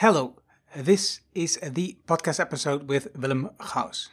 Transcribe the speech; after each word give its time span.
Hello, 0.00 0.34
this 0.82 1.20
is 1.32 1.58
the 1.72 1.96
podcast 2.06 2.38
episode 2.38 2.88
with 2.88 3.10
Willem 3.12 3.50
Gauss. 3.58 4.10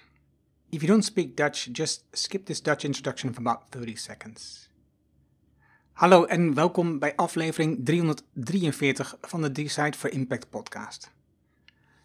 If 0.70 0.82
you 0.82 0.88
don't 0.88 1.06
speak 1.06 1.36
Dutch, 1.38 1.70
just 1.72 2.04
skip 2.12 2.46
this 2.46 2.62
Dutch 2.62 2.84
introduction 2.84 3.30
of 3.30 3.38
about 3.38 3.62
30 3.70 3.96
seconds. 3.96 4.70
Hallo 5.94 6.26
en 6.26 6.54
welkom 6.54 7.00
bij 7.00 7.16
aflevering 7.16 7.86
343 7.86 9.18
van 9.22 9.42
de 9.42 9.52
Decide 9.52 9.98
for 9.98 10.12
Impact 10.12 10.50
podcast. 10.50 11.12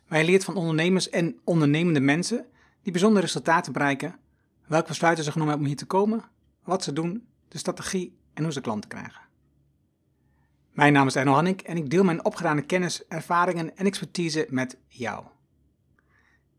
Wij 0.09 0.25
leert 0.25 0.45
van 0.45 0.57
ondernemers 0.57 1.11
en 1.11 1.41
ondernemende 1.45 2.01
mensen 2.01 2.46
die 2.83 2.93
bijzondere 2.93 3.27
resultaten 3.27 3.73
bereiken, 3.73 4.19
welke 4.67 4.89
besluiten 4.89 5.25
ze 5.25 5.30
genomen 5.33 5.53
hebben 5.53 5.71
om 5.71 5.77
hier 5.77 5.87
te 5.87 5.93
komen, 5.93 6.25
wat 6.64 6.85
ze 6.85 6.93
doen, 6.93 7.27
de 7.49 7.59
strategie 7.59 8.17
en 8.35 8.43
hoe 8.43 8.53
ze 8.53 8.61
klanten 8.61 8.91
krijgen. 8.91 9.32
Mijn 10.73 10.93
naam 10.93 11.07
is 11.07 11.16
Erno 11.16 11.32
Hannik 11.32 11.61
en 11.61 11.77
ik 11.77 11.91
deel 11.91 12.04
mijn 12.04 12.25
opgedane 12.25 12.62
kennis, 12.62 13.07
ervaringen 13.09 13.77
en 13.77 13.86
expertise 13.86 14.46
met 14.50 14.77
jou. 14.89 15.25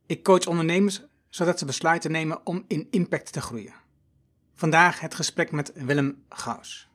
Ik 0.06 0.24
coach 0.24 0.46
ondernemers 0.46 1.04
zodat 1.30 1.60
ze 1.60 1.66
besluiten 1.66 2.12
nemen 2.12 2.46
om 2.46 2.64
in 2.68 2.88
impact 2.92 3.32
te 3.32 3.42
groeien. 3.42 3.74
Vandaag 4.56 5.00
het 5.00 5.16
gesprek 5.16 5.52
met 5.52 5.72
Willem 5.76 6.24
Gauss. 6.30 6.88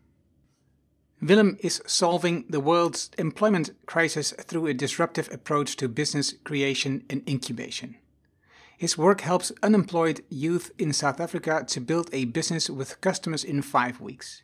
Willem 1.16 1.54
is 1.56 1.80
solving 1.84 2.50
the 2.50 2.62
world's 2.62 3.08
employment 3.14 3.74
crisis 3.84 4.34
through 4.46 4.68
a 4.70 4.72
disruptive 4.72 5.32
approach 5.32 5.74
to 5.74 5.88
business 5.88 6.38
creation 6.42 7.04
and 7.06 7.20
incubation. 7.24 7.96
His 8.76 8.94
work 8.94 9.20
helps 9.20 9.52
unemployed 9.60 10.22
youth 10.28 10.72
in 10.76 10.94
South 10.94 11.20
Africa 11.20 11.64
to 11.64 11.80
build 11.80 12.14
a 12.14 12.24
business 12.24 12.68
with 12.68 13.00
customers 13.00 13.44
in 13.44 13.62
five 13.62 14.00
weeks 14.00 14.42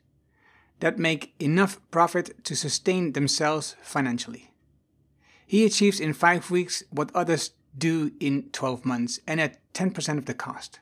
that 0.84 0.98
make 0.98 1.32
enough 1.38 1.80
profit 1.90 2.44
to 2.44 2.54
sustain 2.54 3.12
themselves 3.12 3.74
financially. 3.80 4.50
He 5.46 5.64
achieves 5.64 5.98
in 5.98 6.12
five 6.12 6.50
weeks 6.50 6.82
what 6.90 7.10
others 7.14 7.52
do 7.78 8.12
in 8.20 8.50
12 8.52 8.84
months 8.84 9.18
and 9.26 9.40
at 9.40 9.56
10% 9.72 10.18
of 10.18 10.26
the 10.26 10.34
cost. 10.34 10.80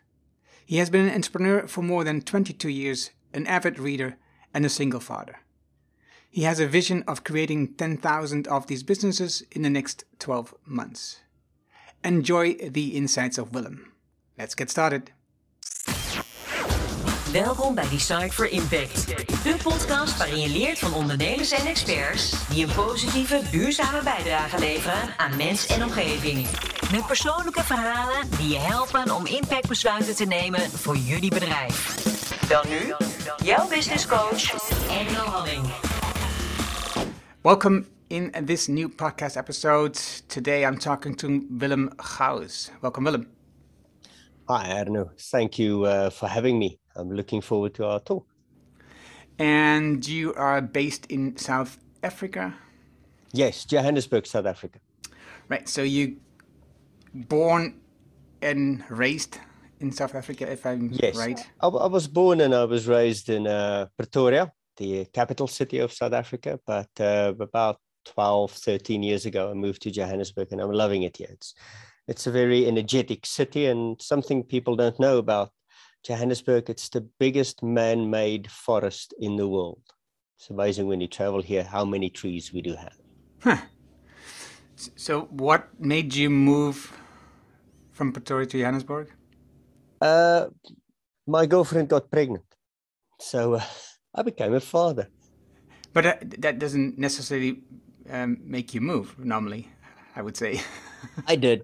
He 0.67 0.79
has 0.79 0.91
been 0.91 1.07
an 1.07 1.15
entrepreneur 1.15 1.69
for 1.69 1.83
more 1.83 2.03
than 2.03 2.21
22 2.21 2.69
years, 2.69 3.11
an 3.33 3.47
avid 3.47 3.79
reader, 3.79 4.17
and 4.53 4.67
a 4.67 4.69
single 4.69 4.99
father. 4.99 5.39
He 6.29 6.43
has 6.43 6.59
a 6.59 6.67
vision 6.67 7.05
of 7.07 7.23
creating 7.23 7.75
10,000 7.75 8.49
of 8.49 8.67
these 8.67 8.83
businesses 8.83 9.45
in 9.53 9.63
the 9.63 9.71
next 9.71 10.05
12 10.19 10.53
months. 10.67 11.21
Enjoy 12.03 12.55
the 12.55 12.97
insights 12.97 13.39
of 13.39 13.55
Willem. 13.55 13.93
Let's 14.37 14.57
get 14.57 14.69
started. 14.69 15.13
Welkom 17.33 17.75
bij 17.75 17.89
Decide 17.89 18.33
for 18.33 18.49
Impact. 18.49 19.07
De 19.43 19.57
podcast 19.63 20.19
waarin 20.19 20.41
je 20.41 20.49
leert 20.49 20.79
van 20.79 20.95
ondernemers 20.95 21.51
en 21.51 21.67
experts 21.67 22.49
die 22.49 22.67
een 22.67 22.75
positieve, 22.75 23.43
duurzame 23.51 24.03
bijdrage 24.03 24.59
leveren 24.59 25.19
aan 25.19 25.37
mens 25.37 25.67
en 25.67 25.83
omgeving. 25.83 26.47
Met 26.91 27.07
persoonlijke 27.07 27.63
verhalen 27.63 28.31
die 28.31 28.49
je 28.49 28.59
helpen 28.59 29.15
om 29.15 29.27
impactbesluiten 29.27 30.17
te 30.17 30.25
nemen 30.25 30.61
voor 30.61 30.97
jullie 30.97 31.31
bedrijf. 31.31 32.05
Dan 32.49 32.65
nu, 32.69 32.95
jouw 33.45 33.69
business 33.69 34.07
coach, 34.07 34.53
Engel 34.91 35.25
Halling. 35.25 35.67
Welcome 37.43 37.85
in 38.07 38.33
this 38.45 38.67
new 38.67 38.89
podcast 38.95 39.37
episode. 39.37 39.99
Today 40.27 40.71
I'm 40.71 40.79
talking 40.79 41.17
to 41.17 41.41
Willem 41.49 41.91
Gauss. 41.97 42.71
Welcome, 42.81 43.11
Willem. 43.11 43.27
Hi, 44.49 44.73
Arno. 44.73 45.11
Thank 45.31 45.53
you 45.53 45.87
uh, 45.87 46.11
for 46.11 46.29
having 46.29 46.59
me. 46.59 46.82
I'm 46.97 47.11
looking 47.11 47.41
forward 47.41 47.75
to 47.75 47.87
our 47.87 48.01
talk. 48.01 48.27
And 49.39 50.07
you 50.07 50.35
are 50.35 50.61
based 50.61 51.07
in 51.07 51.37
South 51.37 51.79
Africa? 52.03 52.55
Yes, 53.33 53.65
Johannesburg, 53.65 54.27
South 54.27 54.47
Africa. 54.47 54.79
Right. 55.49 55.69
So 55.69 55.83
you 55.83 56.17
born 57.15 57.81
and 58.41 58.85
raised 58.91 59.39
in 59.81 59.91
South 59.91 60.15
Africa, 60.15 60.51
if 60.51 60.65
I'm 60.65 60.91
yes. 60.93 61.17
right? 61.17 61.41
I, 61.61 61.67
I 61.67 61.87
was 61.87 62.07
born 62.07 62.41
and 62.41 62.55
I 62.55 62.65
was 62.65 62.87
raised 62.87 63.29
in 63.29 63.47
uh, 63.47 63.87
Pretoria, 63.97 64.53
the 64.77 65.07
capital 65.07 65.49
city 65.49 65.79
of 65.79 65.93
South 65.93 66.13
Africa. 66.13 66.61
But 66.67 66.89
uh, 67.01 67.35
about 67.39 67.79
12, 68.07 68.53
13 68.53 69.03
years 69.03 69.27
ago, 69.27 69.51
I 69.51 69.55
moved 69.55 69.83
to 69.83 69.91
Johannesburg 69.91 70.49
and 70.53 70.61
I'm 70.61 70.73
loving 70.73 71.03
it 71.03 71.17
here. 71.17 71.29
It's, 71.31 71.55
it's 72.09 72.27
a 72.27 72.31
very 72.31 72.67
energetic 72.67 73.27
city 73.27 73.67
and 73.67 74.01
something 74.01 74.43
people 74.43 74.77
don't 74.77 74.99
know 75.01 75.19
about 75.19 75.51
Johannesburg, 76.03 76.69
it's 76.69 76.89
the 76.89 77.01
biggest 77.01 77.63
man 77.63 78.11
made 78.11 78.51
forest 78.51 79.15
in 79.21 79.37
the 79.37 79.47
world. 79.47 79.83
It's 80.37 80.51
amazing 80.51 80.89
when 80.89 81.01
you 81.01 81.07
travel 81.07 81.41
here 81.41 81.63
how 81.63 81.85
many 81.85 82.11
trees 82.11 82.53
we 82.53 82.61
do 82.61 82.75
have. 82.75 82.99
Huh. 83.41 83.59
So, 84.97 85.23
what 85.31 85.69
made 85.79 86.13
you 86.15 86.29
move 86.29 86.93
from 87.93 88.13
Pretoria 88.13 88.47
to 88.47 88.59
Johannesburg? 88.59 89.13
Uh, 90.01 90.47
my 91.29 91.47
girlfriend 91.47 91.89
got 91.89 92.11
pregnant. 92.11 92.45
So, 93.21 93.55
uh, 93.55 93.63
I 94.13 94.23
became 94.23 94.55
a 94.55 94.61
father. 94.61 95.09
But 95.93 96.07
uh, 96.07 96.15
that 96.39 96.59
doesn't 96.59 96.99
necessarily 96.99 97.63
um, 98.11 98.39
make 98.43 98.75
you 98.75 98.81
move, 98.81 99.17
normally, 99.19 99.69
I 100.17 100.23
would 100.23 100.37
say. 100.37 100.61
I 101.29 101.37
did. 101.37 101.63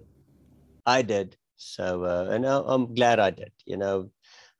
I 0.85 1.01
did. 1.01 1.35
So, 1.57 2.05
uh, 2.05 2.29
and 2.31 2.45
I'm 2.45 2.93
glad 2.95 3.19
I 3.19 3.31
did. 3.31 3.51
You 3.65 3.75
know, 3.75 4.11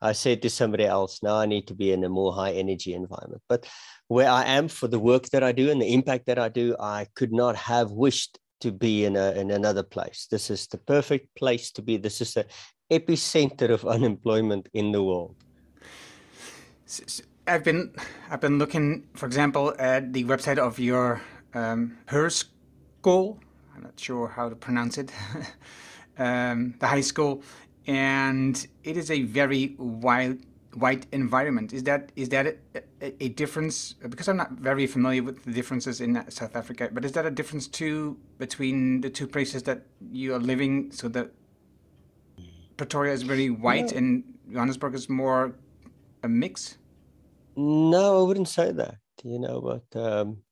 I 0.02 0.14
said 0.14 0.42
to 0.42 0.50
somebody 0.50 0.86
else, 0.86 1.22
now 1.22 1.36
I 1.36 1.46
need 1.46 1.68
to 1.68 1.76
be 1.76 1.92
in 1.92 2.04
a 2.04 2.10
more 2.10 2.34
high 2.34 2.52
energy 2.52 2.94
environment. 2.94 3.42
But 3.50 3.68
where 4.08 4.30
I 4.30 4.46
am 4.46 4.68
for 4.68 4.88
the 4.88 5.00
work 5.00 5.30
that 5.30 5.44
I 5.44 5.52
do 5.52 5.70
and 5.70 5.82
the 5.82 5.94
impact 5.94 6.26
that 6.28 6.40
I 6.40 6.50
do, 6.50 6.76
I 6.80 7.08
could 7.16 7.34
not 7.34 7.56
have 7.56 7.92
wished 7.92 8.40
to 8.62 8.72
be 8.72 9.06
in 9.06 9.16
a 9.16 9.32
in 9.32 9.52
another 9.52 9.84
place. 9.84 10.28
This 10.30 10.50
is 10.50 10.68
the 10.68 10.78
perfect 10.78 11.36
place 11.36 11.72
to 11.72 11.82
be. 11.82 11.98
This 11.98 12.22
is 12.22 12.34
the 12.34 12.46
epicenter 12.92 13.70
of 13.70 13.86
unemployment 13.96 14.70
in 14.74 14.92
the 14.92 15.04
world. 15.04 15.36
I've 17.48 17.64
been 17.64 17.94
I've 18.30 18.42
been 18.42 18.60
looking, 18.60 19.08
for 19.16 19.26
example, 19.26 19.74
at 19.80 20.14
the 20.14 20.24
website 20.26 20.58
of 20.58 20.80
your 20.80 21.22
um, 21.54 21.98
school. 22.30 23.40
I'm 23.76 23.84
not 23.84 24.00
sure 24.00 24.28
how 24.28 24.50
to 24.50 24.56
pronounce 24.56 24.98
it. 24.98 25.12
um, 26.18 26.76
the 26.80 26.88
high 26.88 27.02
school, 27.02 27.44
and 27.89 28.67
it 28.83 28.97
is 28.97 29.09
a 29.09 29.23
very 29.23 29.75
wild 29.79 30.38
white 30.75 31.07
environment. 31.11 31.73
Is 31.73 31.83
that 31.85 32.11
is 32.16 32.29
that 32.29 32.45
a, 33.01 33.23
a, 33.23 33.29
difference? 33.29 33.94
Because 34.07 34.27
I'm 34.29 34.38
not 34.38 34.51
very 34.51 34.85
familiar 34.85 35.23
with 35.23 35.44
the 35.44 35.51
differences 35.51 36.00
in 36.00 36.23
South 36.29 36.55
Africa, 36.55 36.89
but 36.91 37.03
is 37.03 37.13
that 37.13 37.25
a 37.25 37.31
difference 37.31 37.67
too 37.67 38.16
between 38.38 39.01
the 39.01 39.09
two 39.09 39.27
places 39.27 39.63
that 39.63 39.88
you 40.11 40.35
are 40.35 40.39
living? 40.39 40.91
So 40.91 41.07
that 41.09 41.31
Pretoria 42.77 43.11
is 43.11 43.23
very 43.23 43.50
white 43.50 43.91
and 43.91 44.23
Johannesburg 44.53 44.94
is 44.94 45.09
more 45.09 45.56
a 46.21 46.29
mix. 46.29 46.77
No, 47.56 48.21
I 48.21 48.27
wouldn't 48.27 48.50
say 48.50 48.71
that. 48.71 48.97
You 49.23 49.39
know, 49.39 49.59
but 49.61 50.00
um, 50.00 50.44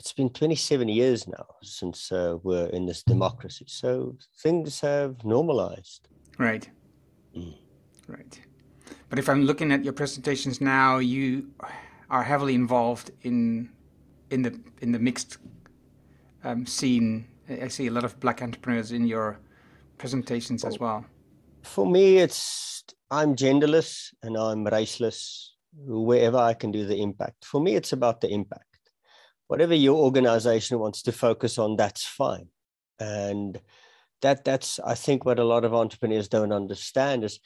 it's 0.00 0.14
been 0.14 0.30
27 0.30 0.88
years 0.88 1.28
now 1.28 1.44
since 1.62 2.10
uh, 2.10 2.38
we're 2.42 2.68
in 2.68 2.86
this 2.86 3.02
democracy. 3.02 3.66
So 3.68 4.16
things 4.42 4.80
have 4.80 5.22
normalized. 5.24 6.08
Right. 6.38 6.66
Mm. 7.36 7.54
Right. 8.08 8.40
But 9.10 9.18
if 9.18 9.28
I'm 9.28 9.42
looking 9.42 9.70
at 9.72 9.84
your 9.84 9.92
presentations 9.92 10.58
now, 10.58 10.98
you 10.98 11.50
are 12.08 12.22
heavily 12.22 12.54
involved 12.54 13.10
in 13.22 13.68
in 14.30 14.40
the 14.40 14.58
in 14.80 14.90
the 14.90 14.98
mixed 14.98 15.36
um, 16.44 16.64
scene. 16.64 17.26
I 17.48 17.68
see 17.68 17.88
a 17.88 17.90
lot 17.90 18.04
of 18.04 18.18
black 18.20 18.40
entrepreneurs 18.40 18.92
in 18.92 19.06
your 19.06 19.38
presentations 19.98 20.64
as 20.64 20.80
well. 20.80 21.04
For 21.62 21.84
me, 21.84 22.16
it's 22.16 22.84
I'm 23.10 23.36
genderless 23.36 24.14
and 24.22 24.36
I'm 24.38 24.64
raceless. 24.64 25.48
Wherever 25.86 26.38
I 26.38 26.54
can 26.54 26.72
do 26.72 26.86
the 26.86 27.00
impact. 27.00 27.44
For 27.44 27.60
me, 27.60 27.76
it's 27.76 27.92
about 27.92 28.20
the 28.20 28.28
impact 28.28 28.69
whatever 29.50 29.74
your 29.74 29.96
organization 29.96 30.78
wants 30.78 31.02
to 31.02 31.10
focus 31.10 31.58
on, 31.58 31.74
that's 31.74 32.04
fine. 32.04 32.46
And 33.00 33.60
that 34.22 34.44
that's 34.44 34.78
I 34.78 34.94
think 34.94 35.24
what 35.24 35.40
a 35.40 35.44
lot 35.44 35.64
of 35.64 35.74
entrepreneurs 35.74 36.28
don't 36.28 36.52
understand 36.52 37.24
is 37.24 37.40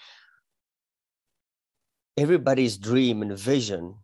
everybody's 2.19 2.77
dream 2.77 3.23
and 3.23 3.39
vision 3.39 3.95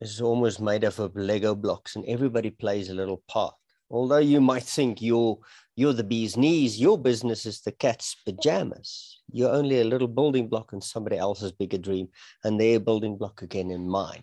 is 0.00 0.20
almost 0.20 0.60
made 0.60 0.84
up 0.84 1.00
of 1.00 1.16
Lego 1.16 1.56
blocks, 1.56 1.96
and 1.96 2.04
everybody 2.06 2.50
plays 2.50 2.90
a 2.90 2.94
little 2.94 3.22
part. 3.26 3.54
Although 3.90 4.18
you 4.18 4.40
might 4.40 4.62
think 4.62 5.02
you're 5.02 5.36
you're 5.74 5.94
the 5.94 6.04
bee's 6.04 6.36
knees, 6.36 6.80
your 6.80 6.96
business 6.96 7.44
is 7.44 7.60
the 7.60 7.72
cat's 7.72 8.14
pajamas. 8.24 9.20
You're 9.32 9.52
only 9.52 9.80
a 9.80 9.90
little 9.92 10.06
building 10.06 10.48
block 10.48 10.72
in 10.72 10.80
somebody 10.80 11.16
else's 11.18 11.50
bigger 11.50 11.78
dream, 11.78 12.06
and 12.44 12.60
their 12.60 12.78
building 12.78 13.16
block 13.16 13.42
again 13.42 13.72
in 13.72 13.88
mine. 13.88 14.22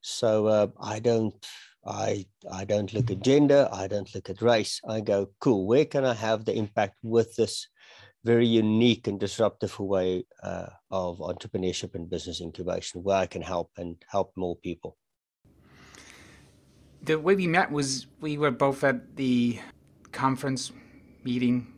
So 0.00 0.46
uh, 0.46 0.68
I 0.80 1.00
don't 1.00 1.34
I, 1.86 2.26
I 2.50 2.64
don't 2.64 2.92
look 2.92 3.10
at 3.10 3.22
gender, 3.22 3.68
I 3.72 3.86
don't 3.86 4.12
look 4.14 4.28
at 4.28 4.42
race. 4.42 4.80
I 4.88 5.00
go, 5.00 5.30
cool, 5.40 5.66
where 5.66 5.84
can 5.84 6.04
I 6.04 6.14
have 6.14 6.44
the 6.44 6.54
impact 6.54 6.96
with 7.02 7.36
this 7.36 7.68
very 8.24 8.46
unique 8.46 9.06
and 9.06 9.20
disruptive 9.20 9.78
way 9.78 10.26
uh, 10.42 10.66
of 10.90 11.18
entrepreneurship 11.18 11.94
and 11.94 12.10
business 12.10 12.40
incubation 12.40 13.02
where 13.04 13.18
I 13.18 13.26
can 13.26 13.42
help 13.42 13.70
and 13.76 13.96
help 14.10 14.32
more 14.36 14.56
people? 14.56 14.96
the 17.06 17.18
way 17.18 17.34
we 17.34 17.46
met 17.46 17.70
was 17.70 18.06
we 18.20 18.36
were 18.36 18.50
both 18.50 18.84
at 18.84 19.16
the 19.16 19.58
conference 20.12 20.72
meeting 21.24 21.72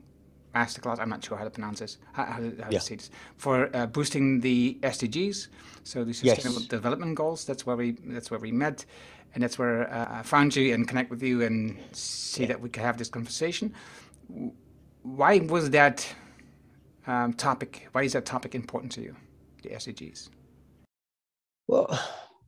masterclass. 0.54 0.98
I'm 0.98 1.10
not 1.10 1.24
sure 1.24 1.36
how 1.36 1.44
to 1.44 1.50
pronounce 1.50 1.80
this. 1.80 1.98
How, 2.12 2.24
how, 2.24 2.32
how 2.32 2.70
yeah. 2.70 2.78
to 2.78 2.80
say 2.80 2.96
this 2.96 3.10
for 3.36 3.74
uh, 3.76 3.86
boosting 3.86 4.40
the 4.40 4.78
SDGs, 4.82 5.48
so 5.84 6.04
the 6.04 6.14
Sustainable 6.14 6.60
yes. 6.60 6.68
Development 6.68 7.14
Goals. 7.14 7.44
That's 7.44 7.66
where 7.66 7.76
we 7.76 7.92
that's 8.04 8.30
where 8.30 8.40
we 8.40 8.52
met, 8.52 8.84
and 9.34 9.42
that's 9.42 9.58
where 9.58 9.92
uh, 9.92 10.18
I 10.18 10.22
found 10.22 10.56
you 10.56 10.74
and 10.74 10.86
connect 10.86 11.10
with 11.10 11.22
you 11.22 11.42
and 11.42 11.78
see 11.92 12.42
yeah. 12.42 12.48
that 12.48 12.60
we 12.60 12.68
could 12.68 12.82
have 12.82 12.96
this 12.96 13.08
conversation. 13.08 13.74
Why 15.02 15.38
was 15.38 15.70
that 15.70 16.06
um, 17.06 17.32
topic? 17.34 17.88
Why 17.92 18.02
is 18.02 18.12
that 18.12 18.26
topic 18.26 18.54
important 18.54 18.92
to 18.92 19.02
you, 19.02 19.16
the 19.62 19.70
SDGs? 19.70 20.30
Well, 21.66 21.86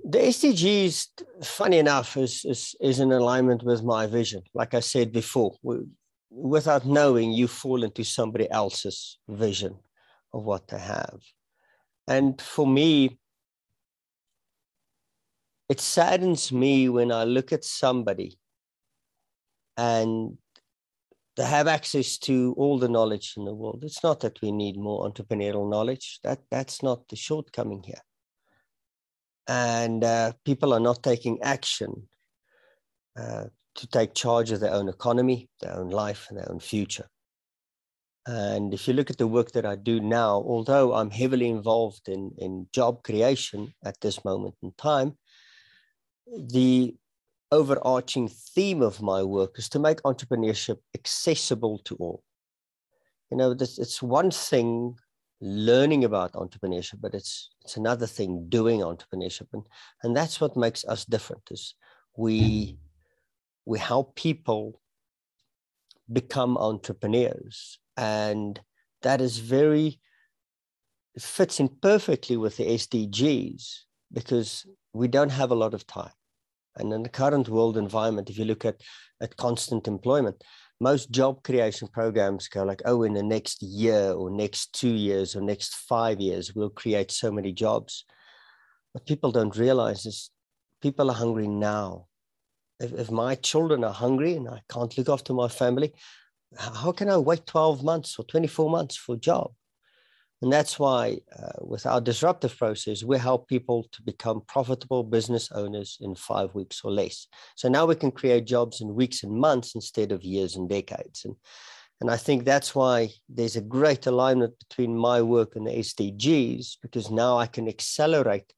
the 0.05 0.19
SDGs, 0.19 1.06
funny 1.44 1.79
enough, 1.79 2.17
is, 2.17 2.44
is, 2.44 2.75
is 2.81 3.00
in 3.00 3.12
alignment 3.12 3.62
with 3.62 3.82
my 3.82 4.06
vision. 4.06 4.43
Like 4.55 4.75
I 4.75 4.81
said 4.81 5.12
before, 5.12 5.56
we, 5.62 5.81
without 6.31 6.87
knowing, 6.87 7.32
you 7.32 7.47
fall 7.49 7.82
into 7.82 8.05
somebody 8.05 8.50
else's 8.50 9.19
vision 9.29 9.79
of 10.32 10.44
what 10.44 10.69
they 10.69 10.79
have. 10.79 11.21
And 12.09 12.41
for 12.41 12.67
me, 12.67 13.19
it 15.70 15.81
saddens 15.81 16.52
me 16.52 16.88
when 16.88 17.11
I 17.12 17.25
look 17.25 17.52
at 17.52 17.64
somebody 17.64 18.38
and 19.76 20.37
they 21.37 21.44
have 21.44 21.69
access 21.69 22.19
to 22.19 22.55
all 22.58 22.78
the 22.78 22.88
knowledge 22.88 23.34
in 23.37 23.44
the 23.46 23.55
world. 23.55 23.82
It's 23.82 24.02
not 24.02 24.20
that 24.20 24.43
we 24.43 24.52
need 24.52 24.76
more 24.76 25.08
entrepreneurial 25.08 25.70
knowledge. 25.70 26.19
That 26.25 26.40
that's 26.50 26.82
not 26.82 27.08
the 27.08 27.17
shortcoming 27.17 27.82
here 27.84 28.02
and 29.50 30.05
uh, 30.05 30.32
people 30.44 30.72
are 30.72 30.78
not 30.81 31.02
taking 31.02 31.43
action 31.43 32.08
uh, 33.19 33.46
to 33.75 33.87
take 33.88 34.14
charge 34.14 34.52
of 34.52 34.61
their 34.61 34.72
own 34.72 34.88
economy, 34.88 35.49
their 35.61 35.75
own 35.75 35.90
life, 35.90 36.26
and 36.28 36.38
their 36.38 36.50
own 36.50 36.61
future. 36.61 37.08
And 38.26 38.72
if 38.72 38.87
you 38.87 38.94
look 38.94 39.11
at 39.11 39.19
the 39.19 39.26
work 39.26 39.50
that 39.52 39.67
I 39.67 39.75
do 39.75 39.99
now, 39.99 40.34
although 40.46 40.94
I'm 40.94 41.11
heavily 41.11 41.49
involved 41.49 42.08
in, 42.08 42.31
in 42.38 42.69
job 42.72 43.02
creation 43.02 43.75
at 43.84 44.00
this 44.00 44.25
moment 44.25 44.55
in 44.62 44.72
time, 44.78 45.17
the 46.37 46.94
overarching 47.53 48.29
theme 48.29 48.82
of 48.82 49.03
my 49.03 49.23
work 49.23 49.59
is 49.59 49.69
to 49.71 49.79
make 49.79 50.03
entrepreneurship 50.03 50.79
accessible 50.94 51.79
to 51.79 51.97
all. 51.97 52.23
You 53.31 53.37
know, 53.37 53.55
this, 53.55 53.79
it's 53.79 54.03
one 54.03 54.31
thing 54.31 54.97
learning 55.41 56.05
about 56.05 56.32
entrepreneurship, 56.35 57.00
but 57.00 57.15
it's 57.15 57.50
it's 57.62 57.77
another 57.77 58.06
thing 58.06 58.47
doing 58.49 58.81
entrepreneurship, 58.81 59.47
and 59.53 59.62
and 60.03 60.17
that's 60.17 60.41
what 60.41 60.56
makes 60.56 60.85
us 60.85 61.05
different. 61.05 61.43
Is 61.50 61.75
we 62.17 62.79
we 63.65 63.79
help 63.79 64.17
people 64.17 64.81
become 66.12 66.56
entrepreneurs, 66.59 67.79
and 67.97 68.61
that 69.03 69.21
is 69.21 69.38
very 69.38 70.00
it 71.15 71.23
fits 71.23 71.59
in 71.61 71.69
perfectly 71.69 72.37
with 72.37 72.56
the 72.56 72.65
SDGs 72.65 73.81
because 74.12 74.67
we 74.93 75.09
don't 75.09 75.31
have 75.31 75.50
a 75.50 75.56
lot 75.56 75.75
of 75.75 75.87
time. 75.87 76.12
And 76.81 76.93
in 76.93 77.03
the 77.03 77.09
current 77.09 77.49
world 77.49 77.77
environment, 77.77 78.31
if 78.31 78.38
you 78.38 78.44
look 78.44 78.65
at, 78.65 78.81
at 79.21 79.37
constant 79.37 79.87
employment, 79.87 80.43
most 80.81 81.11
job 81.11 81.43
creation 81.43 81.88
programs 81.88 82.49
go 82.49 82.65
like, 82.65 82.82
oh, 82.87 83.03
in 83.03 83.12
the 83.12 83.23
next 83.23 83.62
year 83.62 84.12
or 84.12 84.31
next 84.31 84.73
two 84.73 84.94
years 84.94 85.37
or 85.37 85.43
next 85.43 85.75
five 85.75 86.21
years, 86.21 86.55
we'll 86.55 86.71
create 86.71 87.11
so 87.11 87.31
many 87.31 87.53
jobs. 87.53 88.05
What 88.93 89.06
people 89.06 89.31
don't 89.31 89.56
realize 89.56 90.06
is 90.06 90.31
people 90.81 91.11
are 91.11 91.15
hungry 91.15 91.47
now. 91.47 92.06
If, 92.81 92.93
if 92.94 93.11
my 93.11 93.35
children 93.35 93.85
are 93.85 93.93
hungry 93.93 94.35
and 94.35 94.49
I 94.49 94.62
can't 94.71 94.97
look 94.97 95.11
after 95.11 95.35
my 95.35 95.49
family, 95.49 95.93
how 96.56 96.93
can 96.93 97.11
I 97.11 97.19
wait 97.19 97.47
12 97.47 97.85
months 97.85 98.19
or 98.19 98.25
24 98.25 98.71
months 98.71 98.97
for 98.97 99.15
a 99.15 99.19
job? 99.19 99.53
And 100.43 100.51
that's 100.51 100.79
why, 100.79 101.19
uh, 101.39 101.53
with 101.61 101.85
our 101.85 102.01
disruptive 102.01 102.57
process, 102.57 103.05
we 103.05 103.19
help 103.19 103.47
people 103.47 103.87
to 103.93 104.03
become 104.03 104.43
profitable 104.49 105.05
business 105.05 105.51
owners 105.53 105.99
in 106.01 106.15
five 106.15 106.55
weeks 106.55 106.81
or 106.83 106.91
less. 106.91 107.27
So 107.57 107.69
now 107.69 107.85
we 107.85 107.95
can 107.95 108.11
create 108.11 108.47
jobs 108.47 108.81
in 108.81 108.95
weeks 108.95 109.23
and 109.23 109.33
months 109.33 109.75
instead 109.75 110.13
of 110.13 110.25
years 110.25 110.57
and 110.57 110.69
decades. 110.69 111.27
And, 111.27 111.37
and 112.01 112.11
I 112.11 112.17
think 112.17 112.45
that's 112.45 112.75
why 112.75 113.11
there's 113.29 113.57
a 113.57 113.61
great 113.61 114.07
alignment 114.07 114.55
between 114.59 114.97
my 114.97 115.21
work 115.21 115.57
and 115.57 115.67
the 115.67 115.73
SDGs, 115.73 116.79
because 116.81 117.11
now 117.11 117.37
I 117.37 117.47
can 117.47 117.69
accelerate 117.69 118.51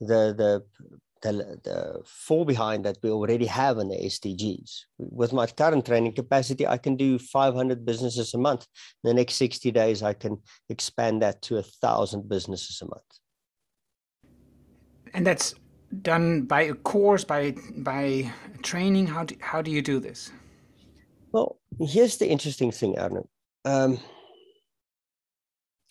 the, 0.00 0.34
the 0.36 0.64
the, 1.24 1.58
the 1.64 2.02
fall 2.04 2.44
behind 2.44 2.84
that 2.84 2.98
we 3.02 3.10
already 3.10 3.46
have 3.46 3.78
in 3.78 3.88
the 3.88 3.96
SDGs. 3.96 4.80
With 4.98 5.32
my 5.32 5.46
current 5.46 5.86
training 5.86 6.14
capacity, 6.14 6.66
I 6.66 6.76
can 6.76 6.96
do 6.96 7.18
500 7.18 7.84
businesses 7.84 8.34
a 8.34 8.38
month. 8.38 8.66
In 9.02 9.08
the 9.08 9.14
next 9.14 9.34
60 9.34 9.70
days, 9.70 10.02
I 10.02 10.12
can 10.12 10.40
expand 10.68 11.22
that 11.22 11.40
to 11.42 11.56
a 11.56 11.62
thousand 11.62 12.28
businesses 12.28 12.80
a 12.82 12.84
month. 12.84 13.10
And 15.14 15.26
that's 15.26 15.54
done 16.02 16.42
by 16.42 16.62
a 16.62 16.74
course, 16.74 17.24
by 17.24 17.54
by 17.76 18.30
training. 18.62 19.06
How 19.06 19.24
do, 19.24 19.36
how 19.40 19.62
do 19.62 19.70
you 19.70 19.80
do 19.80 20.00
this? 20.00 20.32
Well, 21.32 21.60
here's 21.80 22.16
the 22.16 22.28
interesting 22.28 22.72
thing, 22.72 22.98
Arno. 22.98 23.28
Um, 23.64 24.00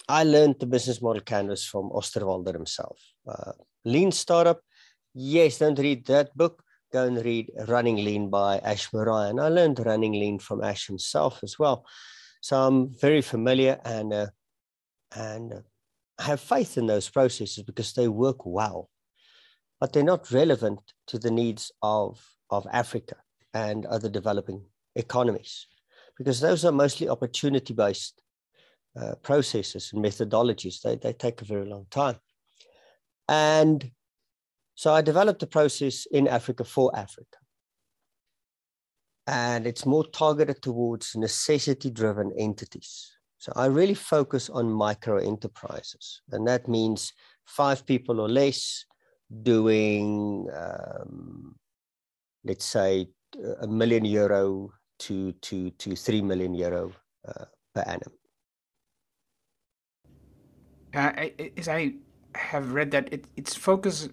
I 0.10 0.26
learned 0.26 0.58
the 0.60 0.66
business 0.66 1.02
model 1.02 1.22
canvas 1.22 1.66
from 1.66 1.90
Osterwalder 1.90 2.54
himself. 2.54 3.00
Uh, 3.28 3.54
lean 3.86 4.12
startup 4.12 4.60
yes, 5.14 5.60
don't 5.60 5.80
read 5.80 6.06
that 6.08 6.36
book. 6.36 6.64
Go 6.92 7.06
and 7.06 7.24
read 7.24 7.52
Running 7.68 7.98
Lean 7.98 8.30
by 8.30 8.60
Ash. 8.60 8.90
And 8.94 9.40
I 9.40 9.48
learned 9.48 9.80
Running 9.86 10.14
Lean 10.14 10.40
from 10.40 10.64
Ash 10.64 10.88
himself 10.88 11.40
as 11.44 11.58
well. 11.58 11.86
So 12.42 12.62
I'm 12.62 12.94
very 13.00 13.22
familiar 13.22 13.80
and, 13.86 14.14
uh, 14.14 14.28
and 15.16 15.54
uh, 15.54 15.60
I 16.20 16.24
have 16.24 16.42
faith 16.42 16.78
in 16.78 16.88
those 16.88 17.10
processes 17.10 17.64
because 17.64 17.94
they 17.94 18.08
work 18.08 18.46
well, 18.46 18.90
but 19.80 19.94
they're 19.94 20.04
not 20.04 20.32
relevant 20.32 20.80
to 21.08 21.18
the 21.18 21.32
needs 21.32 21.72
of, 21.82 22.24
of 22.50 22.68
Africa 22.72 23.16
and 23.54 23.86
other 23.86 24.10
developing 24.10 24.66
economies 24.96 25.68
because 26.18 26.40
those 26.40 26.64
are 26.66 26.72
mostly 26.72 27.10
opportunity 27.10 27.74
based 27.74 28.22
uh, 29.00 29.16
processes 29.24 29.92
and 29.94 30.04
methodologies. 30.04 30.82
They, 30.82 30.96
they 30.96 31.14
take 31.14 31.42
a 31.42 31.46
very 31.46 31.66
long 31.66 31.88
time. 31.90 32.18
And 33.28 33.90
so 34.76 34.94
I 34.94 35.02
developed 35.02 35.44
a 35.44 35.48
process 35.48 36.06
in 36.12 36.28
Africa 36.28 36.64
for 36.64 36.96
Africa. 36.96 37.38
And 39.28 39.66
it's 39.66 39.86
more 39.86 40.06
targeted 40.06 40.62
towards 40.62 41.16
necessity 41.16 41.90
driven 41.90 42.32
entities. 42.38 43.12
So 43.38 43.54
I 43.56 43.68
really 43.68 43.94
focus 43.94 44.50
on 44.50 44.72
micro 44.72 45.18
enterprises. 45.18 46.22
And 46.32 46.48
that 46.48 46.68
means 46.68 47.14
five 47.46 47.86
people 47.86 48.20
or 48.20 48.28
less 48.28 48.86
doing, 49.44 50.48
um, 50.54 51.56
let's 52.44 52.66
say, 52.66 53.08
a 53.62 53.68
million 53.68 54.06
euro 54.06 54.72
to, 55.00 55.32
to, 55.34 55.70
to 55.72 55.96
three 55.96 56.22
million 56.22 56.54
euro 56.54 56.92
uh, 57.28 57.46
per 57.74 57.82
annum. 57.82 58.14
Uh, 60.94 61.30
as 61.58 61.68
I 61.68 61.96
have 62.36 62.74
read 62.74 62.92
that, 62.92 63.12
it, 63.12 63.26
its 63.36 63.56
focus 63.56 64.10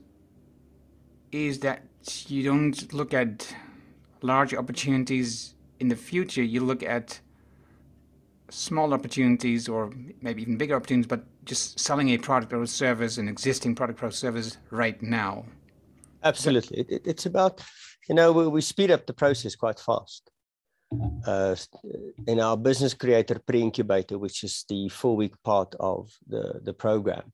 is 1.33 1.61
that 1.61 1.83
you 2.29 2.43
don't 2.43 2.93
look 2.93 3.15
at 3.15 3.55
large 4.23 4.55
opportunities 4.55 5.55
in 5.79 5.89
the 5.89 5.97
future, 5.97 6.43
you 6.43 6.61
look 6.61 6.83
at 6.83 7.21
small 8.51 8.93
opportunities 8.93 9.69
or 9.69 9.93
maybe 10.21 10.43
even 10.43 10.57
bigger 10.57 10.77
opportunities, 10.77 11.07
but 11.07 11.25
just 11.45 11.79
selling 11.79 12.11
a 12.11 12.19
product 12.19 12.53
or 12.53 12.63
a 12.63 12.67
service, 12.67 13.17
an 13.19 13.29
existing 13.29 13.75
product 13.75 14.03
or 14.03 14.11
service 14.11 14.59
right 14.71 15.01
now. 15.03 15.45
Absolutely. 16.23 16.81
It, 16.89 17.03
it's 17.05 17.27
about, 17.27 17.63
you 18.09 18.15
know, 18.15 18.33
we, 18.33 18.47
we, 18.49 18.61
speed 18.61 18.91
up 18.91 19.07
the 19.07 19.15
process 19.15 19.55
quite 19.55 19.79
fast. 19.79 20.31
Uh, 21.25 21.55
in 22.27 22.41
our 22.41 22.57
business 22.57 22.95
creator 22.95 23.39
pre 23.39 23.63
incubator, 23.63 24.19
which 24.19 24.43
is 24.43 24.65
the 24.69 24.89
four 24.89 25.15
week 25.15 25.41
part 25.45 25.73
of 25.79 26.11
the, 26.27 26.61
the 26.65 26.75
program, 26.75 27.33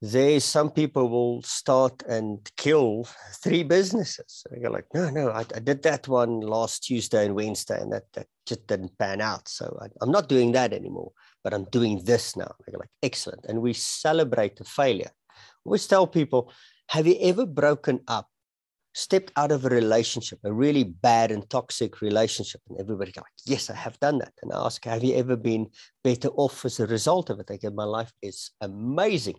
there 0.00 0.38
some 0.38 0.70
people 0.70 1.08
will 1.08 1.42
start 1.42 2.02
and 2.08 2.50
kill 2.56 3.08
three 3.42 3.64
businesses. 3.64 4.44
And 4.50 4.62
you're 4.62 4.70
like, 4.70 4.86
no, 4.94 5.10
no, 5.10 5.30
I, 5.30 5.44
I, 5.54 5.58
did 5.58 5.82
that 5.82 6.06
one 6.06 6.40
last 6.40 6.84
Tuesday 6.84 7.26
and 7.26 7.34
Wednesday, 7.34 7.80
and 7.80 7.92
that, 7.92 8.04
that 8.14 8.26
just 8.46 8.66
didn't 8.66 8.96
pan 8.98 9.20
out. 9.20 9.48
So 9.48 9.76
I, 9.80 10.04
am 10.04 10.12
not 10.12 10.28
doing 10.28 10.52
that 10.52 10.72
anymore, 10.72 11.12
but 11.42 11.52
I'm 11.52 11.64
doing 11.64 12.04
this 12.04 12.36
now. 12.36 12.54
You're 12.70 12.78
like, 12.78 12.90
excellent. 13.02 13.46
And 13.46 13.60
we 13.60 13.72
celebrate 13.72 14.56
the 14.56 14.64
failure. 14.64 15.10
We 15.64 15.70
always 15.70 15.86
tell 15.86 16.06
people, 16.06 16.52
have 16.90 17.06
you 17.06 17.16
ever 17.20 17.44
broken 17.44 18.00
up, 18.06 18.28
stepped 18.94 19.32
out 19.36 19.50
of 19.50 19.64
a 19.64 19.68
relationship, 19.68 20.38
a 20.44 20.52
really 20.52 20.84
bad 20.84 21.32
and 21.32 21.48
toxic 21.50 22.00
relationship? 22.00 22.60
And 22.68 22.78
everybody 22.78 23.10
go 23.10 23.22
like, 23.22 23.32
yes, 23.44 23.68
I 23.68 23.74
have 23.74 23.98
done 23.98 24.18
that. 24.18 24.32
And 24.42 24.52
I 24.52 24.64
ask, 24.64 24.84
have 24.84 25.02
you 25.02 25.16
ever 25.16 25.34
been 25.34 25.66
better 26.04 26.28
off 26.28 26.64
as 26.64 26.78
a 26.78 26.86
result 26.86 27.30
of 27.30 27.40
it? 27.40 27.50
Like, 27.50 27.64
my 27.74 27.84
life 27.84 28.12
is 28.22 28.52
amazing 28.60 29.38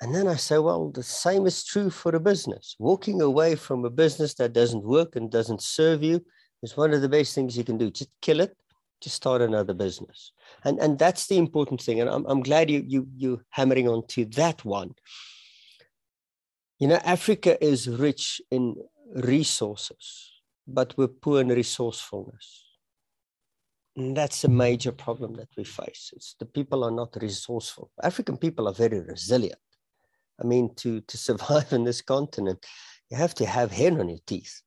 And 0.00 0.14
then 0.14 0.26
I 0.26 0.36
say, 0.36 0.58
well, 0.58 0.90
the 0.90 1.02
same 1.02 1.46
is 1.46 1.64
true 1.64 1.88
for 1.88 2.14
a 2.14 2.20
business. 2.20 2.74
Walking 2.78 3.22
away 3.22 3.54
from 3.54 3.84
a 3.84 3.90
business 3.90 4.34
that 4.34 4.52
doesn't 4.52 4.82
work 4.82 5.16
and 5.16 5.30
doesn't 5.30 5.62
serve 5.62 6.02
you 6.02 6.24
is 6.62 6.76
one 6.76 6.92
of 6.92 7.00
the 7.00 7.08
best 7.08 7.34
things 7.34 7.56
you 7.56 7.64
can 7.64 7.78
do. 7.78 7.90
Just 7.90 8.10
kill 8.20 8.40
it, 8.40 8.56
just 9.00 9.16
start 9.16 9.40
another 9.40 9.72
business. 9.74 10.32
And, 10.64 10.78
and 10.80 10.98
that's 10.98 11.26
the 11.28 11.38
important 11.38 11.80
thing. 11.80 12.00
And 12.00 12.10
I'm, 12.10 12.26
I'm 12.26 12.42
glad 12.42 12.70
you, 12.70 12.84
you, 12.86 13.08
you're 13.16 13.44
hammering 13.50 13.88
on 13.88 14.06
to 14.08 14.24
that 14.26 14.64
one. 14.64 14.94
You 16.80 16.88
know, 16.88 17.00
Africa 17.04 17.62
is 17.64 17.88
rich 17.88 18.42
in 18.50 18.74
resources, 19.14 20.32
but 20.66 20.94
we're 20.96 21.08
poor 21.08 21.40
in 21.40 21.48
resourcefulness. 21.48 22.64
And 23.96 24.16
that's 24.16 24.42
a 24.42 24.48
major 24.48 24.90
problem 24.90 25.34
that 25.34 25.50
we 25.56 25.62
face. 25.62 26.10
It's 26.16 26.34
the 26.40 26.46
people 26.46 26.82
are 26.82 26.90
not 26.90 27.16
resourceful. 27.20 27.92
African 28.02 28.36
people 28.36 28.66
are 28.66 28.74
very 28.74 29.00
resilient. 29.00 29.60
I 30.42 30.46
mean, 30.46 30.74
to, 30.76 31.00
to 31.00 31.16
survive 31.28 31.72
in 31.72 31.84
this 31.84 32.02
continent, 32.02 32.64
you 33.10 33.16
have 33.16 33.34
to 33.34 33.46
have 33.46 33.72
hair 33.72 33.98
on 33.98 34.08
your 34.08 34.18
teeth. 34.26 34.62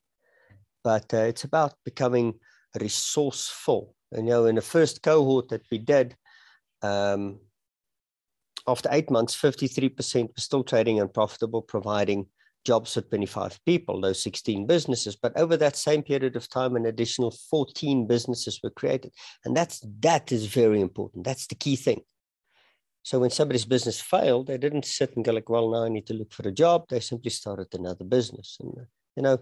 But 0.83 1.13
uh, 1.13 1.17
it's 1.17 1.43
about 1.43 1.73
becoming 1.83 2.35
resourceful. 2.79 3.95
And, 4.11 4.27
you 4.27 4.33
know, 4.33 4.45
in 4.45 4.55
the 4.55 4.61
first 4.61 5.03
cohort 5.03 5.49
that 5.49 5.63
we 5.71 5.79
did, 5.79 6.15
um, 6.81 7.39
after 8.67 8.89
eight 8.91 9.09
months, 9.09 9.35
53% 9.35 10.23
were 10.23 10.33
still 10.37 10.63
trading 10.63 10.99
and 10.99 11.13
profitable, 11.13 11.61
providing 11.61 12.27
jobs 12.65 12.93
for 12.93 13.01
25 13.01 13.59
people, 13.65 14.01
those 14.01 14.21
16 14.21 14.67
businesses. 14.67 15.15
But 15.15 15.37
over 15.37 15.55
that 15.57 15.77
same 15.77 16.03
period 16.03 16.35
of 16.35 16.49
time, 16.49 16.75
an 16.75 16.85
additional 16.85 17.31
14 17.49 18.07
businesses 18.07 18.59
were 18.61 18.69
created. 18.69 19.13
And 19.45 19.55
that's 19.55 19.81
that 20.01 20.31
is 20.31 20.47
very 20.47 20.81
important. 20.81 21.23
That's 21.23 21.47
the 21.47 21.55
key 21.55 21.77
thing. 21.77 22.01
So 23.03 23.19
when 23.19 23.29
somebody's 23.29 23.65
business 23.65 24.01
failed, 24.01 24.47
they 24.47 24.57
didn't 24.57 24.85
sit 24.85 25.15
and 25.15 25.23
go 25.23 25.31
like, 25.31 25.49
well, 25.49 25.71
now 25.71 25.85
I 25.85 25.89
need 25.89 26.07
to 26.07 26.13
look 26.13 26.33
for 26.33 26.47
a 26.47 26.51
job. 26.51 26.89
They 26.89 26.99
simply 26.99 27.31
started 27.31 27.67
another 27.73 28.03
business. 28.03 28.57
And 28.59 28.73
uh, 28.77 28.85
you 29.15 29.23
know, 29.23 29.39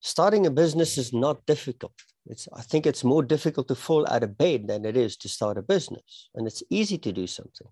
starting 0.00 0.46
a 0.46 0.50
business 0.50 0.96
is 0.96 1.12
not 1.12 1.44
difficult. 1.46 1.94
It's 2.26 2.48
I 2.54 2.62
think 2.62 2.86
it's 2.86 3.04
more 3.04 3.22
difficult 3.22 3.68
to 3.68 3.74
fall 3.74 4.06
out 4.08 4.22
of 4.22 4.38
bed 4.38 4.68
than 4.68 4.84
it 4.84 4.96
is 4.96 5.16
to 5.18 5.28
start 5.28 5.58
a 5.58 5.62
business. 5.62 6.30
And 6.34 6.46
it's 6.46 6.62
easy 6.70 6.98
to 6.98 7.12
do 7.12 7.26
something. 7.26 7.68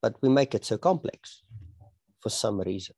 But 0.00 0.16
we 0.22 0.28
make 0.28 0.54
it 0.54 0.64
so 0.64 0.78
complex 0.78 1.42
for 2.20 2.30
some 2.30 2.60
reason. 2.60 2.94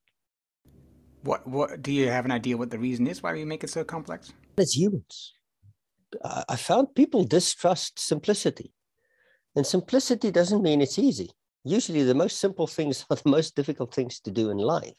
What 1.22 1.46
what 1.46 1.82
do 1.82 1.92
you 1.92 2.08
have 2.08 2.24
an 2.24 2.32
idea 2.32 2.56
what 2.56 2.70
the 2.70 2.78
reason 2.78 3.06
is 3.06 3.22
why 3.22 3.32
we 3.32 3.44
make 3.44 3.64
it 3.64 3.70
so 3.70 3.82
complex? 3.82 4.32
It's 4.58 4.76
humans. 4.76 5.34
I 6.48 6.56
found 6.56 6.94
people 6.94 7.24
distrust 7.24 7.98
simplicity. 7.98 8.72
And 9.56 9.66
simplicity 9.66 10.30
doesn't 10.30 10.62
mean 10.62 10.82
it's 10.82 10.98
easy. 10.98 11.30
Usually 11.64 12.02
the 12.02 12.14
most 12.14 12.38
simple 12.38 12.66
things 12.66 13.04
are 13.10 13.16
the 13.16 13.28
most 13.28 13.56
difficult 13.56 13.92
things 13.92 14.20
to 14.20 14.30
do 14.30 14.50
in 14.50 14.58
life. 14.58 14.92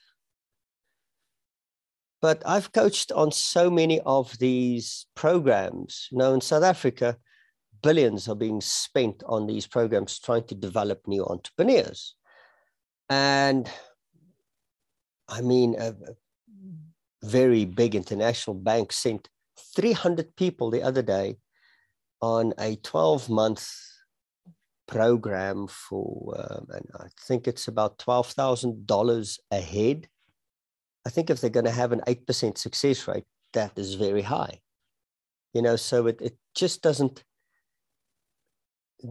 But 2.19 2.41
I've 2.45 2.71
coached 2.71 3.11
on 3.11 3.31
so 3.31 3.69
many 3.69 4.01
of 4.01 4.35
these 4.39 5.05
programs. 5.15 6.09
Know, 6.11 6.33
in 6.33 6.41
South 6.41 6.63
Africa, 6.63 7.15
billions 7.83 8.27
are 8.27 8.35
being 8.35 8.59
spent 8.59 9.21
on 9.27 9.45
these 9.45 9.67
programs 9.67 10.19
trying 10.19 10.45
to 10.45 10.55
develop 10.55 11.07
new 11.07 11.23
entrepreneurs. 11.23 12.15
And 13.07 13.69
I 15.29 15.41
mean, 15.41 15.75
a 15.79 15.93
very 17.23 17.65
big 17.65 17.93
international 17.93 18.55
bank 18.55 18.91
sent 18.91 19.29
300 19.75 20.35
people 20.35 20.71
the 20.71 20.81
other 20.81 21.03
day 21.03 21.37
on 22.19 22.53
a 22.57 22.77
12 22.77 23.29
month 23.29 23.69
program 24.87 25.67
for, 25.67 26.35
um, 26.37 26.67
and 26.69 26.85
I 26.99 27.07
think 27.21 27.47
it's 27.47 27.67
about 27.67 27.99
$12,000 27.99 29.39
a 29.51 29.61
head. 29.61 30.07
I 31.05 31.09
think 31.09 31.29
if 31.29 31.39
they're 31.39 31.49
going 31.49 31.65
to 31.65 31.71
have 31.71 31.91
an 31.91 32.01
8% 32.07 32.57
success 32.57 33.07
rate, 33.07 33.25
that 33.53 33.77
is 33.77 33.95
very 33.95 34.21
high. 34.21 34.61
You 35.53 35.61
know, 35.61 35.75
so 35.75 36.07
it, 36.07 36.21
it 36.21 36.37
just 36.55 36.81
doesn't 36.81 37.23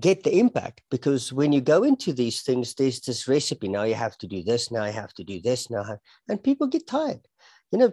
get 0.00 0.24
the 0.24 0.38
impact 0.38 0.82
because 0.90 1.32
when 1.32 1.52
you 1.52 1.60
go 1.60 1.82
into 1.84 2.12
these 2.12 2.42
things, 2.42 2.74
there's 2.74 3.00
this 3.00 3.28
recipe. 3.28 3.68
Now 3.68 3.84
you 3.84 3.94
have 3.94 4.18
to 4.18 4.26
do 4.26 4.42
this. 4.42 4.70
Now 4.70 4.84
you 4.84 4.92
have 4.92 5.14
to 5.14 5.24
do 5.24 5.40
this. 5.40 5.70
Now, 5.70 5.98
and 6.28 6.42
people 6.42 6.66
get 6.66 6.86
tired. 6.86 7.26
You 7.70 7.78
know, 7.78 7.92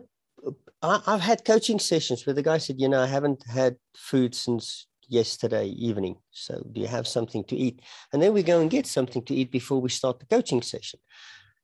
I, 0.81 1.01
have 1.05 1.21
had 1.21 1.45
coaching 1.45 1.79
sessions 1.79 2.25
where 2.25 2.33
the 2.33 2.43
guy 2.43 2.57
said, 2.57 2.79
you 2.79 2.89
know, 2.89 3.01
I 3.01 3.07
haven't 3.07 3.43
had 3.47 3.77
food 3.95 4.35
since 4.35 4.87
yesterday 5.07 5.67
evening. 5.67 6.17
So 6.31 6.65
do 6.71 6.81
you 6.81 6.87
have 6.87 7.07
something 7.07 7.43
to 7.45 7.55
eat? 7.55 7.81
And 8.11 8.21
then 8.21 8.33
we 8.33 8.43
go 8.43 8.59
and 8.59 8.69
get 8.69 8.87
something 8.87 9.23
to 9.25 9.35
eat 9.35 9.51
before 9.51 9.79
we 9.81 9.89
start 9.89 10.19
the 10.19 10.25
coaching 10.25 10.61
session 10.61 10.99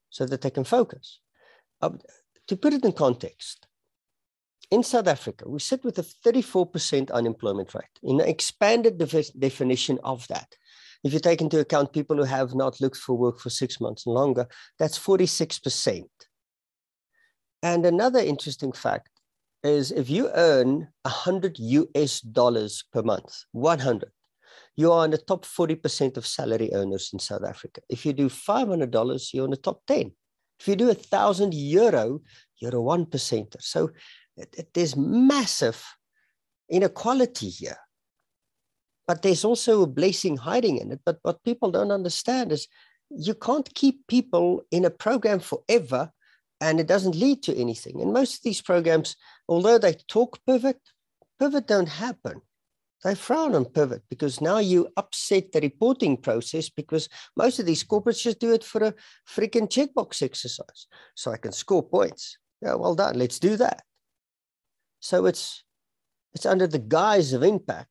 so 0.10 0.25
that 0.25 0.41
they 0.41 0.50
can 0.50 0.63
focus. 0.63 1.19
Uh, 1.81 1.91
to 2.48 2.58
put 2.58 2.74
it 2.74 2.84
in 2.84 2.91
context, 2.91 3.67
in 4.72 4.84
South 4.84 5.08
Africa, 5.08 5.50
we 5.50 5.60
sit 5.60 5.84
with 5.84 5.98
a 5.98 6.03
34% 6.03 7.12
unemployment 7.12 7.74
rate. 7.74 7.86
In 8.03 8.22
an 8.22 8.27
expanded 8.27 8.98
def- 8.98 9.34
definition 9.38 10.00
of 10.03 10.27
that, 10.27 10.55
if 11.03 11.13
you 11.13 11.19
take 11.19 11.41
into 11.41 11.60
account 11.60 11.93
people 11.93 12.17
who 12.17 12.24
have 12.24 12.53
not 12.53 12.79
looked 12.81 12.98
for 12.98 13.15
work 13.15 13.39
for 13.39 13.50
six 13.50 13.79
months 13.79 14.05
and 14.05 14.13
longer, 14.13 14.48
that's 14.77 15.00
46%. 15.00 16.03
And 17.63 17.86
another 17.86 18.19
interesting 18.19 18.72
fact 18.72 19.18
is 19.63 19.91
if 19.91 20.09
you 20.09 20.29
earn 20.33 20.87
100 21.03 21.59
US 21.59 22.21
dollars 22.21 22.83
per 22.93 23.01
month, 23.01 23.43
100, 23.51 24.09
you 24.75 24.91
are 24.91 25.05
in 25.05 25.11
the 25.11 25.17
top 25.17 25.45
40% 25.45 26.17
of 26.17 26.25
salary 26.25 26.69
earners 26.73 27.09
in 27.11 27.19
South 27.19 27.43
Africa. 27.43 27.81
If 27.89 28.05
you 28.05 28.13
do 28.13 28.29
$500, 28.29 29.33
you're 29.33 29.45
in 29.45 29.51
the 29.51 29.57
top 29.57 29.81
10. 29.87 30.11
If 30.59 30.67
you 30.67 30.75
do 30.75 30.89
a 30.89 30.93
thousand 30.93 31.53
euro, 31.53 32.21
you're 32.57 32.75
a 32.75 32.81
one 32.81 33.05
percenter. 33.05 33.61
So 33.61 33.91
it, 34.37 34.53
it, 34.57 34.69
there's 34.73 34.95
massive 34.95 35.83
inequality 36.69 37.49
here. 37.49 37.77
But 39.07 39.21
there's 39.21 39.43
also 39.43 39.83
a 39.83 39.87
blessing 39.87 40.37
hiding 40.37 40.77
in 40.77 40.91
it. 40.91 40.99
But 41.05 41.19
what 41.23 41.43
people 41.43 41.71
don't 41.71 41.91
understand 41.91 42.51
is 42.51 42.67
you 43.09 43.33
can't 43.33 43.73
keep 43.73 44.05
people 44.07 44.61
in 44.71 44.85
a 44.85 44.89
program 44.89 45.39
forever 45.39 46.11
and 46.61 46.79
it 46.79 46.87
doesn't 46.87 47.15
lead 47.15 47.41
to 47.43 47.55
anything. 47.55 48.01
And 48.01 48.13
most 48.13 48.35
of 48.35 48.43
these 48.43 48.61
programs, 48.61 49.15
although 49.50 49.79
they 49.79 49.94
talk 50.08 50.39
pivot, 50.46 50.79
pivot 51.39 51.68
don't 51.68 51.89
happen. 51.89 52.41
They 53.03 53.15
frown 53.15 53.56
on 53.56 53.65
pivot 53.65 54.03
because 54.10 54.41
now 54.41 54.58
you 54.60 54.89
upset 54.98 55.51
the 55.51 55.62
reporting 55.62 56.18
process 56.18 56.70
because 56.70 57.10
most 57.36 57.58
of 57.58 57.65
these 57.65 57.84
corporates 57.84 58.22
just 58.22 58.39
do 58.39 58.53
it 58.53 58.63
for 58.63 58.84
a 58.84 58.94
freaking 59.27 59.70
checkbox 59.70 60.22
exercise. 60.22 60.88
So 61.15 61.32
I 61.32 61.38
can 61.38 61.53
score 61.53 61.84
points. 61.84 62.38
Yeah, 62.62 62.75
well 62.75 62.96
done. 62.96 63.18
Let's 63.18 63.39
do 63.39 63.56
that. 63.58 63.84
So 65.00 65.25
it's 65.25 65.63
it's 66.34 66.46
under 66.46 66.68
the 66.68 66.79
guise 66.79 67.32
of 67.34 67.41
impact, 67.41 67.89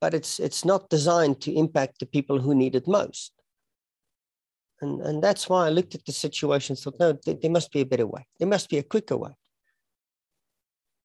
but 0.00 0.14
it's 0.14 0.40
it's 0.40 0.64
not 0.64 0.88
designed 0.88 1.40
to 1.42 1.52
impact 1.52 2.00
the 2.00 2.06
people 2.06 2.40
who 2.40 2.54
need 2.54 2.74
it 2.74 2.88
most. 2.88 3.32
And, 4.80 5.02
and 5.02 5.22
that's 5.22 5.50
why 5.50 5.66
I 5.66 5.70
looked 5.70 5.94
at 5.94 6.06
the 6.06 6.12
situation 6.12 6.72
and 6.72 6.78
thought, 6.78 6.98
no, 6.98 7.12
there, 7.26 7.36
there 7.40 7.50
must 7.50 7.70
be 7.70 7.82
a 7.82 7.86
better 7.86 8.06
way. 8.06 8.26
There 8.38 8.48
must 8.48 8.70
be 8.70 8.78
a 8.78 8.82
quicker 8.82 9.18
way. 9.18 9.32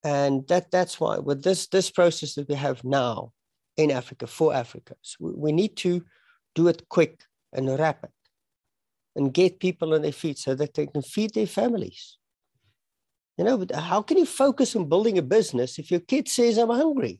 And 0.05 0.47
that, 0.49 0.69
that's 0.69 0.99
why 0.99 1.17
with 1.17 1.43
this, 1.43 1.65
this 1.65 1.89
process 1.89 2.35
that 2.35 2.47
we 2.47 2.53
have 2.53 2.83
now 2.83 3.31
in 3.75 3.89
Africa, 3.89 4.27
for 4.27 4.53
Africa, 4.53 4.93
so 5.01 5.17
we, 5.19 5.31
we 5.35 5.51
need 5.51 5.75
to 5.77 6.05
do 6.53 6.67
it 6.67 6.87
quick 6.89 7.23
and 7.51 7.67
rapid 7.79 8.11
and 9.15 9.33
get 9.33 9.59
people 9.59 9.95
on 9.95 10.03
their 10.03 10.11
feet 10.11 10.37
so 10.37 10.53
that 10.53 10.75
they 10.75 10.85
can 10.85 11.01
feed 11.01 11.33
their 11.33 11.47
families. 11.47 12.17
You 13.35 13.45
know, 13.45 13.65
how 13.73 14.03
can 14.03 14.17
you 14.17 14.27
focus 14.27 14.75
on 14.75 14.87
building 14.87 15.17
a 15.17 15.23
business 15.23 15.79
if 15.79 15.89
your 15.89 16.01
kid 16.01 16.29
says, 16.29 16.59
I'm 16.59 16.69
hungry? 16.69 17.19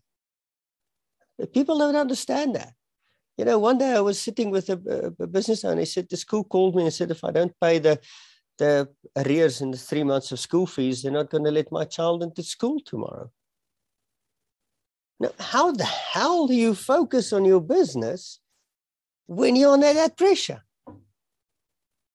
People 1.54 1.80
don't 1.80 1.96
understand 1.96 2.56
that. 2.56 2.74
You 3.36 3.46
know, 3.46 3.58
one 3.58 3.80
day 3.80 3.94
I 3.94 4.00
was 4.00 4.22
sitting 4.22 4.52
with 4.52 4.70
a, 4.70 5.14
a 5.20 5.28
business 5.28 5.66
owner. 5.66 5.80
He 5.80 5.86
said 5.86 6.08
the 6.08 6.18
school 6.18 6.44
called 6.44 6.76
me 6.76 6.84
and 6.84 6.94
said, 6.94 7.10
if 7.10 7.24
I 7.24 7.32
don't 7.32 7.52
pay 7.60 7.80
the 7.80 8.00
the 8.58 8.90
arrears 9.16 9.62
in 9.62 9.72
the 9.72 9.78
three 9.78 10.04
months 10.04 10.32
of 10.32 10.40
school 10.40 10.66
fees, 10.66 11.02
they're 11.02 11.12
not 11.12 11.30
going 11.30 11.44
to 11.44 11.52
let 11.52 11.72
my 11.72 11.86
child 11.86 12.24
into 12.24 12.44
school 12.44 12.80
tomorrow. 12.86 13.30
Now, 15.20 15.32
how 15.40 15.72
the 15.72 15.86
hell 15.86 16.48
do 16.48 16.54
you 16.54 16.76
focus 16.76 17.32
on 17.32 17.46
your 17.46 17.62
business 17.62 18.40
when 19.28 19.56
you're 19.56 19.74
under 19.74 19.94
that 19.94 20.18
pressure? 20.18 20.64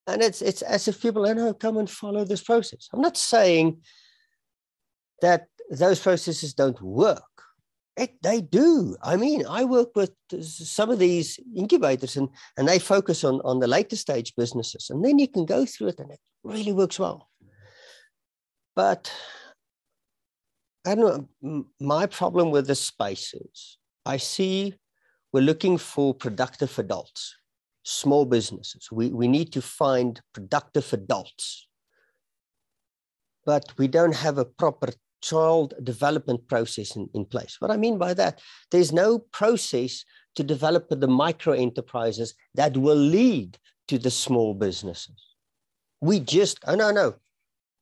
And 0.07 0.23
it's 0.23 0.43
it's 0.43 0.63
as 0.63 0.89
if 0.89 1.01
people 1.01 1.25
don't 1.25 1.37
know, 1.37 1.55
come 1.55 1.77
and 1.77 1.89
follow 1.89 2.25
this 2.25 2.43
process. 2.43 2.89
I'm 2.93 3.01
not 3.01 3.17
saying 3.17 3.81
that 5.23 5.47
those 5.71 6.01
processes 6.01 6.53
don't 6.53 6.81
work. 6.83 7.23
It, 7.97 8.23
they 8.23 8.41
do. 8.41 8.97
I 9.03 9.17
mean, 9.17 9.45
I 9.47 9.65
work 9.65 9.95
with 9.95 10.13
some 10.41 10.91
of 10.91 10.99
these 10.99 11.39
incubators 11.55 12.17
and, 12.17 12.29
and 12.57 12.67
they 12.67 12.79
focus 12.79 13.25
on, 13.25 13.41
on 13.45 13.61
the 13.61 13.67
later 13.67 13.97
stage 13.97 14.35
businesses. 14.37 14.91
And 14.91 15.05
then 15.05 15.19
you 15.19 15.29
can 15.29 15.45
go 15.45 15.67
through 15.67 15.89
it 15.89 16.01
and 16.01 16.11
it 16.11 16.21
really 16.45 16.73
works 16.73 16.99
well. 16.99 17.29
But 18.75 19.13
I 20.87 20.95
don't 20.95 21.31
know. 21.43 21.67
My 21.81 22.07
problem 22.07 22.51
with 22.51 22.67
the 22.67 22.75
space 22.75 23.35
is 23.35 23.79
I 24.07 24.17
see 24.17 24.75
we're 25.33 25.43
looking 25.43 25.79
for 25.79 26.15
productive 26.15 26.79
adults, 26.79 27.37
small 27.85 28.25
businesses. 28.25 28.89
We, 28.91 29.09
we 29.09 29.29
need 29.29 29.53
to 29.53 29.63
find 29.63 30.21
productive 30.33 30.93
adults. 30.93 31.69
But 33.45 33.73
we 33.79 33.89
don't 33.89 34.15
have 34.15 34.39
a 34.39 34.45
proper 34.45 34.89
child 35.23 35.75
development 35.83 36.49
process 36.49 36.97
in, 36.97 37.09
in 37.15 37.25
place. 37.27 37.57
What 37.59 37.71
I 37.71 37.77
mean 37.77 37.99
by 37.99 38.15
that, 38.15 38.41
there's 38.71 38.93
no 38.93 39.19
process 39.19 40.05
to 40.37 40.43
develop 40.43 40.89
the 40.89 41.09
micro 41.09 41.53
enterprises 41.53 42.35
that 42.55 42.77
will 42.77 42.97
lead 42.97 43.59
to 43.89 43.99
the 43.99 44.11
small 44.11 44.55
businesses. 44.55 45.30
We 46.01 46.21
just, 46.21 46.59
oh 46.67 46.75
no, 46.75 46.91
no, 46.91 47.15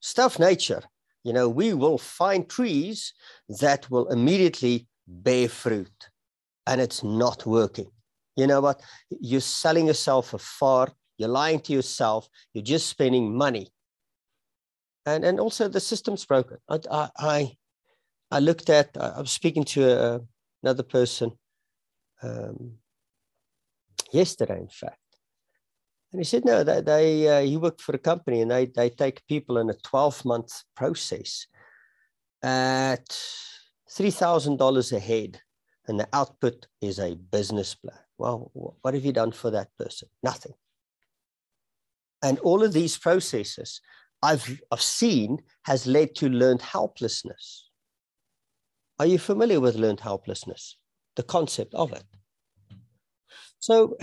stuff 0.01 0.39
nature. 0.39 0.83
You 1.25 1.33
know, 1.33 1.49
we 1.49 1.75
will 1.75 1.99
find 1.99 2.49
trees 2.49 3.13
that 3.61 3.91
will 3.91 4.09
immediately 4.09 4.87
bear 5.07 5.49
fruit 5.49 6.11
and 6.67 6.81
it's 6.81 7.03
not 7.03 7.47
working. 7.47 7.91
You 8.37 8.47
know 8.47 8.61
what? 8.61 8.81
You're 9.11 9.41
selling 9.41 9.87
yourself 9.87 10.33
afar. 10.33 10.93
You're 11.17 11.29
lying 11.29 11.61
to 11.61 11.73
yourself. 11.73 12.29
You're 12.53 12.65
just 12.65 12.89
spending 12.89 13.37
money. 13.37 13.73
And, 15.07 15.25
and 15.25 15.41
also 15.41 15.69
the 15.69 15.81
system's 15.81 16.25
broken. 16.25 16.59
I, 16.69 17.09
I, 17.19 17.57
I 18.31 18.39
looked 18.39 18.71
at, 18.71 18.97
I 18.97 19.21
was 19.21 19.33
speaking 19.33 19.65
to 19.65 19.91
a, 19.91 20.21
another 20.63 20.83
person 20.83 21.33
um, 22.23 22.75
yesterday, 24.13 24.59
in 24.59 24.69
fact. 24.69 24.99
And 26.13 26.21
he 26.21 26.25
said, 26.25 26.45
no, 26.45 26.65
they, 26.65 26.81
they 26.81 27.29
uh, 27.29 27.43
he 27.43 27.57
worked 27.57 27.83
for 27.83 27.95
a 27.95 27.99
company 27.99 28.41
and 28.41 28.51
they, 28.51 28.67
they 28.67 28.89
take 28.89 29.27
people 29.27 29.59
in 29.59 29.69
a 29.69 29.75
12 29.75 30.25
month 30.25 30.63
process 30.75 31.47
at 32.43 33.09
$3,000 33.91 34.93
a 34.93 34.99
head. 34.99 35.41
And 35.87 35.99
the 35.99 36.09
output 36.13 36.67
is 36.83 36.99
a 36.99 37.15
business 37.15 37.75
plan. 37.75 37.99
Well, 38.19 38.51
what 38.83 38.95
have 38.95 39.05
you 39.05 39.13
done 39.13 39.33
for 39.33 39.51
that 39.51 39.69
person? 39.79 40.09
Nothing. 40.23 40.53
And 42.23 42.39
all 42.41 42.63
of 42.63 42.73
these 42.73 42.99
processes 42.99 43.81
I've, 44.23 44.61
I've 44.71 44.83
seen 44.83 45.39
has 45.65 45.87
led 45.87 46.15
to 46.17 46.29
learned 46.29 46.63
helplessness. 46.63 47.71
Are 48.99 49.07
you 49.07 49.19
familiar 49.19 49.61
with 49.61 49.77
learned 49.77 50.01
helplessness? 50.01 50.77
The 51.17 51.23
concept 51.23 51.75
of 51.75 51.93
it. 51.93 52.05
So, 53.61 53.97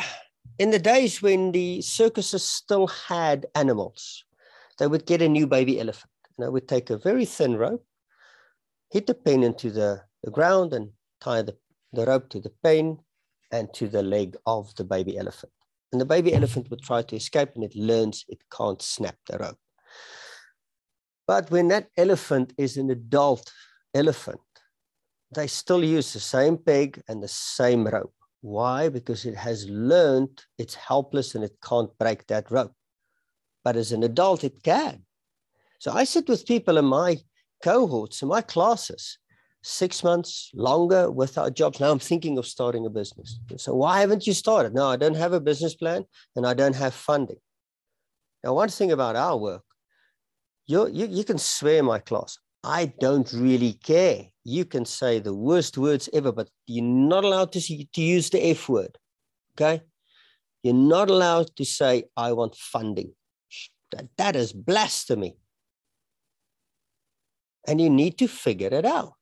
in 0.58 0.72
the 0.72 0.80
days 0.80 1.22
when 1.22 1.52
the 1.52 1.82
circuses 1.82 2.44
still 2.44 2.88
had 2.88 3.46
animals, 3.56 4.24
they 4.80 4.88
would 4.88 5.06
get 5.06 5.22
a 5.22 5.30
new 5.30 5.48
baby 5.48 5.80
elephant. 5.80 6.12
And 6.38 6.46
they 6.46 6.50
would 6.50 6.68
take 6.68 6.90
a 6.90 6.98
very 6.98 7.26
thin 7.26 7.56
rope, 7.58 7.86
hit 8.92 9.08
the 9.08 9.14
pen 9.14 9.44
into 9.44 9.72
the, 9.72 10.02
the 10.24 10.32
ground, 10.32 10.74
and 10.74 10.92
tie 11.22 11.42
the, 11.42 11.56
the 11.94 12.06
rope 12.06 12.30
to 12.30 12.40
the 12.40 12.52
pen 12.64 13.00
and 13.52 13.74
to 13.74 13.88
the 13.88 14.04
leg 14.04 14.36
of 14.46 14.74
the 14.76 14.84
baby 14.84 15.18
elephant. 15.18 15.52
And 15.92 16.02
the 16.02 16.06
baby 16.06 16.34
elephant 16.34 16.70
would 16.70 16.82
try 16.82 17.04
to 17.04 17.16
escape 17.16 17.52
and 17.56 17.64
it 17.64 17.76
learns 17.76 18.26
it 18.28 18.40
can't 18.52 18.82
snap 18.82 19.16
the 19.30 19.38
rope. 19.38 19.60
But 21.28 21.50
when 21.52 21.70
that 21.70 21.88
elephant 21.98 22.54
is 22.58 22.78
an 22.78 22.90
adult 22.90 23.52
elephant, 23.94 24.42
they 25.34 25.48
still 25.48 25.84
use 25.84 26.14
the 26.14 26.20
same 26.20 26.58
peg 26.58 27.02
and 27.08 27.22
the 27.22 27.28
same 27.28 27.88
rope. 27.88 28.14
Why? 28.46 28.90
Because 28.90 29.26
it 29.26 29.36
has 29.36 29.68
learned 29.68 30.46
it's 30.60 30.76
helpless 30.76 31.34
and 31.34 31.44
it 31.44 31.58
can't 31.68 31.90
break 31.98 32.28
that 32.28 32.52
rope. 32.52 32.74
But 33.64 33.76
as 33.76 33.92
an 33.92 34.04
adult, 34.04 34.44
it 34.44 34.62
can. 34.62 35.02
So 35.80 35.92
I 35.92 36.04
sit 36.04 36.30
with 36.30 36.46
people 36.46 36.78
in 36.78 36.86
my 36.86 37.18
cohorts, 37.64 38.22
in 38.22 38.28
my 38.28 38.42
classes, 38.42 39.18
six 39.64 40.04
months 40.04 40.52
longer 40.54 41.10
without 41.10 41.56
jobs. 41.56 41.80
Now 41.80 41.90
I'm 41.90 41.98
thinking 41.98 42.38
of 42.38 42.46
starting 42.46 42.86
a 42.86 42.90
business. 42.92 43.40
So 43.58 43.74
why 43.74 44.02
haven't 44.02 44.28
you 44.28 44.34
started? 44.34 44.76
No, 44.76 44.90
I 44.90 44.96
don't 44.96 45.18
have 45.18 45.34
a 45.34 45.42
business 45.42 45.74
plan 45.74 46.06
and 46.36 46.46
I 46.46 46.54
don't 46.54 46.76
have 46.76 46.94
funding. 46.94 47.40
Now, 48.44 48.54
one 48.54 48.70
thing 48.70 48.92
about 48.92 49.16
our 49.16 49.38
work, 49.38 49.64
you 50.68 50.88
you, 50.88 51.08
you 51.08 51.24
can 51.24 51.40
swear 51.40 51.82
my 51.82 51.98
class. 51.98 52.38
I 52.64 52.94
don't 53.00 53.34
really 53.34 53.74
care. 53.74 54.26
You 54.46 54.64
can 54.64 54.86
say 54.86 55.20
the 55.20 55.34
worst 55.34 55.78
words 55.78 56.08
ever, 56.14 56.32
but 56.32 56.50
you're 56.68 56.86
not 56.86 57.26
allowed 57.26 57.52
to, 57.54 57.62
see, 57.62 57.90
to 57.94 58.02
use 58.02 58.30
the 58.30 58.50
F 58.52 58.70
word. 58.70 58.98
Okay? 59.58 59.82
You're 60.64 60.74
not 60.74 61.10
allowed 61.10 61.56
to 61.58 61.66
say, 61.66 62.06
I 62.16 62.32
want 62.32 62.56
funding. 62.56 63.14
That, 63.92 64.08
that 64.18 64.36
is 64.36 64.54
blasphemy. 64.54 65.36
And 67.68 67.82
you 67.82 67.90
need 67.90 68.18
to 68.20 68.28
figure 68.28 68.70
it 68.72 68.86
out. 68.86 69.14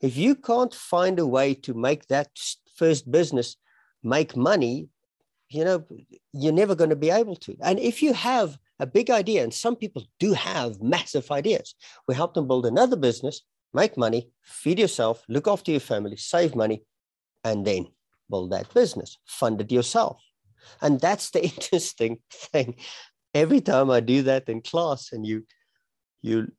If 0.00 0.16
you 0.16 0.36
can't 0.36 0.72
find 0.72 1.18
a 1.18 1.26
way 1.26 1.54
to 1.54 1.74
make 1.74 2.06
that 2.06 2.30
first 2.76 3.10
business 3.10 3.56
make 4.02 4.36
money, 4.36 4.88
you 5.48 5.64
know, 5.64 5.84
you're 6.32 6.52
never 6.52 6.74
going 6.74 6.90
to 6.90 6.96
be 6.96 7.10
able 7.10 7.36
to. 7.36 7.56
And 7.62 7.78
if 7.78 8.02
you 8.02 8.12
have 8.12 8.58
a 8.82 8.86
big 8.86 9.10
idea, 9.10 9.44
and 9.44 9.54
some 9.54 9.76
people 9.76 10.02
do 10.18 10.32
have 10.32 10.82
massive 10.82 11.30
ideas. 11.30 11.76
We 12.08 12.16
help 12.16 12.34
them 12.34 12.48
build 12.48 12.66
another 12.66 12.96
business, 12.96 13.42
make 13.74 13.96
money, 13.96 14.30
feed 14.42 14.78
yourself, 14.78 15.24
look 15.28 15.48
after 15.48 15.70
your 15.70 15.80
family, 15.80 16.16
save 16.16 16.54
money, 16.54 16.84
and 17.44 17.66
then 17.66 17.86
build 18.30 18.50
that 18.50 18.72
business, 18.72 19.18
fund 19.26 19.60
it 19.60 19.72
yourself. 19.72 20.20
And 20.80 21.00
that's 21.00 21.30
the 21.30 21.44
interesting 21.50 22.18
thing. 22.30 22.76
Every 23.34 23.60
time 23.60 23.90
I 23.90 24.00
do 24.00 24.22
that 24.22 24.48
in 24.48 24.60
class, 24.60 25.12
and 25.12 25.26
you 25.26 25.46
you 26.20 26.52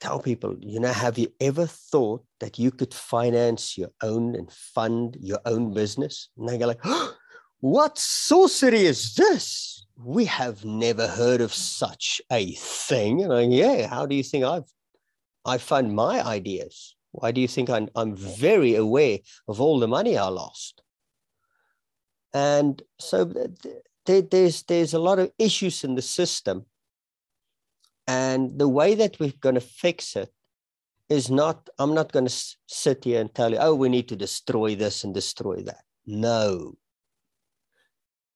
tell 0.00 0.20
people, 0.20 0.56
you 0.60 0.80
know, 0.80 0.92
have 0.92 1.18
you 1.18 1.32
ever 1.40 1.66
thought 1.66 2.24
that 2.38 2.58
you 2.58 2.70
could 2.70 2.94
finance 2.94 3.76
your 3.76 3.90
own 4.02 4.34
and 4.34 4.50
fund 4.52 5.16
your 5.20 5.40
own 5.44 5.74
business? 5.74 6.28
And 6.38 6.48
they 6.48 6.58
go 6.58 6.66
like, 6.66 6.80
oh, 6.84 7.14
what 7.60 7.98
sorcery 7.98 8.86
is 8.86 9.14
this? 9.14 9.80
we 10.04 10.24
have 10.24 10.64
never 10.64 11.06
heard 11.06 11.40
of 11.40 11.52
such 11.52 12.20
a 12.30 12.52
thing. 12.54 13.22
And 13.22 13.32
I, 13.32 13.42
yeah, 13.42 13.86
how 13.86 14.06
do 14.06 14.14
you 14.14 14.22
think 14.22 14.44
I've 14.44 14.70
I 15.44 15.58
fund 15.58 15.94
my 15.94 16.22
ideas? 16.26 16.96
Why 17.12 17.32
do 17.32 17.40
you 17.40 17.48
think 17.48 17.68
I'm, 17.70 17.88
I'm 17.96 18.14
very 18.14 18.74
aware 18.74 19.18
of 19.48 19.60
all 19.60 19.80
the 19.80 19.88
money 19.88 20.16
I 20.16 20.28
lost? 20.28 20.82
And 22.32 22.80
so 22.98 23.32
th- 24.06 24.30
there's 24.30 24.62
there's 24.62 24.94
a 24.94 24.98
lot 24.98 25.18
of 25.18 25.32
issues 25.38 25.82
in 25.82 25.96
the 25.96 26.02
system, 26.02 26.66
and 28.06 28.58
the 28.58 28.68
way 28.68 28.94
that 28.94 29.18
we're 29.18 29.32
going 29.40 29.56
to 29.56 29.60
fix 29.60 30.14
it 30.14 30.32
is 31.08 31.28
not. 31.28 31.68
I'm 31.78 31.94
not 31.94 32.12
going 32.12 32.26
to 32.26 32.34
sit 32.68 33.04
here 33.04 33.20
and 33.20 33.34
tell 33.34 33.50
you, 33.50 33.58
oh, 33.60 33.74
we 33.74 33.88
need 33.88 34.08
to 34.08 34.16
destroy 34.16 34.76
this 34.76 35.02
and 35.02 35.12
destroy 35.12 35.62
that. 35.62 35.82
No, 36.06 36.76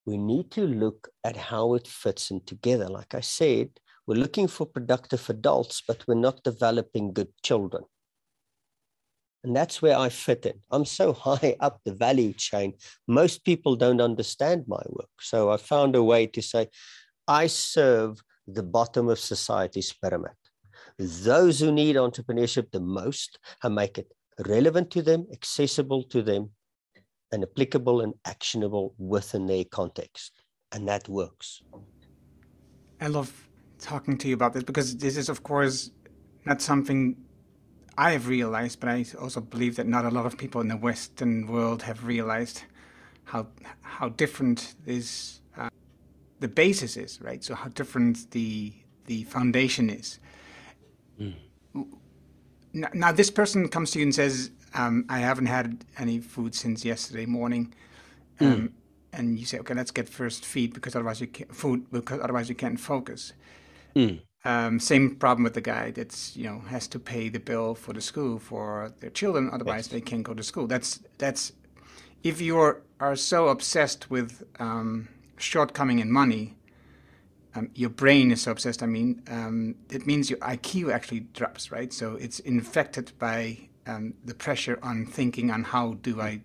we 0.05 0.19
need 0.19 0.51
to 0.53 0.67
look 0.67 1.09
at 1.23 1.37
how 1.37 1.75
it 1.75 1.87
fits 1.87 2.31
in 2.31 2.41
together. 2.45 2.89
Like 2.89 3.15
I 3.15 3.21
said, 3.21 3.71
we're 4.07 4.17
looking 4.17 4.49
for 4.49 4.67
productive 4.67 5.29
adults, 5.31 5.83
but 5.87 6.05
we're 6.07 6.15
not 6.15 6.43
developing 6.43 7.13
good 7.13 7.29
children. 7.43 7.85
And 9.43 9.55
that's 9.55 9.83
where 9.83 9.97
I 9.97 10.09
fit 10.09 10.47
in. 10.47 10.61
I'm 10.71 10.85
so 10.85 11.13
high 11.27 11.57
up 11.61 11.81
the 11.85 11.95
value 11.95 12.33
chain, 12.33 12.75
most 13.07 13.45
people 13.45 13.77
don't 13.77 14.01
understand 14.01 14.65
my 14.67 14.83
work. 14.89 15.11
So 15.21 15.51
I 15.51 15.59
found 15.59 15.97
a 15.97 16.03
way 16.03 16.27
to 16.27 16.43
say, 16.43 16.69
I 17.29 17.47
serve 17.47 18.23
the 18.47 18.63
bottom 18.63 19.09
of 19.09 19.19
society's 19.19 19.93
pyramid. 19.93 20.33
Those 20.99 21.61
who 21.61 21.73
need 21.73 21.97
entrepreneurship 21.97 22.71
the 22.71 22.81
most 22.81 23.39
and 23.63 23.75
make 23.75 23.99
it 23.99 24.13
relevant 24.47 24.91
to 24.93 25.03
them, 25.03 25.27
accessible 25.33 26.03
to 26.05 26.23
them, 26.23 26.51
and 27.33 27.43
applicable 27.43 28.01
and 28.01 28.15
actionable 28.25 28.95
within 28.99 29.47
their 29.47 29.65
context. 29.65 30.33
And 30.73 30.87
that 30.89 31.09
works. 31.09 31.63
I 33.01 33.09
love 33.09 33.49
talking 33.85 34.17
to 34.19 34.29
you 34.29 34.35
about 34.35 34.53
this 34.55 34.65
because 34.65 34.97
this 34.97 35.17
is, 35.17 35.29
of 35.29 35.43
course, 35.43 35.91
not 36.45 36.61
something 36.63 37.17
I 37.97 38.13
have 38.13 38.29
realized, 38.29 38.81
but 38.81 38.89
I 38.89 39.05
also 39.21 39.41
believe 39.41 39.77
that 39.77 39.87
not 39.87 40.05
a 40.05 40.11
lot 40.11 40.27
of 40.27 40.37
people 40.37 40.61
in 40.61 40.69
the 40.69 40.77
Western 40.77 41.47
world 41.47 41.83
have 41.83 42.05
realized 42.05 42.65
how 43.25 43.47
how 43.83 44.09
different 44.09 44.75
this 44.85 45.41
uh, 45.57 45.71
the 46.41 46.49
basis 46.49 46.97
is, 46.97 47.21
right? 47.21 47.45
So 47.45 47.55
how 47.55 47.69
different 47.69 48.31
the 48.33 48.73
the 49.07 49.25
foundation 49.25 49.91
is. 49.91 50.19
Mm. 51.21 51.35
Now, 52.73 52.89
now, 52.93 53.13
this 53.13 53.31
person 53.31 53.69
comes 53.69 53.93
to 53.93 54.01
you 54.01 54.05
and 54.05 54.15
says, 54.15 54.51
um, 54.75 55.05
I 55.09 55.21
haven't 55.21 55.47
had 55.47 55.85
any 55.97 56.19
food 56.19 56.55
since 56.57 56.85
yesterday 56.85 57.27
morning. 57.27 57.73
Hmm. 58.39 58.45
Um, 58.45 58.53
mm. 58.53 58.73
And 59.13 59.39
you 59.39 59.47
say, 59.47 59.61
okay, 59.61 59.75
let's 59.75 59.93
get 59.93 60.09
first 60.09 60.45
feed 60.45 60.75
because 60.75 60.97
otherwise 60.97 61.21
you 61.21 61.29
can't 61.29 61.55
food 61.55 61.89
because 61.93 62.19
otherwise 62.19 62.49
you 62.49 62.57
can't 62.57 62.81
focus. 62.81 63.33
Mm. 63.95 64.21
Um, 64.47 64.79
same 64.79 65.17
problem 65.17 65.43
with 65.45 65.55
the 65.55 65.63
guy 65.63 65.91
that's 65.91 66.37
you 66.37 66.45
know 66.45 66.61
has 66.69 66.87
to 66.89 66.99
pay 66.99 67.31
the 67.31 67.41
bill 67.41 67.75
for 67.75 67.95
the 67.95 68.01
school 68.01 68.39
for 68.39 68.93
their 69.01 69.11
children, 69.11 69.49
otherwise 69.53 69.87
yes. 69.87 69.89
they 69.89 70.01
can't 70.01 70.23
go 70.23 70.35
to 70.35 70.43
school. 70.43 70.67
That's 70.67 71.01
that's 71.19 71.53
if 72.23 72.41
you 72.41 72.59
are 72.59 72.83
are 73.01 73.17
so 73.17 73.49
obsessed 73.49 74.11
with 74.11 74.43
um, 74.59 75.09
shortcoming 75.39 75.99
in 75.99 76.11
money, 76.11 76.57
um, 77.55 77.71
your 77.75 77.91
brain 77.91 78.31
is 78.31 78.43
so 78.43 78.51
obsessed. 78.53 78.83
I 78.83 78.87
mean, 78.87 79.23
um, 79.29 79.77
it 79.91 80.07
means 80.07 80.29
your 80.29 80.41
IQ 80.41 80.93
actually 80.93 81.21
drops, 81.21 81.71
right? 81.71 81.93
So 81.93 82.17
it's 82.17 82.41
infected 82.41 83.13
by 83.19 83.59
um, 83.87 84.15
the 84.25 84.35
pressure 84.35 84.79
on 84.83 85.07
thinking 85.07 85.51
on 85.51 85.65
how 85.65 85.95
do 86.03 86.21
I 86.21 86.41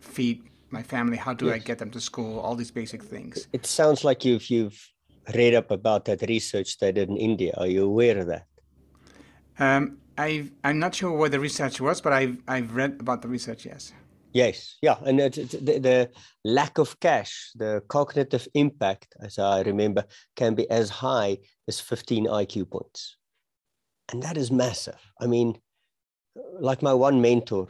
feed 0.00 0.42
my 0.70 0.82
family? 0.82 1.16
How 1.16 1.34
do 1.34 1.46
yes. 1.46 1.54
I 1.54 1.58
get 1.58 1.78
them 1.78 1.90
to 1.92 2.00
school? 2.00 2.40
All 2.40 2.54
these 2.54 2.70
basic 2.70 3.02
things. 3.02 3.46
It 3.52 3.66
sounds 3.66 4.04
like 4.04 4.24
you've 4.24 4.50
you've 4.50 4.93
read 5.34 5.54
up 5.54 5.70
about 5.70 6.04
that 6.06 6.22
research 6.22 6.78
they 6.78 6.92
did 6.92 7.08
in 7.08 7.16
India. 7.16 7.54
Are 7.56 7.66
you 7.66 7.84
aware 7.84 8.18
of 8.18 8.26
that? 8.26 8.46
Um, 9.58 9.98
I 10.18 10.50
I'm 10.62 10.78
not 10.78 10.94
sure 10.94 11.12
what 11.12 11.32
the 11.32 11.40
research 11.40 11.80
was, 11.80 12.00
but 12.00 12.12
I've 12.12 12.38
I've 12.46 12.74
read 12.74 12.96
about 13.00 13.22
the 13.22 13.28
research. 13.28 13.66
Yes. 13.66 13.92
Yes, 14.32 14.78
yeah, 14.82 14.96
and 15.06 15.20
it, 15.20 15.38
it, 15.38 15.50
the, 15.64 15.78
the, 15.78 16.10
lack 16.44 16.78
of 16.78 16.98
cash, 16.98 17.52
the 17.54 17.84
cognitive 17.86 18.48
impact, 18.54 19.14
as 19.20 19.38
I 19.38 19.62
remember, 19.62 20.06
can 20.34 20.56
be 20.56 20.68
as 20.68 20.90
high 20.90 21.38
as 21.68 21.78
15 21.78 22.26
IQ 22.26 22.68
points, 22.68 23.16
and 24.10 24.20
that 24.24 24.36
is 24.36 24.50
massive. 24.50 24.98
I 25.20 25.28
mean, 25.28 25.56
like 26.58 26.82
my 26.82 26.92
one 26.92 27.22
mentor, 27.22 27.68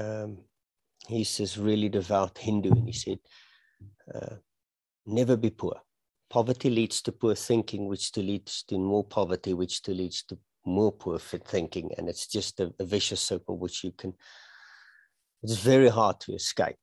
um, 0.00 0.38
he's 1.06 1.36
this 1.36 1.56
really 1.56 1.88
devout 1.88 2.38
Hindu, 2.38 2.72
and 2.72 2.88
he 2.88 2.92
said, 2.92 3.18
uh, 4.12 4.34
"Never 5.06 5.36
be 5.36 5.50
poor. 5.50 5.80
Poverty 6.30 6.70
leads 6.70 7.02
to 7.02 7.12
poor 7.12 7.34
thinking, 7.34 7.88
which 7.88 8.12
to 8.12 8.22
leads 8.22 8.62
to 8.68 8.78
more 8.78 9.04
poverty, 9.04 9.52
which 9.52 9.82
to 9.82 9.92
leads 9.92 10.22
to 10.24 10.38
more 10.64 10.92
poor 10.92 11.18
thinking, 11.18 11.90
and 11.98 12.08
it's 12.08 12.26
just 12.26 12.60
a, 12.60 12.72
a 12.78 12.84
vicious 12.84 13.20
circle 13.20 13.58
which 13.58 13.82
you 13.82 13.92
can. 13.92 14.14
It's 15.42 15.56
very 15.56 15.88
hard 15.88 16.20
to 16.20 16.34
escape, 16.34 16.76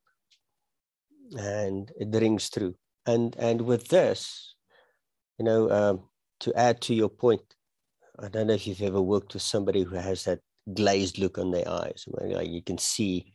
and 1.37 1.89
it 1.97 2.09
rings 2.13 2.49
through. 2.49 2.75
And 3.05 3.35
and 3.37 3.61
with 3.61 3.87
this, 3.87 4.55
you 5.37 5.45
know, 5.45 5.69
um, 5.71 6.09
to 6.41 6.53
add 6.55 6.81
to 6.81 6.93
your 6.93 7.09
point, 7.09 7.55
I 8.19 8.27
don't 8.27 8.47
know 8.47 8.53
if 8.53 8.67
you've 8.67 8.81
ever 8.81 9.01
worked 9.01 9.33
with 9.33 9.43
somebody 9.43 9.83
who 9.83 9.95
has 9.95 10.23
that 10.23 10.39
glazed 10.73 11.19
look 11.19 11.37
on 11.37 11.51
their 11.51 11.69
eyes, 11.69 12.03
where 12.07 12.43
you 12.43 12.61
can 12.61 12.77
see 12.77 13.31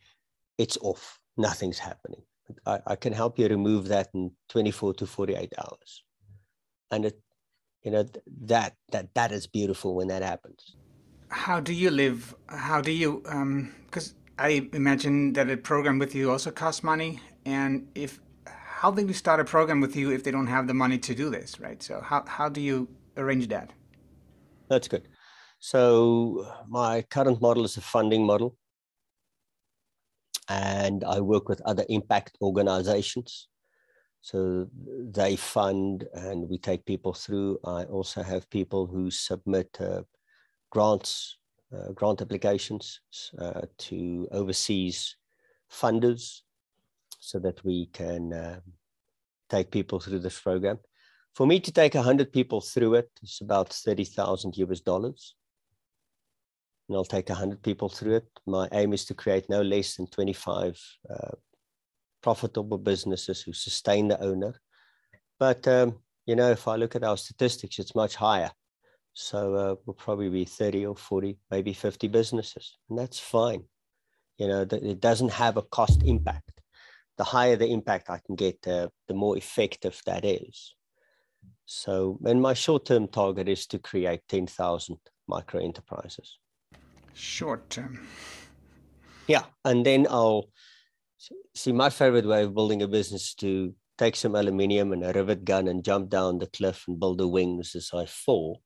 it's 0.57 0.77
off, 0.81 1.19
nothing's 1.37 1.79
happening. 1.79 2.21
I, 2.65 2.79
I 2.87 2.95
can 2.95 3.13
help 3.13 3.39
you 3.39 3.47
remove 3.47 3.87
that 3.89 4.09
in 4.13 4.31
24 4.49 4.95
to 4.95 5.05
48 5.05 5.53
hours. 5.57 6.03
And 6.91 7.05
it, 7.05 7.19
you 7.83 7.91
know, 7.91 8.05
that, 8.45 8.75
that, 8.91 9.13
that 9.13 9.31
is 9.31 9.47
beautiful 9.47 9.95
when 9.95 10.07
that 10.07 10.21
happens. 10.21 10.75
How 11.29 11.59
do 11.59 11.73
you 11.73 11.89
live? 11.89 12.35
How 12.47 12.81
do 12.81 12.91
you, 12.91 13.23
um, 13.27 13.73
cause 13.91 14.15
I 14.37 14.69
imagine 14.73 15.33
that 15.33 15.49
a 15.49 15.57
program 15.57 15.99
with 15.99 16.13
you 16.15 16.31
also 16.31 16.51
costs 16.51 16.83
money. 16.83 17.19
And 17.45 17.87
if, 17.95 18.19
how 18.45 18.91
do 18.91 19.05
we 19.05 19.13
start 19.13 19.39
a 19.39 19.45
program 19.45 19.81
with 19.81 19.95
you 19.95 20.11
if 20.11 20.23
they 20.23 20.31
don't 20.31 20.47
have 20.47 20.67
the 20.67 20.73
money 20.73 20.97
to 20.99 21.15
do 21.15 21.29
this, 21.29 21.59
right? 21.59 21.81
So 21.81 22.01
how, 22.01 22.23
how 22.27 22.49
do 22.49 22.61
you 22.61 22.87
arrange 23.17 23.47
that? 23.47 23.71
That's 24.69 24.87
good. 24.87 25.07
So 25.59 26.47
my 26.67 27.03
current 27.03 27.41
model 27.41 27.63
is 27.63 27.77
a 27.77 27.81
funding 27.81 28.25
model 28.25 28.57
and 30.49 31.03
I 31.03 31.19
work 31.19 31.49
with 31.49 31.61
other 31.61 31.85
impact 31.89 32.37
organizations. 32.41 33.47
So 34.21 34.67
they 34.73 35.35
fund 35.35 36.07
and 36.13 36.49
we 36.49 36.57
take 36.57 36.85
people 36.85 37.13
through. 37.13 37.59
I 37.65 37.83
also 37.85 38.23
have 38.23 38.49
people 38.49 38.87
who 38.87 39.11
submit 39.11 39.77
uh, 39.79 40.03
grants, 40.69 41.37
uh, 41.75 41.91
grant 41.93 42.21
applications 42.21 43.01
uh, 43.37 43.61
to 43.79 44.27
overseas 44.31 45.17
funders 45.69 46.41
so 47.19 47.39
that 47.39 47.63
we 47.65 47.87
can 47.87 48.33
um, 48.33 48.61
take 49.49 49.71
people 49.71 49.99
through 49.99 50.19
this 50.19 50.39
program. 50.39 50.79
For 51.35 51.47
me 51.47 51.59
to 51.59 51.71
take 51.71 51.95
100 51.95 52.31
people 52.31 52.61
through 52.61 52.95
it, 52.95 53.09
it's 53.21 53.41
about 53.41 53.73
30,000 53.73 54.57
US 54.57 54.79
dollars 54.81 55.35
and 56.87 56.97
I'll 56.97 57.05
take 57.05 57.29
100 57.29 57.61
people 57.63 57.89
through 57.89 58.15
it. 58.15 58.27
My 58.45 58.67
aim 58.71 58.93
is 58.93 59.05
to 59.05 59.13
create 59.13 59.49
no 59.49 59.61
less 59.61 59.95
than 59.95 60.07
25 60.07 60.79
uh, 61.09 61.31
profitable 62.21 62.77
businesses 62.77 63.41
who 63.41 63.53
sustain 63.53 64.09
the 64.09 64.21
owner. 64.21 64.53
But, 65.39 65.67
um, 65.67 65.99
you 66.25 66.35
know, 66.35 66.51
if 66.51 66.67
I 66.67 66.75
look 66.75 66.95
at 66.95 67.03
our 67.03 67.17
statistics, 67.17 67.79
it's 67.79 67.95
much 67.95 68.15
higher. 68.15 68.51
So 69.13 69.55
uh, 69.55 69.75
we'll 69.85 69.93
probably 69.93 70.29
be 70.29 70.45
30 70.45 70.85
or 70.87 70.95
40, 70.95 71.37
maybe 71.51 71.73
50 71.73 72.07
businesses. 72.07 72.77
And 72.89 72.97
that's 72.97 73.19
fine. 73.19 73.63
You 74.37 74.47
know, 74.47 74.61
it 74.61 74.99
doesn't 74.99 75.31
have 75.31 75.57
a 75.57 75.61
cost 75.61 76.03
impact. 76.03 76.51
The 77.17 77.23
higher 77.23 77.55
the 77.55 77.67
impact 77.67 78.09
I 78.09 78.19
can 78.25 78.35
get, 78.35 78.67
uh, 78.67 78.89
the 79.07 79.13
more 79.13 79.37
effective 79.37 80.01
that 80.05 80.25
is. 80.25 80.73
So, 81.65 82.19
and 82.25 82.41
my 82.41 82.55
short 82.55 82.85
term 82.85 83.07
target 83.07 83.47
is 83.47 83.67
to 83.67 83.79
create 83.79 84.21
10,000 84.27 84.97
micro 85.27 85.61
enterprises 85.61 86.39
short 87.13 87.69
term. 87.69 88.07
Yeah, 89.27 89.43
and 89.63 89.85
then 89.85 90.07
I'll 90.09 90.49
see 91.55 91.71
my 91.71 91.89
favorite 91.89 92.25
way 92.25 92.43
of 92.43 92.53
building 92.53 92.81
a 92.81 92.87
business 92.87 93.33
to 93.35 93.73
take 93.97 94.15
some 94.15 94.35
aluminium 94.35 94.91
and 94.91 95.03
a 95.03 95.13
rivet 95.13 95.45
gun 95.45 95.67
and 95.67 95.83
jump 95.83 96.09
down 96.09 96.39
the 96.39 96.47
cliff 96.47 96.83
and 96.87 96.99
build 96.99 97.19
the 97.19 97.27
wings 97.27 97.75
as 97.75 97.91
I 97.93 98.05
fall. 98.05 98.61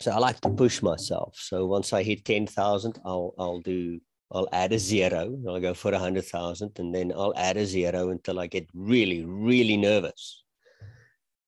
So 0.00 0.12
I 0.12 0.18
like 0.18 0.40
to 0.42 0.50
push 0.50 0.82
myself. 0.82 1.36
So 1.36 1.66
once 1.66 1.92
I 1.92 2.02
hit 2.02 2.24
10,000, 2.24 3.00
I'll, 3.04 3.34
I'll 3.38 3.60
do, 3.60 4.00
I'll 4.30 4.48
add 4.52 4.72
a 4.72 4.78
zero. 4.78 5.36
I'll 5.48 5.60
go 5.60 5.74
for 5.74 5.92
a 5.92 5.98
hundred 5.98 6.24
thousand 6.24 6.78
and 6.78 6.94
then 6.94 7.12
I'll 7.12 7.34
add 7.36 7.56
a 7.56 7.66
zero 7.66 8.10
until 8.10 8.38
I 8.38 8.46
get 8.46 8.68
really, 8.74 9.24
really 9.24 9.76
nervous. 9.76 10.44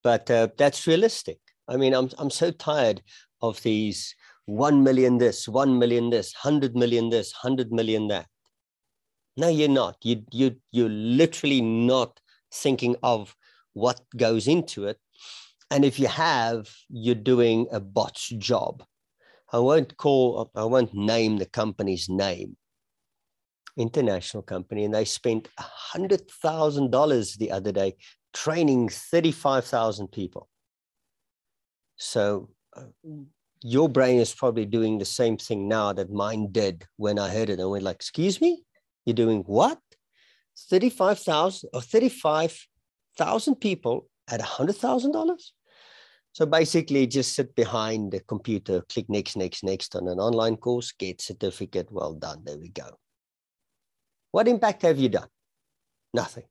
But 0.02 0.30
uh, 0.30 0.48
that's 0.56 0.86
realistic. 0.86 1.38
I 1.68 1.76
mean, 1.76 1.94
I'm, 1.94 2.10
I'm 2.18 2.30
so 2.30 2.50
tired 2.50 3.02
of 3.42 3.62
these 3.62 4.14
1 4.50 4.82
million 4.82 5.18
this, 5.18 5.48
1 5.48 5.78
million 5.78 6.10
this, 6.10 6.34
100 6.42 6.74
million 6.74 7.08
this, 7.08 7.32
100 7.42 7.72
million 7.72 8.08
that. 8.08 8.26
No, 9.36 9.48
you're 9.48 9.68
not. 9.68 9.96
You, 10.02 10.24
you, 10.32 10.56
you're 10.72 10.88
literally 10.88 11.60
not 11.60 12.20
thinking 12.52 12.96
of 13.02 13.36
what 13.74 14.00
goes 14.16 14.48
into 14.48 14.86
it. 14.86 14.98
And 15.70 15.84
if 15.84 16.00
you 16.00 16.08
have, 16.08 16.68
you're 16.88 17.14
doing 17.14 17.68
a 17.70 17.78
botched 17.78 18.38
job. 18.38 18.82
I 19.52 19.58
won't 19.58 19.96
call, 19.96 20.50
I 20.54 20.64
won't 20.64 20.94
name 20.94 21.38
the 21.38 21.46
company's 21.46 22.08
name, 22.08 22.56
international 23.76 24.42
company, 24.42 24.84
and 24.84 24.94
they 24.94 25.04
spent 25.04 25.48
$100,000 25.94 27.38
the 27.38 27.50
other 27.52 27.72
day 27.72 27.94
training 28.32 28.88
35,000 28.88 30.08
people. 30.08 30.48
So 31.96 32.50
uh, 32.76 32.84
your 33.62 33.88
brain 33.88 34.20
is 34.20 34.34
probably 34.34 34.64
doing 34.66 34.98
the 34.98 35.04
same 35.04 35.36
thing 35.36 35.68
now 35.68 35.92
that 35.92 36.10
mine 36.10 36.48
did 36.50 36.84
when 36.96 37.18
I 37.18 37.30
heard 37.30 37.50
it. 37.50 37.60
And 37.60 37.70
we're 37.70 37.80
like, 37.80 37.96
excuse 37.96 38.40
me, 38.40 38.62
you're 39.04 39.14
doing 39.14 39.42
what? 39.46 39.78
35,000 40.70 41.70
or 41.72 41.80
35,000 41.80 43.54
people 43.56 44.08
at 44.30 44.40
$100,000? 44.40 45.40
So 46.32 46.46
basically, 46.46 47.06
just 47.06 47.34
sit 47.34 47.54
behind 47.56 48.12
the 48.12 48.20
computer, 48.20 48.82
click 48.88 49.08
next, 49.08 49.36
next, 49.36 49.64
next 49.64 49.96
on 49.96 50.06
an 50.06 50.20
online 50.20 50.56
course, 50.56 50.92
get 50.92 51.20
certificate. 51.20 51.88
Well 51.90 52.14
done. 52.14 52.42
There 52.44 52.58
we 52.58 52.68
go. 52.68 52.98
What 54.30 54.46
impact 54.46 54.82
have 54.82 54.98
you 54.98 55.08
done? 55.08 55.28
Nothing. 56.14 56.44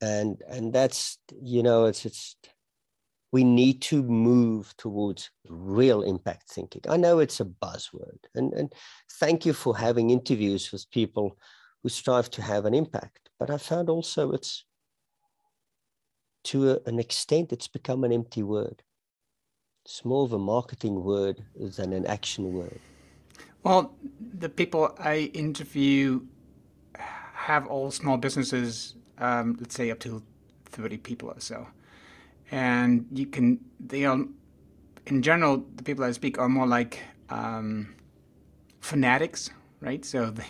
And 0.00 0.42
and 0.48 0.72
that's 0.72 1.18
you 1.40 1.62
know 1.62 1.84
it's 1.84 2.04
it's 2.04 2.34
we 3.32 3.42
need 3.42 3.80
to 3.80 4.02
move 4.02 4.74
towards 4.76 5.30
real 5.48 6.02
impact 6.02 6.50
thinking. 6.50 6.82
I 6.88 6.98
know 6.98 7.18
it's 7.18 7.40
a 7.40 7.46
buzzword, 7.46 8.18
and, 8.34 8.52
and 8.52 8.72
thank 9.18 9.46
you 9.46 9.54
for 9.54 9.76
having 9.76 10.10
interviews 10.10 10.70
with 10.70 10.90
people 10.90 11.38
who 11.82 11.88
strive 11.88 12.30
to 12.32 12.42
have 12.42 12.66
an 12.66 12.74
impact. 12.74 13.30
But 13.38 13.50
I 13.50 13.56
found 13.56 13.88
also 13.88 14.32
it's 14.32 14.64
to 16.44 16.72
a, 16.72 16.78
an 16.86 16.98
extent, 16.98 17.52
it's 17.52 17.68
become 17.68 18.04
an 18.04 18.12
empty 18.12 18.42
word. 18.42 18.82
It's 19.86 20.04
more 20.04 20.24
of 20.24 20.32
a 20.32 20.38
marketing 20.38 21.02
word 21.02 21.42
than 21.56 21.92
an 21.92 22.06
action 22.06 22.52
word. 22.52 22.78
Well, 23.64 23.94
the 24.38 24.48
people 24.48 24.94
I 24.98 25.30
interview 25.34 26.20
have 26.96 27.66
all 27.66 27.90
small 27.90 28.18
businesses, 28.18 28.94
um, 29.18 29.56
let's 29.58 29.74
say 29.74 29.90
up 29.90 30.00
to 30.00 30.22
30 30.66 30.98
people 30.98 31.30
or 31.30 31.40
so 31.40 31.66
and 32.52 33.06
you 33.10 33.26
can 33.26 33.58
they 33.80 34.04
are 34.04 34.20
in 35.06 35.22
general 35.22 35.64
the 35.74 35.82
people 35.82 36.04
I 36.04 36.12
speak 36.12 36.38
are 36.38 36.48
more 36.48 36.66
like 36.66 37.00
um, 37.30 37.94
fanatics, 38.80 39.50
right? 39.80 40.04
So 40.04 40.30
they 40.30 40.46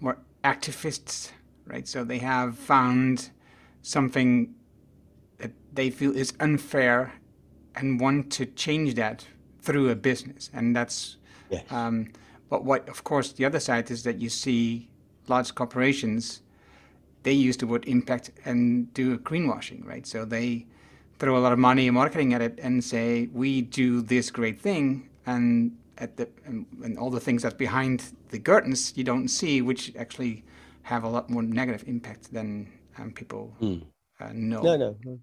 more 0.00 0.18
activists, 0.44 1.32
right? 1.66 1.86
So 1.86 2.04
they 2.04 2.18
have 2.18 2.56
found 2.56 3.30
something 3.82 4.54
that 5.38 5.50
they 5.72 5.90
feel 5.90 6.16
is 6.16 6.32
unfair 6.40 7.12
and 7.74 8.00
want 8.00 8.30
to 8.32 8.46
change 8.46 8.94
that 8.94 9.26
through 9.60 9.90
a 9.90 9.96
business, 9.96 10.48
and 10.54 10.74
that's. 10.74 11.16
Yes. 11.50 11.70
Um, 11.70 12.08
but 12.48 12.64
what, 12.64 12.88
of 12.88 13.04
course, 13.04 13.32
the 13.32 13.44
other 13.46 13.60
side 13.60 13.90
is 13.90 14.02
that 14.04 14.18
you 14.18 14.28
see 14.28 14.90
large 15.26 15.54
corporations, 15.54 16.42
they 17.22 17.32
use 17.32 17.56
the 17.56 17.66
word 17.66 17.84
impact 17.86 18.30
and 18.44 18.92
do 18.92 19.18
greenwashing, 19.18 19.86
right? 19.86 20.06
So 20.06 20.24
they 20.24 20.66
throw 21.22 21.36
a 21.36 21.38
lot 21.38 21.52
of 21.52 21.58
money 21.60 21.86
and 21.86 21.94
marketing 21.94 22.34
at 22.34 22.42
it 22.42 22.58
and 22.60 22.82
say 22.82 23.28
we 23.32 23.62
do 23.62 24.02
this 24.02 24.28
great 24.28 24.60
thing 24.60 25.08
and 25.26 25.70
at 25.98 26.16
the 26.16 26.28
and, 26.46 26.66
and, 26.82 26.98
all 26.98 27.10
the 27.10 27.20
things 27.20 27.44
that's 27.44 27.54
behind 27.54 28.12
the 28.30 28.40
curtains 28.40 28.92
you 28.96 29.04
don't 29.04 29.28
see, 29.28 29.62
which 29.62 29.94
actually 29.94 30.44
have 30.82 31.04
a 31.04 31.08
lot 31.08 31.30
more 31.30 31.44
negative 31.44 31.84
impact 31.86 32.32
than 32.32 32.68
um, 32.98 33.12
people 33.12 33.54
mm. 33.60 33.80
uh, 34.20 34.30
know. 34.32 34.62
No, 34.62 34.76
no, 34.76 34.96
no, 35.04 35.20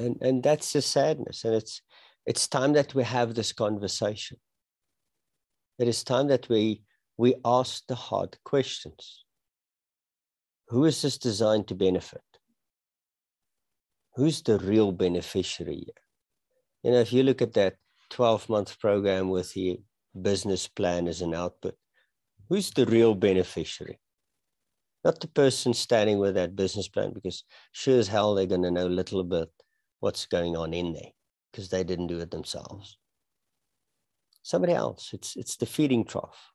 and 0.00 0.20
and 0.20 0.42
that's 0.42 0.72
the 0.72 0.82
sadness, 0.82 1.44
and 1.44 1.54
it's 1.54 1.80
it's 2.26 2.48
time 2.48 2.72
that 2.72 2.92
we 2.96 3.04
have 3.04 3.34
this 3.34 3.52
conversation. 3.52 4.36
It 5.78 5.86
is 5.86 6.02
time 6.02 6.26
that 6.26 6.48
we 6.48 6.82
we 7.16 7.36
ask 7.44 7.86
the 7.86 7.94
hard 7.94 8.36
questions. 8.44 9.24
Who 10.70 10.86
is 10.86 11.02
this 11.02 11.18
designed 11.18 11.68
to 11.68 11.76
benefit? 11.76 12.29
Who's 14.20 14.42
the 14.42 14.58
real 14.58 14.92
beneficiary 14.92 15.76
here? 15.76 16.02
You 16.82 16.90
know, 16.90 17.00
if 17.00 17.10
you 17.10 17.22
look 17.22 17.40
at 17.40 17.54
that 17.54 17.76
12 18.10 18.50
month 18.50 18.78
program 18.78 19.30
with 19.30 19.54
the 19.54 19.78
business 20.20 20.68
plan 20.68 21.08
as 21.08 21.22
an 21.22 21.34
output, 21.34 21.74
who's 22.50 22.70
the 22.70 22.84
real 22.84 23.14
beneficiary? 23.14 23.98
Not 25.06 25.20
the 25.20 25.26
person 25.26 25.72
standing 25.72 26.18
with 26.18 26.34
that 26.34 26.54
business 26.54 26.86
plan, 26.86 27.14
because 27.14 27.44
sure 27.72 27.98
as 27.98 28.08
hell 28.08 28.34
they're 28.34 28.44
going 28.44 28.64
to 28.64 28.70
know 28.70 28.88
a 28.88 28.98
little 29.00 29.24
bit 29.24 29.48
what's 30.00 30.26
going 30.26 30.54
on 30.54 30.74
in 30.74 30.92
there 30.92 31.12
because 31.50 31.70
they 31.70 31.82
didn't 31.82 32.08
do 32.08 32.20
it 32.20 32.30
themselves. 32.30 32.98
Somebody 34.42 34.74
else. 34.74 35.12
It's 35.14 35.34
it's 35.34 35.56
the 35.56 35.64
feeding 35.64 36.04
trough. 36.04 36.52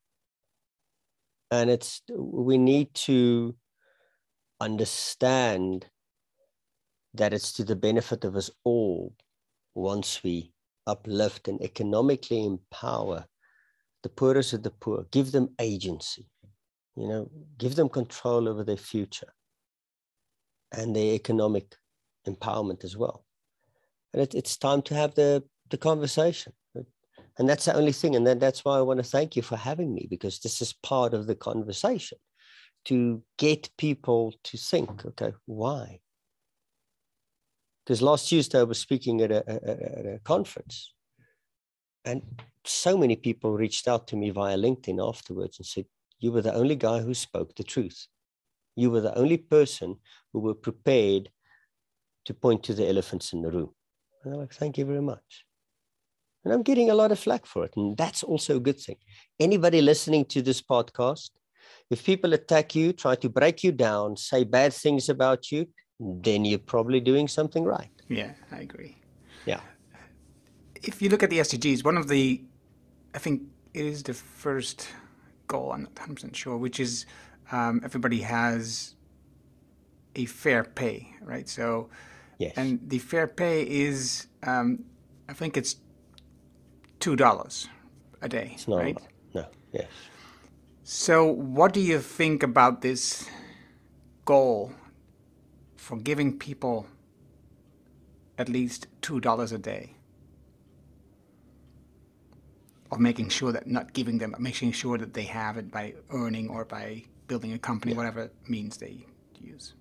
And 1.49 1.71
it's 1.71 2.03
we 2.15 2.59
need 2.59 2.93
to 3.05 3.55
understand 4.61 5.87
that 7.17 7.33
it's 7.33 7.51
to 7.53 7.63
the 7.63 7.75
benefit 7.75 8.23
of 8.23 8.35
us 8.35 8.49
all 8.63 9.13
once 9.73 10.23
we 10.23 10.51
uplift 10.87 11.47
and 11.47 11.61
economically 11.61 12.45
empower 12.45 13.25
the 14.03 14.09
poorest 14.09 14.53
of 14.53 14.63
the 14.63 14.69
poor, 14.71 15.05
give 15.11 15.31
them 15.31 15.49
agency, 15.59 16.27
you 16.95 17.07
know, 17.07 17.29
give 17.57 17.75
them 17.75 17.89
control 17.89 18.47
over 18.47 18.63
their 18.63 18.77
future 18.77 19.33
and 20.71 20.95
their 20.95 21.15
economic 21.15 21.75
empowerment 22.27 22.83
as 22.83 22.95
well. 22.95 23.25
And 24.13 24.21
it, 24.21 24.35
it's 24.35 24.57
time 24.57 24.81
to 24.83 24.95
have 24.95 25.15
the, 25.15 25.43
the 25.69 25.77
conversation. 25.77 26.53
And 27.37 27.49
that's 27.49 27.65
the 27.65 27.75
only 27.75 27.91
thing. 27.91 28.15
And 28.15 28.25
then 28.25 28.39
that's 28.39 28.63
why 28.63 28.77
I 28.77 28.81
want 28.81 28.99
to 28.99 29.03
thank 29.03 29.35
you 29.35 29.41
for 29.41 29.57
having 29.57 29.93
me, 29.93 30.07
because 30.09 30.39
this 30.39 30.61
is 30.61 30.71
part 30.71 31.13
of 31.13 31.27
the 31.27 31.35
conversation 31.35 32.17
to 32.85 33.21
get 33.37 33.69
people 33.77 34.33
to 34.45 34.57
think, 34.57 35.05
okay, 35.05 35.33
why? 35.45 35.99
Because 37.85 38.01
last 38.01 38.27
Tuesday 38.29 38.59
I 38.59 38.63
was 38.63 38.79
speaking 38.79 39.21
at 39.21 39.31
a, 39.31 39.47
at 39.47 40.05
a 40.05 40.19
conference, 40.23 40.93
and 42.03 42.21
so 42.63 42.97
many 42.97 43.15
people 43.15 43.53
reached 43.53 43.87
out 43.87 44.07
to 44.07 44.15
me 44.15 44.31
via 44.31 44.57
LinkedIn 44.57 45.05
afterwards 45.05 45.59
and 45.59 45.65
said, 45.65 45.85
You 46.19 46.31
were 46.31 46.41
the 46.41 46.53
only 46.53 46.75
guy 46.75 47.01
who 47.01 47.13
spoke 47.13 47.55
the 47.55 47.63
truth. 47.63 48.07
You 48.75 48.91
were 48.91 49.01
the 49.01 49.17
only 49.17 49.37
person 49.37 49.97
who 50.33 50.39
were 50.39 50.55
prepared 50.55 51.29
to 52.25 52.33
point 52.33 52.63
to 52.63 52.73
the 52.73 52.87
elephants 52.87 53.33
in 53.33 53.41
the 53.41 53.51
room. 53.51 53.69
And 54.23 54.33
I'm 54.33 54.39
like, 54.39 54.53
Thank 54.53 54.77
you 54.77 54.85
very 54.85 55.01
much. 55.01 55.45
And 56.43 56.53
I'm 56.53 56.63
getting 56.63 56.91
a 56.91 56.95
lot 56.95 57.11
of 57.11 57.19
flack 57.19 57.45
for 57.45 57.65
it. 57.65 57.73
And 57.75 57.97
that's 57.97 58.23
also 58.23 58.57
a 58.57 58.59
good 58.59 58.79
thing. 58.79 58.97
Anybody 59.39 59.81
listening 59.81 60.25
to 60.25 60.43
this 60.43 60.61
podcast, 60.61 61.31
if 61.89 62.05
people 62.05 62.33
attack 62.33 62.75
you, 62.75 62.93
try 62.93 63.15
to 63.15 63.29
break 63.29 63.63
you 63.63 63.71
down, 63.71 64.15
say 64.15 64.43
bad 64.43 64.73
things 64.73 65.09
about 65.09 65.51
you, 65.51 65.67
then 65.99 66.45
you're 66.45 66.59
probably 66.59 66.99
doing 66.99 67.27
something 67.27 67.63
right. 67.63 67.89
Yeah, 68.07 68.31
I 68.51 68.59
agree. 68.59 68.97
Yeah. 69.45 69.61
If 70.83 71.01
you 71.01 71.09
look 71.09 71.23
at 71.23 71.29
the 71.29 71.39
SDGs, 71.39 71.83
one 71.83 71.97
of 71.97 72.07
the, 72.07 72.43
I 73.13 73.17
think 73.17 73.43
it 73.73 73.85
is 73.85 74.03
the 74.03 74.13
first 74.13 74.89
goal, 75.47 75.71
I'm 75.71 75.83
not 75.83 75.95
100% 75.95 76.35
sure, 76.35 76.57
which 76.57 76.79
is 76.79 77.05
um, 77.51 77.81
everybody 77.83 78.21
has 78.21 78.95
a 80.15 80.25
fair 80.25 80.63
pay, 80.63 81.13
right? 81.21 81.47
So, 81.47 81.89
yes. 82.37 82.53
and 82.55 82.79
the 82.87 82.99
fair 82.99 83.27
pay 83.27 83.63
is, 83.63 84.27
um, 84.43 84.83
I 85.27 85.33
think 85.33 85.57
it's 85.57 85.77
$2 86.99 87.67
a 88.21 88.29
day, 88.29 88.51
it's 88.53 88.67
not 88.67 88.77
right? 88.77 88.97
No, 89.33 89.45
yes. 89.71 89.87
So, 90.83 91.25
what 91.25 91.73
do 91.73 91.79
you 91.81 91.99
think 91.99 92.43
about 92.43 92.81
this 92.81 93.27
goal 94.25 94.71
for 95.85 95.97
giving 95.97 96.35
people 96.39 96.87
at 98.39 98.49
least 98.49 98.87
$2 99.03 99.53
a 99.53 99.57
day. 99.59 99.91
Of 102.91 102.99
making 102.99 103.29
sure 103.29 103.51
that 103.51 103.67
not 103.67 103.93
giving 103.93 104.17
them, 104.17 104.31
but 104.31 104.39
making 104.39 104.71
sure 104.71 104.97
that 104.97 105.13
they 105.13 105.27
have 105.41 105.57
it 105.57 105.69
by 105.69 105.93
earning 106.09 106.49
or 106.49 106.65
by 106.65 107.03
building 107.27 107.53
a 107.53 107.59
company, 107.59 107.91
yeah. 107.91 107.97
whatever 107.97 108.31
means 108.47 108.77
they 108.77 109.05
use. 109.39 109.75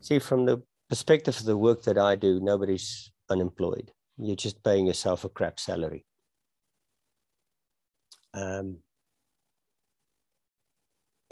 See, 0.00 0.18
from 0.18 0.46
the 0.46 0.62
perspective 0.88 1.36
of 1.36 1.44
the 1.44 1.58
work 1.58 1.82
that 1.82 1.98
I 1.98 2.16
do, 2.16 2.40
nobody's 2.40 3.10
unemployed. 3.28 3.92
You're 4.16 4.36
just 4.36 4.62
paying 4.62 4.86
yourself 4.86 5.22
a 5.24 5.28
crap 5.28 5.60
salary. 5.60 6.06
Um, 8.32 8.78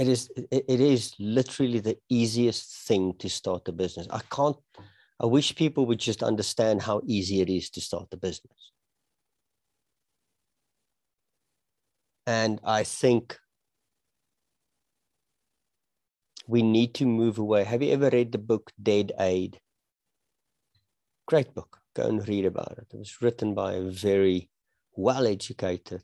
it 0.01 0.09
is 0.09 0.31
it 0.37 0.81
is 0.81 1.15
literally 1.19 1.79
the 1.79 1.99
easiest 2.09 2.89
thing 2.89 3.13
to 3.19 3.29
start 3.29 3.69
a 3.69 3.73
business. 3.73 4.07
I 4.11 4.23
can't 4.37 4.57
i 5.23 5.27
wish 5.27 5.55
people 5.55 5.85
would 5.85 5.99
just 5.99 6.23
understand 6.23 6.81
how 6.81 7.03
easy 7.05 7.43
it 7.43 7.51
is 7.51 7.69
to 7.71 7.81
start 7.81 8.09
a 8.13 8.17
business. 8.17 8.61
And 12.27 12.61
i 12.65 12.83
think 12.85 13.39
we 16.47 16.63
need 16.63 16.95
to 16.95 17.05
move 17.07 17.39
away. 17.39 17.65
Have 17.65 17.83
you 17.83 17.93
ever 17.93 18.09
read 18.11 18.33
the 18.33 18.39
book 18.53 18.73
dead 18.83 19.13
aid? 19.19 19.61
Great 21.27 21.55
book. 21.55 21.79
Go 21.95 22.07
and 22.07 22.27
read 22.27 22.47
about 22.47 22.79
it. 22.79 22.89
It 22.93 22.99
was 22.99 23.21
written 23.21 23.55
by 23.55 23.75
a 23.75 23.83
very 23.83 24.49
well 24.97 25.27
educated 25.27 26.03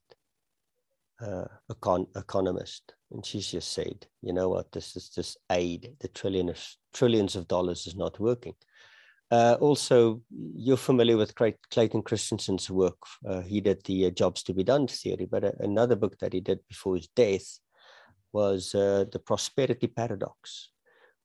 uh, 1.20 1.46
econ- 1.70 2.16
economist 2.16 2.94
and 3.12 3.24
she's 3.24 3.50
just 3.50 3.72
said, 3.72 4.06
you 4.22 4.32
know 4.32 4.48
what, 4.48 4.72
this 4.72 4.96
is 4.96 5.10
this 5.14 5.36
aid. 5.50 5.94
The 6.00 6.08
trillion 6.08 6.48
of, 6.48 6.76
trillions 6.92 7.36
of 7.36 7.48
dollars 7.48 7.86
is 7.86 7.96
not 7.96 8.18
working. 8.18 8.54
Uh, 9.30 9.56
also, 9.60 10.22
you're 10.54 10.76
familiar 10.76 11.16
with 11.16 11.34
Clayton 11.34 12.02
Christensen's 12.02 12.70
work. 12.70 12.98
Uh, 13.28 13.40
he 13.40 13.60
did 13.60 13.82
the 13.84 14.06
uh, 14.06 14.10
Jobs 14.10 14.42
to 14.44 14.54
be 14.54 14.62
Done 14.62 14.86
theory, 14.86 15.26
but 15.28 15.44
uh, 15.44 15.52
another 15.60 15.96
book 15.96 16.18
that 16.18 16.32
he 16.32 16.40
did 16.40 16.60
before 16.68 16.96
his 16.96 17.08
death 17.08 17.58
was 18.32 18.74
uh, 18.74 19.04
The 19.10 19.18
Prosperity 19.18 19.86
Paradox 19.86 20.70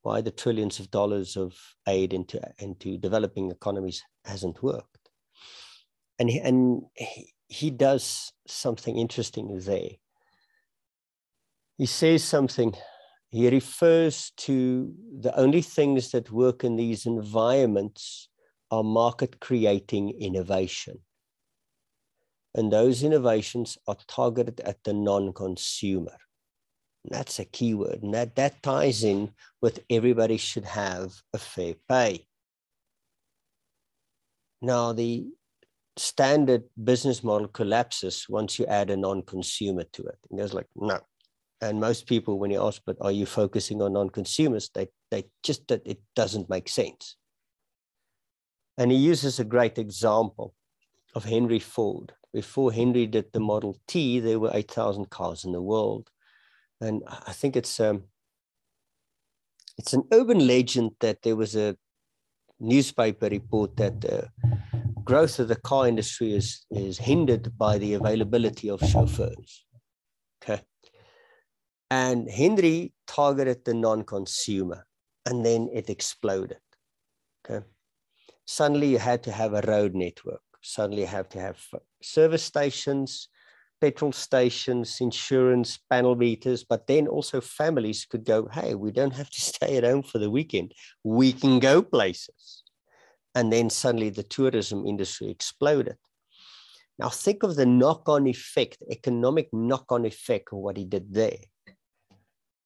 Why 0.02 0.22
the 0.22 0.32
Trillions 0.32 0.80
of 0.80 0.90
Dollars 0.90 1.36
of 1.38 1.56
Aid 1.88 2.14
into, 2.14 2.42
into 2.60 2.98
Developing 2.98 3.52
Economies 3.52 4.04
Hasn't 4.26 4.64
Worked. 4.64 5.10
And 6.18 6.30
he, 6.30 6.40
and 6.40 6.84
he, 6.96 7.34
he 7.52 7.70
does 7.70 8.32
something 8.48 8.98
interesting 8.98 9.60
there 9.60 9.92
he 11.82 11.88
says 11.88 12.24
something. 12.24 12.76
He 13.32 13.50
refers 13.50 14.34
to 14.46 14.94
the 15.20 15.36
only 15.36 15.64
things 15.64 16.12
that 16.12 16.30
work 16.30 16.64
in 16.64 16.76
these 16.76 17.08
environments 17.08 18.30
are 18.70 18.84
market 18.84 19.40
creating 19.40 20.12
innovation. 20.12 21.00
And 22.54 22.72
those 22.72 23.02
innovations 23.02 23.80
are 23.88 23.98
targeted 24.08 24.60
at 24.60 24.84
the 24.84 24.94
non 24.94 25.34
consumer. 25.34 26.18
That's 27.04 27.40
a 27.40 27.46
key 27.46 27.74
word. 27.74 28.04
And 28.04 28.14
that, 28.14 28.36
that 28.36 28.62
ties 28.62 29.04
in 29.04 29.32
with 29.60 29.80
everybody 29.90 30.38
should 30.38 30.66
have 30.66 31.14
a 31.34 31.40
fair 31.40 31.74
pay. 31.90 32.28
Now, 34.62 34.94
the 34.94 35.26
standard 35.98 36.64
business 36.84 37.24
model 37.24 37.48
collapses 37.48 38.26
once 38.30 38.58
you 38.58 38.66
add 38.66 38.90
a 38.90 38.98
non 38.98 39.22
consumer 39.24 39.84
to 39.94 40.04
it. 40.04 40.18
And 40.30 40.40
goes 40.40 40.54
like, 40.54 40.68
no, 40.76 41.00
and 41.62 41.80
most 41.80 42.08
people 42.08 42.40
when 42.40 42.52
you 42.52 42.62
ask 42.66 42.82
but 42.86 42.98
are 43.02 43.12
you 43.12 43.26
focusing 43.26 43.82
on 43.82 43.94
non-consumers? 43.94 44.70
They 44.74 44.88
they 45.12 45.26
just 45.44 45.68
that 45.68 45.82
it 45.86 46.00
doesn't 46.16 46.50
make 46.50 46.68
sense. 46.68 47.16
And 48.78 48.92
he 48.92 48.98
uses 48.98 49.40
a 49.40 49.46
great 49.46 49.78
example 49.78 50.56
of 51.14 51.26
henry 51.26 51.60
ford. 51.60 52.14
Before 52.34 52.72
henry 52.72 53.06
did 53.06 53.32
the 53.32 53.40
model 53.40 53.78
t 53.88 54.20
there 54.20 54.40
were 54.40 54.52
8000 54.54 55.10
cars 55.10 55.46
in 55.46 55.52
the 55.52 55.62
world. 55.62 56.10
And 56.80 57.04
i 57.08 57.32
think 57.32 57.56
it's 57.56 57.80
um 57.80 58.04
it's 59.78 59.94
an 59.94 60.04
urban 60.12 60.46
legend 60.48 60.92
that 61.00 61.22
there 61.22 61.36
was 61.36 61.56
a 61.56 61.78
newspaper 62.60 63.28
report 63.30 63.78
that 63.78 64.02
the 64.02 64.30
growth 65.04 65.40
of 65.40 65.48
the 65.48 65.56
car 65.56 65.88
industry 65.88 66.34
is 66.34 66.66
is 66.72 66.98
hindered 66.98 67.58
by 67.58 67.78
the 67.78 67.94
availability 67.94 68.70
of 68.70 68.80
chauffeurs 68.82 69.66
okay 70.42 70.62
and 71.92 72.30
Henry 72.30 72.94
targeted 73.06 73.66
the 73.66 73.74
non 73.74 74.04
consumer 74.04 74.86
and 75.26 75.46
then 75.46 75.70
it 75.74 75.90
exploded. 75.90 76.58
Okay. 77.46 77.66
Suddenly 78.46 78.88
you 78.88 78.98
had 78.98 79.24
to 79.24 79.32
have 79.32 79.54
a 79.54 79.62
road 79.62 79.94
network. 79.94 80.42
Suddenly 80.62 81.02
you 81.02 81.08
have 81.08 81.30
to 81.30 81.40
have 81.40 81.60
service 82.02 82.44
stations. 82.44 83.28
petrol 83.82 84.12
stations, 84.12 85.02
insurance, 85.02 85.80
panel 85.90 86.16
beaters, 86.16 86.64
but 86.64 86.86
then 86.86 87.08
also 87.08 87.42
families 87.42 88.06
could 88.06 88.24
go, 88.24 88.48
hey, 88.52 88.76
we 88.76 88.92
don't 88.92 89.16
have 89.16 89.30
to 89.32 89.42
stay 89.52 89.76
at 89.76 89.84
home 89.84 90.04
for 90.04 90.20
the 90.20 90.30
weekend. 90.30 90.72
We 91.04 91.34
can 91.34 91.60
go 91.60 91.82
places. 91.82 92.61
And 93.34 93.52
then 93.52 93.70
suddenly 93.70 94.10
the 94.10 94.24
tourism 94.24 94.86
industry 94.86 95.30
exploded. 95.30 95.98
Now 97.00 97.10
think 97.10 97.44
of 97.44 97.56
the 97.56 97.66
knock-on 97.66 98.28
effect, 98.28 98.78
economic 98.92 99.50
knock-on 99.54 100.06
effect 100.06 100.50
of 100.52 100.60
what 100.60 100.78
he 100.78 100.86
did 100.86 101.14
there. 101.14 101.38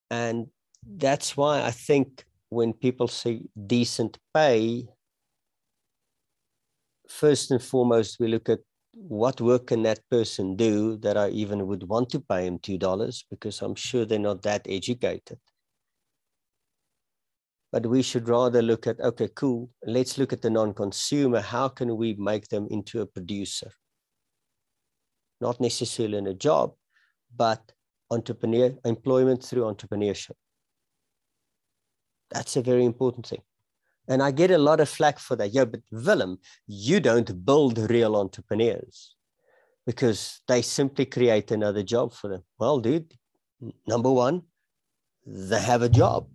And 0.09 0.47
that's 0.85 1.37
why 1.37 1.63
I 1.63 1.71
think 1.71 2.25
when 2.49 2.73
people 2.73 3.07
say 3.07 3.41
decent 3.67 4.17
pay, 4.33 4.87
first 7.07 7.51
and 7.51 7.61
foremost, 7.61 8.19
we 8.19 8.27
look 8.27 8.49
at 8.49 8.59
what 8.93 9.41
work 9.41 9.67
can 9.67 9.83
that 9.83 9.99
person 10.09 10.55
do 10.55 10.97
that 10.97 11.17
I 11.17 11.29
even 11.29 11.67
would 11.67 11.83
want 11.87 12.09
to 12.11 12.19
pay 12.19 12.45
him 12.45 12.59
$2 12.59 13.23
because 13.29 13.61
I'm 13.61 13.75
sure 13.75 14.05
they're 14.05 14.19
not 14.19 14.41
that 14.43 14.65
educated. 14.69 15.39
But 17.75 17.87
we 17.87 18.03
should 18.03 18.29
rather 18.29 18.61
look 18.61 18.87
at, 18.87 19.01
okay, 19.01 19.27
cool, 19.35 19.69
let's 19.85 20.17
look 20.17 20.31
at 20.31 20.41
the 20.41 20.49
non 20.49 20.73
consumer. 20.73 21.41
How 21.41 21.67
can 21.67 21.97
we 21.97 22.13
make 22.13 22.47
them 22.47 22.67
into 22.71 23.01
a 23.01 23.05
producer? 23.05 23.69
Not 25.41 25.59
necessarily 25.59 26.17
in 26.17 26.27
a 26.27 26.33
job, 26.33 26.71
but 27.35 27.73
entrepreneur 28.09 28.71
employment 28.85 29.43
through 29.43 29.63
entrepreneurship. 29.63 30.37
That's 32.31 32.55
a 32.55 32.61
very 32.61 32.85
important 32.85 33.27
thing. 33.27 33.41
And 34.07 34.23
I 34.23 34.31
get 34.31 34.51
a 34.51 34.57
lot 34.57 34.79
of 34.79 34.87
flack 34.87 35.19
for 35.19 35.35
that. 35.35 35.53
Yeah, 35.53 35.65
but 35.65 35.81
Willem, 35.91 36.39
you 36.67 37.01
don't 37.01 37.45
build 37.45 37.77
real 37.91 38.15
entrepreneurs 38.15 39.15
because 39.85 40.39
they 40.47 40.61
simply 40.61 41.07
create 41.07 41.51
another 41.51 41.83
job 41.83 42.13
for 42.13 42.29
them. 42.29 42.43
Well, 42.57 42.79
dude, 42.79 43.11
number 43.85 44.11
one, 44.11 44.43
they 45.25 45.59
have 45.59 45.81
a 45.81 45.89
job. 45.89 46.29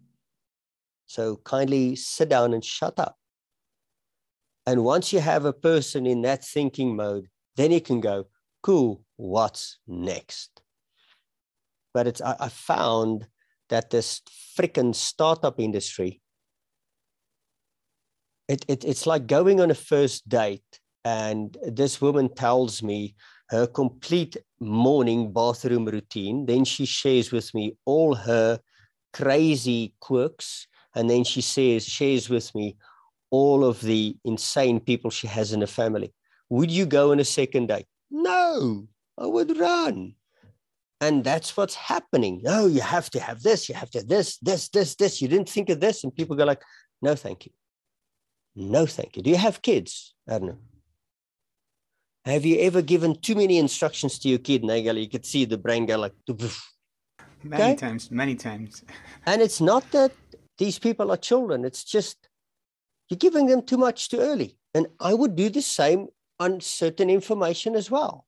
So 1.10 1.40
kindly 1.42 1.96
sit 1.96 2.28
down 2.28 2.54
and 2.54 2.64
shut 2.64 2.96
up. 3.00 3.16
And 4.64 4.84
once 4.84 5.12
you 5.12 5.18
have 5.18 5.44
a 5.44 5.52
person 5.52 6.06
in 6.06 6.22
that 6.22 6.44
thinking 6.44 6.94
mode, 6.94 7.26
then 7.56 7.72
you 7.72 7.80
can 7.80 8.00
go, 8.00 8.28
cool, 8.62 9.04
what's 9.16 9.80
next? 9.88 10.62
But 11.92 12.06
it's 12.06 12.20
I, 12.20 12.36
I 12.38 12.48
found 12.48 13.26
that 13.70 13.90
this 13.90 14.22
freaking 14.56 14.94
startup 14.94 15.58
industry 15.58 16.20
it, 18.46 18.64
it, 18.68 18.84
it's 18.84 19.04
like 19.04 19.26
going 19.26 19.60
on 19.60 19.72
a 19.72 19.74
first 19.74 20.28
date 20.28 20.80
and 21.04 21.56
this 21.64 22.00
woman 22.00 22.32
tells 22.32 22.84
me 22.84 23.16
her 23.48 23.66
complete 23.66 24.36
morning 24.60 25.32
bathroom 25.32 25.86
routine 25.86 26.46
then 26.46 26.64
she 26.64 26.84
shares 26.84 27.32
with 27.32 27.52
me 27.52 27.76
all 27.84 28.14
her 28.14 28.60
crazy 29.12 29.94
quirks 30.00 30.68
and 30.94 31.08
then 31.08 31.24
she 31.24 31.40
says 31.40 31.86
shares 31.86 32.28
with 32.28 32.54
me 32.54 32.76
all 33.30 33.64
of 33.64 33.80
the 33.80 34.16
insane 34.24 34.80
people 34.80 35.10
she 35.10 35.26
has 35.26 35.52
in 35.52 35.60
her 35.60 35.66
family 35.66 36.12
would 36.48 36.70
you 36.70 36.86
go 36.86 37.12
on 37.12 37.20
a 37.20 37.24
second 37.24 37.66
date 37.66 37.86
no 38.10 38.86
i 39.18 39.26
would 39.26 39.56
run 39.56 40.14
and 41.00 41.24
that's 41.24 41.56
what's 41.56 41.74
happening 41.74 42.40
no 42.42 42.66
you 42.66 42.80
have 42.80 43.08
to 43.08 43.20
have 43.20 43.42
this 43.42 43.68
you 43.68 43.74
have 43.74 43.90
to 43.90 43.98
have 43.98 44.08
this 44.08 44.38
this 44.38 44.68
this 44.68 44.94
this 44.96 45.22
you 45.22 45.28
didn't 45.28 45.48
think 45.48 45.68
of 45.70 45.80
this 45.80 46.04
and 46.04 46.14
people 46.14 46.36
go 46.36 46.44
like 46.44 46.62
no 47.02 47.14
thank 47.14 47.46
you 47.46 47.52
no, 48.56 48.86
thank 48.86 49.16
you. 49.16 49.22
Do 49.22 49.30
you 49.30 49.36
have 49.36 49.62
kids? 49.62 50.14
I 50.28 50.32
don't 50.38 50.48
know. 50.48 50.58
Have 52.24 52.44
you 52.44 52.58
ever 52.60 52.82
given 52.82 53.14
too 53.16 53.34
many 53.34 53.58
instructions 53.58 54.18
to 54.20 54.28
your 54.28 54.38
kid? 54.38 54.64
Nigel, 54.64 54.98
you 54.98 55.08
could 55.08 55.24
see 55.24 55.44
the 55.44 55.56
brain 55.56 55.86
go 55.86 55.96
like. 55.98 56.12
Many 57.42 57.62
okay? 57.62 57.76
times, 57.76 58.10
many 58.10 58.34
times. 58.34 58.84
and 59.24 59.40
it's 59.40 59.62
not 59.62 59.90
that 59.92 60.12
these 60.60 60.78
people 60.78 61.10
are 61.10 61.16
children. 61.16 61.64
It's 61.64 61.82
just 61.82 62.28
you're 63.08 63.16
giving 63.26 63.46
them 63.46 63.62
too 63.62 63.78
much 63.78 64.10
too 64.10 64.20
early. 64.20 64.58
And 64.74 64.86
I 65.00 65.14
would 65.14 65.34
do 65.34 65.48
the 65.48 65.62
same 65.62 66.08
on 66.38 66.60
certain 66.60 67.08
information 67.10 67.74
as 67.74 67.90
well. 67.90 68.26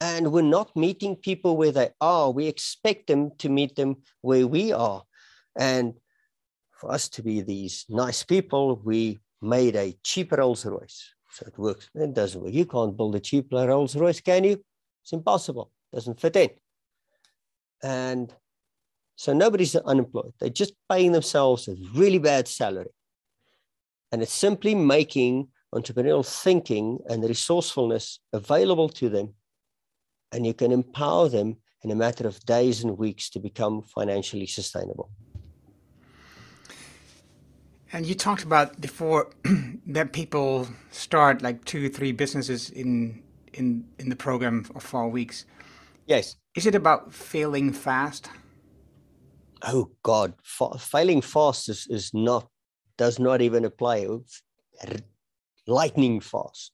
And 0.00 0.32
we're 0.32 0.54
not 0.58 0.74
meeting 0.74 1.14
people 1.16 1.58
where 1.58 1.70
they 1.70 1.90
are. 2.00 2.30
We 2.30 2.46
expect 2.46 3.06
them 3.08 3.32
to 3.38 3.50
meet 3.50 3.76
them 3.76 3.98
where 4.22 4.46
we 4.46 4.72
are. 4.72 5.02
And 5.54 5.94
for 6.72 6.90
us 6.90 7.10
to 7.10 7.22
be 7.22 7.42
these 7.42 7.84
nice 7.90 8.22
people, 8.22 8.80
we 8.82 9.20
made 9.42 9.76
a 9.76 9.94
cheap 10.02 10.32
Rolls 10.32 10.64
Royce. 10.64 11.12
So 11.30 11.46
it 11.46 11.58
works. 11.58 11.90
It 11.94 12.14
doesn't 12.14 12.40
work. 12.40 12.54
You 12.54 12.64
can't 12.64 12.96
build 12.96 13.14
a 13.16 13.20
cheap 13.20 13.52
Rolls 13.52 13.94
Royce, 13.94 14.22
can 14.22 14.44
you? 14.44 14.64
It's 15.02 15.12
impossible. 15.12 15.70
It 15.92 15.96
doesn't 15.96 16.18
fit 16.18 16.36
in. 16.36 16.50
And 17.82 18.34
so 19.20 19.34
nobody's 19.34 19.76
unemployed. 19.76 20.32
They're 20.40 20.48
just 20.48 20.72
paying 20.90 21.12
themselves 21.12 21.68
a 21.68 21.76
really 21.94 22.16
bad 22.16 22.48
salary. 22.48 22.88
And 24.10 24.22
it's 24.22 24.32
simply 24.32 24.74
making 24.74 25.48
entrepreneurial 25.74 26.26
thinking 26.26 27.00
and 27.06 27.22
resourcefulness 27.22 28.20
available 28.32 28.88
to 28.88 29.10
them. 29.10 29.34
And 30.32 30.46
you 30.46 30.54
can 30.54 30.72
empower 30.72 31.28
them 31.28 31.58
in 31.82 31.90
a 31.90 31.94
matter 31.94 32.26
of 32.26 32.42
days 32.46 32.82
and 32.82 32.96
weeks 32.96 33.28
to 33.30 33.40
become 33.40 33.82
financially 33.82 34.46
sustainable. 34.46 35.10
And 37.92 38.06
you 38.06 38.14
talked 38.14 38.42
about 38.42 38.80
before 38.80 39.28
that 39.88 40.14
people 40.14 40.66
start 40.92 41.42
like 41.42 41.66
two, 41.66 41.90
three 41.90 42.12
businesses 42.12 42.70
in 42.70 43.22
in 43.52 43.84
in 43.98 44.08
the 44.08 44.16
program 44.16 44.64
of 44.74 44.82
four 44.82 45.10
weeks. 45.10 45.44
Yes. 46.06 46.36
Is 46.56 46.64
it 46.64 46.74
about 46.74 47.12
failing 47.12 47.70
fast? 47.70 48.30
Oh 49.62 49.90
God, 50.02 50.34
F- 50.60 50.80
failing 50.80 51.20
fast 51.20 51.68
is, 51.68 51.86
is 51.90 52.12
not 52.14 52.48
does 52.96 53.18
not 53.18 53.40
even 53.40 53.64
apply. 53.64 54.06
lightning 55.66 56.20
fast. 56.20 56.72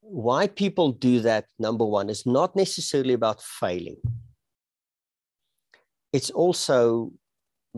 Why 0.00 0.46
people 0.46 0.92
do 0.92 1.20
that? 1.20 1.46
Number 1.58 1.84
one 1.84 2.10
is 2.10 2.26
not 2.26 2.56
necessarily 2.56 3.14
about 3.14 3.42
failing. 3.42 4.00
It's 6.12 6.30
also 6.30 7.12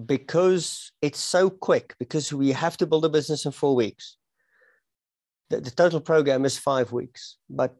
because 0.06 0.90
it's 1.02 1.20
so 1.20 1.50
quick, 1.50 1.94
because 1.98 2.32
we 2.32 2.50
have 2.52 2.76
to 2.78 2.86
build 2.86 3.04
a 3.04 3.08
business 3.08 3.44
in 3.44 3.52
four 3.52 3.74
weeks. 3.76 4.16
The, 5.50 5.60
the 5.60 5.70
total 5.70 6.00
program 6.00 6.44
is 6.44 6.58
five 6.58 6.90
weeks, 6.92 7.36
but 7.48 7.76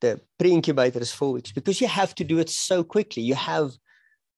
the 0.00 0.20
pre 0.38 0.52
incubator 0.52 1.00
is 1.00 1.12
four 1.12 1.32
weeks 1.32 1.52
because 1.52 1.80
you 1.80 1.88
have 1.88 2.14
to 2.16 2.24
do 2.24 2.38
it 2.38 2.50
so 2.50 2.82
quickly. 2.82 3.22
You 3.22 3.34
have 3.34 3.70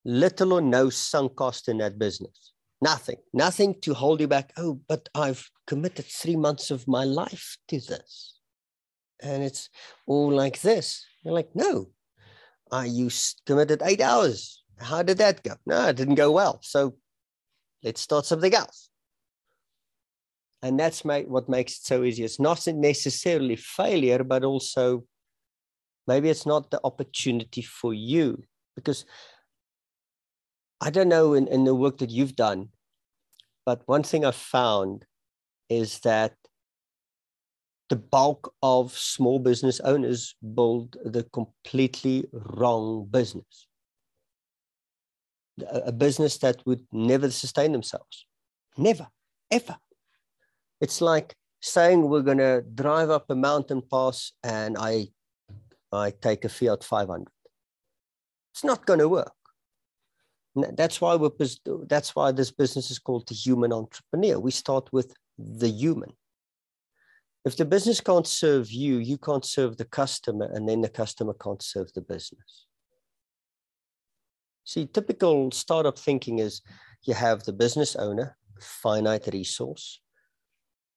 little 0.05 0.53
or 0.55 0.61
no 0.61 0.91
sunk 0.91 1.37
cost 1.37 1.69
in 1.69 1.79
that 1.79 1.99
business. 1.99 2.53
Nothing, 2.81 3.19
nothing 3.33 3.81
to 3.83 3.95
hold 3.95 4.21
you 4.21 4.29
back. 4.29 4.53
Oh, 4.57 4.81
but 4.89 5.09
I've 5.15 5.49
committed 5.67 6.07
three 6.07 6.37
months 6.37 6.71
of 6.71 6.89
my 6.89 7.05
life 7.05 7.57
to 7.69 7.81
this. 7.81 8.41
And 9.23 9.45
it's 9.45 9.69
all 10.07 10.33
like 10.33 10.61
this. 10.61 11.05
You're 11.23 11.35
like, 11.35 11.55
no, 11.55 11.91
I 12.73 12.87
used 12.87 13.43
committed 13.47 13.83
eight 13.85 14.01
hours 14.01 14.63
how 14.83 15.03
did 15.03 15.19
that 15.19 15.43
go? 15.43 15.55
No, 15.67 15.89
it 15.89 15.97
didn't 15.97 16.17
go 16.17 16.31
well. 16.33 16.59
So 16.63 16.97
let's 17.83 18.01
start 18.01 18.27
something 18.27 18.55
else. 18.55 18.91
And 20.63 20.79
that's 20.79 21.05
my, 21.05 21.23
what 21.23 21.49
makes 21.49 21.79
it 21.79 21.85
so 21.85 22.05
easy. 22.05 22.25
It's 22.25 22.39
not 22.39 22.67
necessarily 22.67 23.57
failure, 23.57 24.23
but 24.23 24.45
also 24.45 25.05
maybe 26.07 26.29
it's 26.29 26.47
not 26.47 26.71
the 26.71 26.81
opportunity 26.85 27.63
for 27.63 27.95
you. 27.95 28.45
Because 28.77 29.05
I 30.83 30.91
don't 30.91 31.09
know 31.09 31.35
in, 31.35 31.47
in 31.49 31.65
the 31.65 31.75
work 31.75 31.99
that 31.99 32.11
you've 32.11 32.37
done, 32.37 32.69
but 33.65 33.83
one 33.87 34.03
thing 34.03 34.25
I've 34.25 34.35
found 34.35 35.07
is 35.71 36.01
that 36.01 36.35
the 37.89 37.97
bulk 37.97 38.53
of 38.63 38.93
small 38.93 39.39
business 39.39 39.81
owners 39.81 40.35
build 40.55 40.97
the 41.05 41.25
completely 41.33 42.27
wrong 42.33 43.07
business 43.11 43.69
a 45.71 45.93
business 45.93 46.39
that 46.39 46.65
would 46.67 46.87
never 46.93 47.31
sustain 47.31 47.73
themselves. 47.73 48.27
Never, 48.77 49.09
ever. 49.51 49.77
It's 50.81 51.01
like 51.01 51.35
saying 51.61 52.09
we're 52.09 52.23
going 52.23 52.39
to 52.39 52.65
drive 52.75 53.11
up 53.11 53.27
a 53.31 53.35
mountain 53.35 53.83
pass 53.83 54.33
and 54.43 54.77
I, 54.79 55.09
I 55.93 56.11
take 56.11 56.45
a 56.45 56.49
Fiat 56.49 56.83
500. 56.83 57.27
It's 58.53 58.65
not 58.65 58.87
going 58.87 58.99
to 58.99 59.09
work. 59.09 59.33
That's 60.55 61.01
why 61.01 61.15
we're, 61.15 61.31
that's 61.89 62.15
why 62.15 62.33
this 62.33 62.51
business 62.51 62.91
is 62.91 62.99
called 62.99 63.27
the 63.27 63.35
human 63.35 63.73
entrepreneur. 63.73 64.39
We 64.39 64.51
start 64.51 64.93
with 64.93 65.15
the 65.39 65.69
human. 65.69 66.13
If 67.45 67.57
the 67.57 67.65
business 67.65 68.01
can't 68.01 68.27
serve 68.27 68.71
you, 68.71 68.99
you 68.99 69.19
can't 69.19 69.45
serve 69.45 69.77
the 69.77 69.85
customer, 69.85 70.51
and 70.53 70.69
then 70.69 70.81
the 70.81 70.89
customer 70.89 71.35
can't 71.35 71.63
serve 71.63 71.93
the 71.93 72.03
business. 72.03 72.67
See, 74.65 74.87
typical 74.87 75.51
startup 75.51 75.99
thinking 75.99 76.39
is 76.39 76.61
you 77.03 77.15
have 77.15 77.43
the 77.43 77.53
business 77.53 77.97
owner, 77.97 78.37
finite 78.61 79.27
resource. 79.33 80.01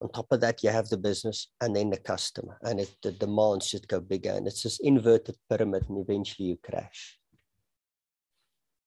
On 0.01 0.11
top 0.11 0.27
of 0.31 0.41
that, 0.41 0.61
you 0.61 0.69
have 0.69 0.89
the 0.89 0.97
business 0.97 1.47
and 1.61 1.75
then 1.75 1.89
the 1.89 1.97
customer, 1.97 2.59
and 2.61 2.81
it, 2.81 2.95
the 3.01 3.13
demands 3.13 3.71
just 3.71 3.87
go 3.87 3.99
bigger. 3.99 4.31
And 4.31 4.45
it's 4.45 4.63
this 4.63 4.79
inverted 4.79 5.37
pyramid, 5.49 5.85
and 5.89 5.97
eventually 5.97 6.49
you 6.49 6.57
crash. 6.57 7.17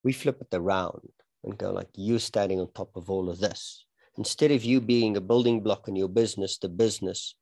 We 0.09 0.15
flip 0.15 0.41
it 0.41 0.57
around 0.57 1.11
and 1.45 1.59
go 1.59 1.71
like 1.71 1.91
you 1.95 2.19
standing 2.19 2.59
on 2.61 2.73
top 2.73 2.97
of 2.97 3.11
all 3.11 3.29
of 3.29 3.41
this. 3.41 3.85
Instead 4.17 4.51
of 4.53 4.65
you 4.65 4.81
being 4.81 5.19
a 5.19 5.21
building 5.21 5.61
block 5.61 5.87
in 5.87 5.97
your 5.97 6.09
business, 6.09 6.57
the 6.57 6.71
business 6.71 7.35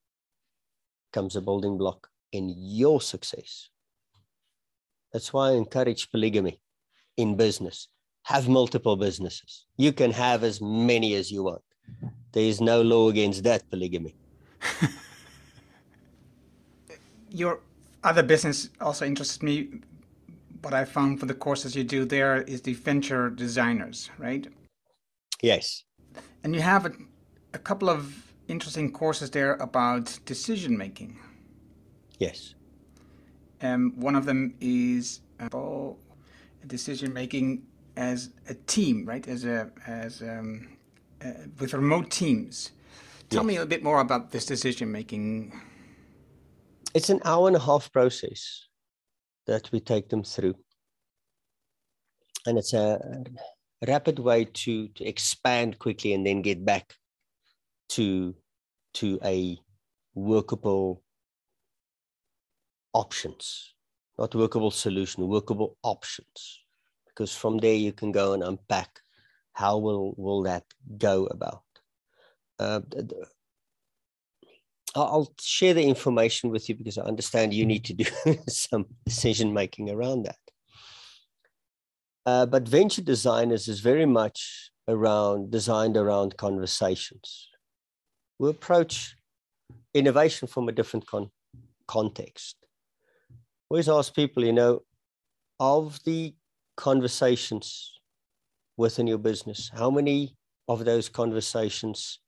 becomes 1.09 1.37
a 1.37 1.41
building 1.41 1.79
block 1.79 2.09
in 2.33 2.53
your 2.57 3.01
success. 3.01 3.69
That's 5.13 5.33
why 5.33 5.51
I 5.51 5.53
encourage 5.53 6.11
polygamy 6.11 6.59
in 7.17 7.37
business. 7.37 7.87
Have 8.25 8.49
multiple 8.49 8.97
businesses. 8.97 9.67
You 9.77 9.93
can 9.93 10.11
have 10.11 10.43
as 10.43 10.61
many 10.61 11.15
as 11.15 11.31
you 11.31 11.45
want. 11.45 11.63
There 12.33 12.43
is 12.43 12.61
no 12.61 12.83
law 12.83 13.11
against 13.11 13.45
that 13.45 13.71
polygamy. 13.71 14.17
Your 17.31 17.61
other 18.03 18.25
business 18.25 18.71
also 18.81 19.07
interests 19.07 19.41
me. 19.41 19.69
What 20.67 20.75
I 20.75 20.85
found 20.85 21.21
for 21.21 21.27
the 21.27 21.35
courses 21.35 21.77
you 21.77 21.85
do 21.85 22.05
there 22.05 22.43
is 22.43 22.61
the 22.61 22.75
venture 22.75 23.31
designers, 23.31 24.11
right? 24.19 24.49
Yes. 25.41 25.85
And 26.43 26.57
you 26.57 26.61
have 26.61 26.87
a, 26.87 26.93
a 27.55 27.59
couple 27.59 27.89
of 27.89 28.33
interesting 28.49 28.91
courses 28.91 29.31
there 29.31 29.55
about 29.69 30.19
decision 30.25 30.77
making. 30.77 31.21
Yes. 32.19 32.57
Um, 33.63 33.93
one 33.95 34.17
of 34.17 34.25
them 34.25 34.55
is 34.61 35.21
about 35.39 35.99
decision 36.67 37.13
making 37.13 37.63
as 37.97 38.31
a 38.49 38.55
team, 38.55 39.07
right? 39.07 39.29
As 39.29 39.45
a 39.45 39.71
as 39.87 40.21
um, 40.21 40.67
uh, 41.25 41.47
with 41.61 41.75
remote 41.75 42.11
teams. 42.11 42.73
Tell 43.31 43.45
yes. 43.45 43.47
me 43.47 43.57
a 43.59 43.67
bit 43.67 43.85
more 43.85 44.01
about 44.01 44.33
this 44.33 44.45
decision 44.45 44.91
making. 44.91 45.53
It's 46.93 47.09
an 47.09 47.21
hour 47.25 47.47
and 47.47 47.55
a 47.55 47.61
half 47.61 47.93
process 47.93 48.67
that 49.47 49.71
we 49.73 49.81
take 49.81 50.09
them 50.09 50.23
through, 50.23 50.55
and 52.47 52.59
it's 52.59 52.73
a 52.75 53.01
rapid 53.87 54.19
way 54.19 54.45
to 54.45 54.89
to 54.89 55.05
expand 55.05 55.79
quickly 55.79 56.13
and 56.15 56.27
then 56.27 56.43
get 56.43 56.65
back 56.65 56.95
to 57.89 58.35
to 58.95 59.19
a 59.25 59.59
workable 60.15 61.03
options, 62.95 63.75
not 64.19 64.35
workable 64.35 64.71
solution, 64.71 65.29
workable 65.29 65.77
options. 65.83 66.65
Because 67.07 67.35
from 67.35 67.59
there 67.59 67.75
you 67.75 67.93
can 67.93 68.13
go 68.13 68.33
and 68.33 68.43
unpack 68.43 69.01
how 69.53 69.79
will, 69.79 70.15
will 70.19 70.43
that 70.43 70.65
go 70.99 71.27
about. 71.27 71.63
Uh, 72.59 72.81
I'll 75.03 75.33
share 75.41 75.75
the 75.75 75.85
information 75.85 76.51
with 76.51 76.69
you 76.69 76.75
because 76.75 76.99
I 76.99 77.03
understand 77.03 77.53
you 77.53 77.67
need 77.67 77.85
to 77.85 77.95
do 77.95 78.05
some 78.49 78.87
decision 79.05 79.53
making 79.53 79.91
around 79.91 80.25
that. 80.25 80.39
Uh, 82.25 82.47
but 82.47 82.67
venture 82.67 83.03
designers 83.03 83.69
is 83.69 83.81
very 83.81 84.07
much 84.07 84.71
around 84.89 85.51
designed 85.51 85.97
around 85.97 86.37
conversations. 86.37 87.49
We 88.39 88.51
approach 88.51 89.17
innovation 89.95 90.49
from 90.49 90.69
a 90.69 90.73
different 90.73 91.07
con- 91.07 91.31
context 91.87 92.57
always 93.69 93.89
ask 93.89 94.15
people, 94.15 94.45
you 94.45 94.53
know, 94.53 94.81
of 95.59 95.99
the 96.05 96.35
conversations 96.77 97.93
within 98.77 99.07
your 99.07 99.19
business, 99.19 99.71
how 99.75 99.91
many 99.91 100.37
of 100.69 100.85
those 100.85 101.09
conversations 101.09 102.21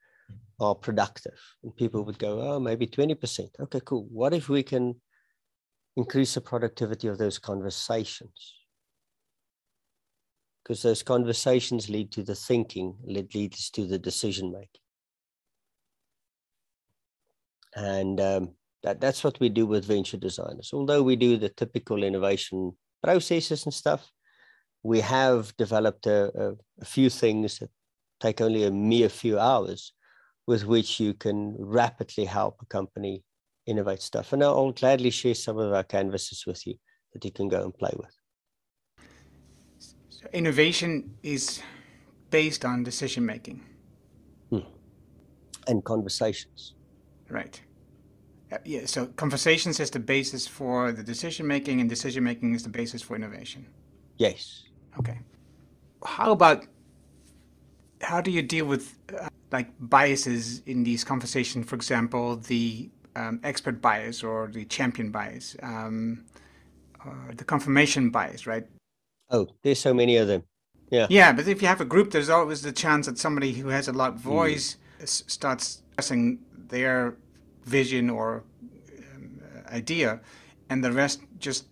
are 0.61 0.75
productive? 0.75 1.39
And 1.63 1.75
people 1.77 2.05
would 2.05 2.19
go, 2.19 2.41
oh, 2.41 2.61
maybe 2.61 2.87
20%. 2.87 3.49
Okay, 3.61 3.81
cool. 3.85 4.07
What 4.11 4.35
if 4.35 4.49
we 4.49 4.63
can 4.63 4.97
increase 5.97 6.35
the 6.35 6.41
productivity 6.41 7.09
of 7.09 7.19
those 7.19 7.39
conversations? 7.39 8.55
Because 10.63 10.83
those 10.83 11.03
conversations 11.03 11.89
lead 11.89 12.13
to 12.13 12.23
the 12.23 12.35
thinking, 12.35 12.95
leads 13.05 13.71
to 13.71 13.87
the 13.87 13.99
decision 13.99 14.53
making. 14.53 14.69
And 17.75 18.21
um, 18.21 18.55
that, 18.83 19.01
that's 19.01 19.25
what 19.25 19.39
we 19.41 19.49
do 19.49 19.67
with 19.67 19.85
venture 19.85 20.17
designers. 20.17 20.71
Although 20.73 21.03
we 21.03 21.17
do 21.17 21.37
the 21.37 21.49
typical 21.49 22.03
innovation 22.03 22.73
processes 23.03 23.65
and 23.65 23.73
stuff, 23.73 24.11
we 24.83 25.01
have 25.01 25.57
developed 25.57 26.07
a, 26.07 26.31
a, 26.41 26.53
a 26.81 26.85
few 26.85 27.11
things 27.11 27.59
that 27.59 27.71
take 28.21 28.41
only 28.41 28.65
a 28.65 28.71
mere 28.71 29.09
few 29.09 29.39
hours 29.39 29.93
with 30.49 30.65
which 30.65 30.99
you 30.99 31.13
can 31.13 31.55
rapidly 31.59 32.25
help 32.25 32.57
a 32.63 32.67
company 32.67 33.23
innovate 33.67 34.01
stuff. 34.01 34.33
And 34.33 34.43
I'll 34.43 34.73
gladly 34.73 35.11
share 35.11 35.35
some 35.35 35.59
of 35.59 35.75
our 35.75 35.85
canvases 35.85 36.47
with 36.47 36.67
you 36.67 36.75
that 37.13 37.23
you 37.23 37.31
can 37.31 37.49
go 37.49 37.65
and 37.65 37.75
play 37.75 37.93
with. 37.95 38.17
So 40.09 40.27
innovation 40.33 41.15
is 41.23 41.61
based 42.31 42.65
on 42.65 42.83
decision 42.83 43.27
making 43.27 43.63
hmm. 44.49 44.61
and 45.67 45.85
conversations. 45.85 46.75
Right. 47.29 47.61
Uh, 48.51 48.57
yeah, 48.65 48.87
so 48.87 49.07
conversations 49.25 49.79
is 49.81 49.91
the 49.91 50.01
basis 50.01 50.47
for 50.47 50.93
the 50.93 51.03
decision 51.03 51.47
making, 51.47 51.83
and 51.83 51.91
decision 51.91 52.25
making 52.25 52.55
is 52.55 52.63
the 52.63 52.71
basis 52.71 53.03
for 53.03 53.17
innovation. 53.17 53.67
Yes. 54.17 54.65
Okay. 54.99 55.19
How 56.03 56.33
about 56.33 56.65
how 58.01 58.23
do 58.23 58.31
you 58.31 58.41
deal 58.41 58.65
with 58.65 58.97
uh, 59.15 59.28
like 59.53 59.69
biases 59.81 60.63
in 60.67 60.85
these 60.85 61.05
conversations? 61.05 61.67
For 61.67 61.77
example, 61.77 62.37
the 62.37 62.91
um, 63.17 63.41
expert 63.43 63.81
bias 63.81 64.23
or 64.23 64.49
the 64.53 64.65
champion 64.65 65.11
bias, 65.11 65.57
um, 65.63 66.25
or 67.05 67.35
the 67.37 67.45
confirmation 67.45 68.11
bias, 68.11 68.47
right? 68.47 68.67
Oh, 69.31 69.49
there's 69.63 69.81
so 69.81 69.93
many 69.93 70.17
of 70.17 70.29
them. 70.29 70.45
Yeah. 70.91 71.07
Yeah, 71.11 71.33
but 71.33 71.47
if 71.49 71.61
you 71.61 71.69
have 71.69 71.81
a 71.81 71.85
group, 71.85 72.11
there's 72.11 72.31
always 72.31 72.63
the 72.63 72.73
chance 72.73 73.07
that 73.07 73.19
somebody 73.19 73.53
who 73.53 73.69
has 73.69 73.89
a 73.89 73.93
loud 73.93 74.15
hmm. 74.15 74.21
voice 74.21 74.77
mm. 75.01 75.09
starts 75.09 75.83
expressing 75.89 76.39
their 76.69 77.17
vision 77.65 78.09
or 78.09 78.45
um, 79.15 79.41
idea, 79.71 80.21
and 80.71 80.83
the 80.83 80.93
rest 80.93 81.21
just 81.39 81.67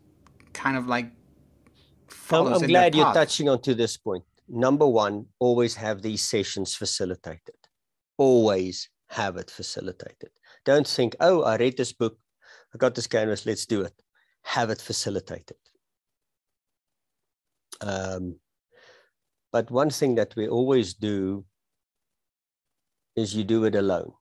kind 0.53 0.77
of 0.77 0.87
like 0.87 1.11
follows. 2.09 2.59
I'm, 2.59 2.64
I'm 2.64 2.68
glad 2.68 2.95
you're 2.95 3.12
touching 3.12 3.49
onto 3.49 3.74
this 3.74 3.97
point. 3.97 4.24
Number 4.49 4.87
one, 4.87 5.27
always 5.39 5.74
have 5.74 6.03
these 6.03 6.22
sessions 6.22 6.74
facilitated. 6.74 7.56
Always 8.19 8.89
have 9.09 9.37
it 9.37 9.51
facilitated. 9.51 10.31
Don't 10.64 10.87
think, 10.87 11.17
oh, 11.21 11.43
I 11.43 11.57
read 11.57 11.77
this 11.77 11.93
book, 11.93 12.19
I 12.75 12.79
got 12.79 12.95
this 12.95 13.07
canvas, 13.07 13.47
let's 13.47 13.67
do 13.67 13.83
it. 13.83 13.95
Have 14.43 14.71
it 14.71 14.81
facilitated. 14.81 15.57
Um, 17.81 18.39
but 19.53 19.71
one 19.71 19.91
thing 19.91 20.17
that 20.17 20.35
we 20.37 20.49
always 20.49 20.95
do 20.95 21.45
is 23.17 23.35
you 23.35 23.45
do 23.45 23.64
it 23.64 23.75
alone. 23.75 24.12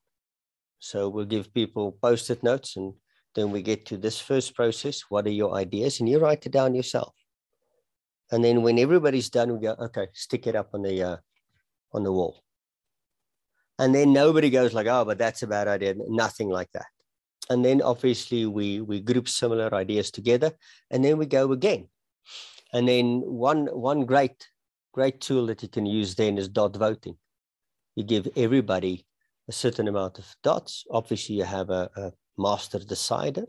So 0.80 1.10
we'll 1.10 1.26
give 1.26 1.54
people 1.54 1.98
post-it 2.02 2.44
notes 2.44 2.78
and 2.78 2.94
then 3.34 3.52
we 3.52 3.62
get 3.62 3.86
to 3.88 3.98
this 3.98 4.20
first 4.20 4.56
process. 4.56 5.04
What 5.10 5.28
are 5.28 5.32
your 5.32 5.56
ideas? 5.56 6.00
And 6.00 6.08
you 6.08 6.20
write 6.20 6.46
it 6.46 6.52
down 6.52 6.74
yourself. 6.74 7.14
And 8.32 8.44
then 8.44 8.62
when 8.62 8.80
everybody's 8.80 9.30
done, 9.30 9.54
we 9.54 9.60
go, 9.60 9.76
okay, 9.80 10.08
stick 10.14 10.48
it 10.48 10.56
up 10.56 10.70
on 10.74 10.82
the 10.82 11.04
uh, 11.04 11.18
on 11.92 12.04
the 12.04 12.12
wall. 12.12 12.45
And 13.78 13.94
then 13.94 14.14
nobody 14.14 14.50
goes 14.50 14.74
like, 14.74 14.88
oh, 14.88 15.04
but 15.06 15.18
that's 15.18 15.44
a 15.44 15.48
bad 15.48 15.68
idea. 15.68 15.96
Nothing 16.08 16.50
like 16.50 16.72
that. 16.74 16.88
And 17.50 17.64
then 17.64 17.82
obviously 17.82 18.46
we 18.46 18.82
we 18.82 19.00
group 19.00 19.30
similar 19.30 19.74
ideas 19.74 20.10
together, 20.12 20.52
and 20.90 21.04
then 21.06 21.18
we 21.18 21.26
go 21.26 21.52
again. 21.52 21.90
And 22.74 22.88
then 22.88 23.22
one 23.22 23.68
one 23.68 24.06
great 24.06 24.48
great 24.94 25.22
tool 25.22 25.46
that 25.48 25.62
you 25.62 25.70
can 25.70 25.86
use 25.86 26.16
then 26.16 26.38
is 26.38 26.48
dot 26.48 26.76
voting. 26.76 27.18
You 27.96 28.04
give 28.04 28.28
everybody 28.36 29.06
a 29.48 29.52
certain 29.52 29.88
amount 29.88 30.18
of 30.18 30.36
dots. 30.42 30.86
Obviously, 30.90 31.36
you 31.36 31.44
have 31.44 31.70
a, 31.70 31.90
a 31.96 32.14
master 32.38 32.80
decider, 32.80 33.46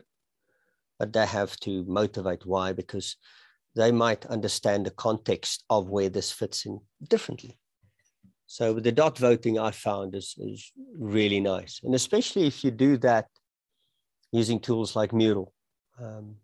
but 0.99 1.13
they 1.13 1.27
have 1.27 1.57
to 1.61 1.85
motivate 1.85 2.45
why 2.45 2.73
because 2.73 3.17
they 3.75 3.93
might 3.93 4.27
understand 4.27 4.85
the 4.85 4.91
context 4.91 5.65
of 5.71 5.89
where 5.89 6.09
this 6.09 6.33
fits 6.33 6.67
in 6.67 6.81
differently. 7.09 7.59
So 8.47 8.75
the 8.75 8.93
dot 8.93 9.19
voting 9.19 9.59
I 9.59 9.73
found 9.73 10.15
is, 10.15 10.35
is 10.39 10.73
really 10.97 11.41
nice. 11.41 11.81
And 11.83 11.95
especially 11.95 12.47
if 12.47 12.63
you 12.63 12.71
do 12.71 12.97
that 12.99 13.27
using 14.33 14.61
tools 14.61 14.95
like 14.95 15.13
Mural. 15.13 15.53
Um, 16.01 16.37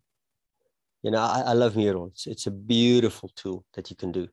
you 1.03 1.11
know, 1.11 1.19
I, 1.19 1.43
I, 1.47 1.53
love 1.53 1.77
Mural. 1.77 2.07
It's, 2.07 2.27
it's 2.27 2.47
a 2.47 2.51
beautiful 2.51 3.31
tool 3.35 3.65
that 3.75 3.91
you 3.91 3.97
can 3.97 4.13
do 4.13 4.29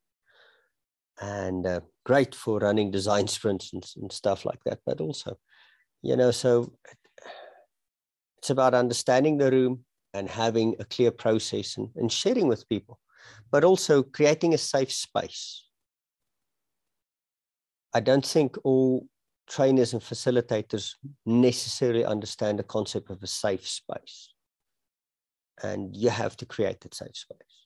and 1.22 1.65
uh, 1.65 1.82
great 2.05 2.34
for 2.34 2.59
running 2.59 2.91
design 2.91 3.28
sprints 3.28 3.74
and, 3.74 3.86
and 3.97 4.11
stuff 4.11 4.45
like 4.45 4.63
that. 4.65 4.80
But 4.86 5.01
also, 5.01 5.38
you 6.01 6.15
know, 6.15 6.32
so 6.32 6.74
it's 8.38 8.49
about 8.49 8.74
understanding 8.74 9.38
the 9.38 9.51
room 9.51 9.84
and 10.13 10.30
having 10.30 10.76
a 10.80 10.86
clear 10.86 11.11
process 11.11 11.78
and, 11.78 11.89
and 11.95 12.11
sharing 12.11 12.47
with 12.47 12.67
people, 12.70 12.99
but 13.51 13.63
also 13.63 14.01
creating 14.01 14.53
a 14.53 14.57
safe 14.57 14.91
space. 14.91 15.65
I 17.93 17.99
don't 17.99 18.25
think 18.25 18.55
all 18.63 19.07
trainers 19.49 19.93
and 19.93 20.01
facilitators 20.01 20.93
necessarily 21.25 22.05
understand 22.05 22.59
the 22.59 22.63
concept 22.63 23.09
of 23.09 23.23
a 23.23 23.27
safe 23.27 23.67
space. 23.67 24.33
And 25.63 25.95
you 25.95 26.09
have 26.09 26.37
to 26.37 26.45
create 26.45 26.81
that 26.81 26.93
safe 26.93 27.15
space. 27.15 27.65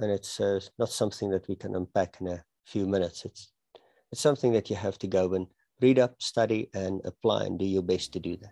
And 0.00 0.10
it's 0.10 0.40
uh, 0.40 0.60
not 0.78 0.90
something 0.90 1.30
that 1.30 1.48
we 1.48 1.54
can 1.54 1.76
unpack 1.76 2.16
in 2.20 2.26
a 2.26 2.44
few 2.66 2.86
minutes. 2.86 3.24
It's, 3.24 3.52
it's 4.10 4.20
something 4.20 4.52
that 4.52 4.68
you 4.68 4.76
have 4.76 4.98
to 4.98 5.06
go 5.06 5.32
and 5.34 5.46
read 5.80 5.98
up, 5.98 6.20
study, 6.20 6.68
and 6.74 7.00
apply 7.04 7.44
and 7.44 7.58
do 7.58 7.64
your 7.64 7.82
best 7.82 8.12
to 8.12 8.20
do 8.20 8.36
that. 8.38 8.50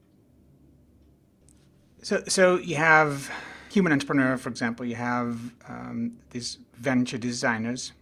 So, 2.03 2.23
so 2.29 2.57
you 2.59 2.77
have 2.77 3.31
human 3.71 3.93
entrepreneur, 3.93 4.37
for 4.37 4.49
example, 4.49 4.87
you 4.87 4.95
have 4.95 5.39
um, 5.69 6.17
these 6.31 6.59
venture 6.75 7.19
designers, 7.19 7.93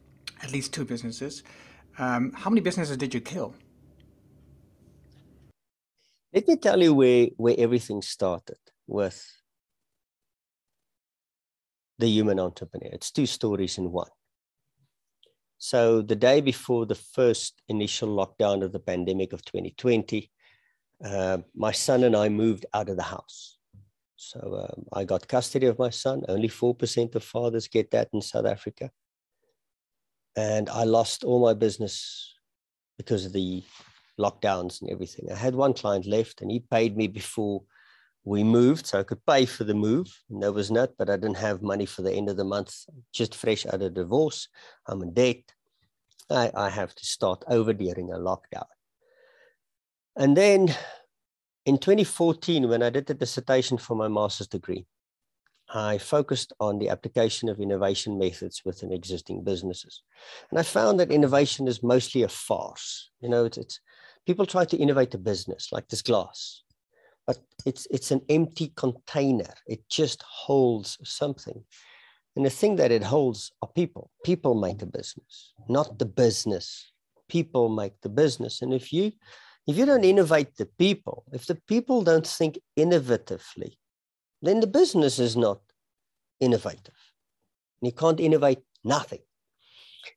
at 0.43 0.53
least 0.53 0.73
two 0.73 0.85
businesses. 0.85 1.43
Um, 1.99 2.33
how 2.33 2.49
many 2.49 2.61
businesses 2.61 2.97
did 2.97 3.13
you 3.13 3.21
kill? 3.21 3.55
Let 6.33 6.47
me 6.47 6.57
tell 6.57 6.81
you 6.81 6.95
where, 6.95 7.29
where 7.37 7.57
everything 7.59 8.03
started 8.03 8.59
with 8.87 9.27
the 11.99 12.07
human 12.09 12.39
entrepreneur. 12.39 12.91
It's 12.93 13.11
two 13.11 13.27
stories 13.27 13.79
in 13.79 13.91
one. 13.91 14.11
So, 15.59 16.03
the 16.03 16.15
day 16.15 16.41
before 16.41 16.87
the 16.87 16.95
first 16.95 17.61
initial 17.69 18.09
lockdown 18.11 18.63
of 18.63 18.71
the 18.71 18.79
pandemic 18.79 19.33
of 19.33 19.45
2020, 19.45 20.31
uh, 21.05 21.39
my 21.57 21.73
son 21.73 22.05
and 22.05 22.15
I 22.15 22.29
moved 22.29 22.65
out 22.73 22.89
of 22.89 22.97
the 22.97 23.03
house. 23.03 23.59
So, 24.15 24.69
um, 24.69 24.85
I 24.93 25.03
got 25.03 25.27
custody 25.27 25.67
of 25.67 25.81
my 25.81 25.91
son. 25.91 26.23
Only 26.29 26.49
4% 26.49 27.17
of 27.17 27.25
fathers 27.25 27.67
get 27.67 27.91
that 27.91 28.09
in 28.13 28.23
South 28.23 28.47
Africa. 28.47 28.93
And 30.39 30.69
I 30.69 30.85
lost 30.85 31.25
all 31.25 31.41
my 31.45 31.53
business 31.53 32.33
because 32.97 33.27
of 33.27 33.33
the 33.33 33.65
lockdowns 34.21 34.81
and 34.81 34.89
everything. 34.89 35.33
I 35.33 35.35
had 35.35 35.57
one 35.57 35.75
client 35.75 36.07
left 36.07 36.41
and 36.41 36.49
he 36.49 36.61
paid 36.61 36.97
me 36.97 37.09
before 37.09 37.65
we 38.23 38.45
moved, 38.45 38.87
so 38.87 39.01
I 39.01 39.03
could 39.03 39.27
pay 39.27 39.47
for 39.47 39.65
the 39.65 39.75
move. 39.75 40.07
And 40.31 40.41
that 40.45 40.53
was 40.53 40.71
not, 40.71 40.91
but 40.97 41.11
I 41.11 41.17
didn't 41.17 41.39
have 41.39 41.61
money 41.61 41.87
for 41.87 42.03
the 42.03 42.13
end 42.13 42.29
of 42.29 42.37
the 42.37 42.45
month, 42.45 42.73
just 43.13 43.35
fresh 43.35 43.67
out 43.67 43.83
of 43.83 43.95
divorce. 43.95 44.47
I'm 44.87 45.03
in 45.03 45.13
debt. 45.13 45.43
I, 46.31 46.53
I 46.55 46.71
have 46.71 46.95
to 46.95 47.05
start 47.05 47.43
over 47.49 47.73
during 47.73 48.13
a 48.13 48.19
lockdown. 48.19 48.71
And 50.15 50.37
then 50.37 50.73
in 51.67 51.79
2014, 51.79 52.69
when 52.69 52.85
I 52.85 52.91
did 52.91 53.07
the 53.07 53.15
dissertation 53.15 53.77
for 53.77 53.97
my 53.97 54.07
master's 54.07 54.47
degree, 54.47 54.87
I 55.71 55.99
focused 55.99 56.53
on 56.61 56.79
the 56.79 56.89
application 56.89 57.49
of 57.49 57.61
innovation 57.61 58.19
methods 58.19 58.63
within 58.65 58.93
existing 58.93 59.45
businesses. 59.45 60.03
And 60.51 60.59
I 60.59 60.63
found 60.63 60.99
that 60.99 61.13
innovation 61.13 61.69
is 61.69 61.83
mostly 61.83 62.23
a 62.23 62.29
farce. 62.29 63.11
You 63.21 63.29
know, 63.29 63.45
it's, 63.45 63.59
it's 63.59 63.81
people 64.27 64.47
try 64.47 64.65
to 64.65 64.77
innovate 64.77 65.15
a 65.15 65.19
business 65.19 65.69
like 65.71 65.89
this 65.89 66.03
glass, 66.03 66.63
but 67.27 67.39
it's, 67.67 67.87
it's 67.91 68.11
an 68.11 68.23
empty 68.29 68.73
container. 68.77 69.53
It 69.67 69.81
just 69.91 70.23
holds 70.23 70.99
something. 71.05 71.63
And 72.35 72.47
the 72.47 72.51
thing 72.51 72.77
that 72.77 72.93
it 72.93 73.03
holds 73.03 73.53
are 73.61 73.69
people. 73.75 74.11
People 74.25 74.55
make 74.55 74.81
a 74.81 74.87
business, 74.87 75.53
not 75.69 75.99
the 75.99 76.07
business. 76.07 76.93
People 77.29 77.69
make 77.69 78.01
the 78.01 78.09
business. 78.09 78.63
And 78.63 78.73
if 78.73 78.93
you 78.93 79.13
if 79.67 79.77
you 79.77 79.85
don't 79.85 80.05
innovate 80.05 80.57
the 80.57 80.65
people, 80.79 81.25
if 81.31 81.45
the 81.45 81.57
people 81.69 82.01
don't 82.01 82.27
think 82.27 82.59
innovatively, 82.79 83.77
then 84.43 84.61
the 84.61 84.67
business 84.67 85.19
is 85.19 85.37
not 85.37 85.61
innovative. 86.41 86.95
And 87.81 87.89
you 87.89 87.93
can't 87.93 88.21
innovate 88.21 88.61
nothing. 88.85 89.21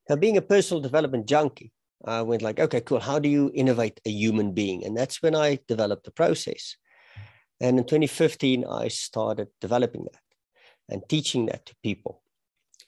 Now, 0.09 0.15
being 0.15 0.37
a 0.37 0.41
personal 0.41 0.81
development 0.81 1.27
junkie, 1.27 1.71
I 2.05 2.21
went 2.21 2.41
like, 2.41 2.59
okay, 2.59 2.81
cool. 2.81 2.99
How 2.99 3.19
do 3.19 3.29
you 3.29 3.51
innovate 3.53 3.99
a 4.05 4.09
human 4.09 4.53
being? 4.53 4.85
And 4.85 4.97
that's 4.97 5.21
when 5.21 5.35
I 5.35 5.59
developed 5.67 6.05
the 6.05 6.11
process. 6.11 6.75
And 7.59 7.77
in 7.77 7.85
2015, 7.85 8.65
I 8.65 8.87
started 8.87 9.49
developing 9.59 10.05
that 10.05 10.21
and 10.89 11.07
teaching 11.07 11.45
that 11.47 11.65
to 11.67 11.75
people. 11.83 12.23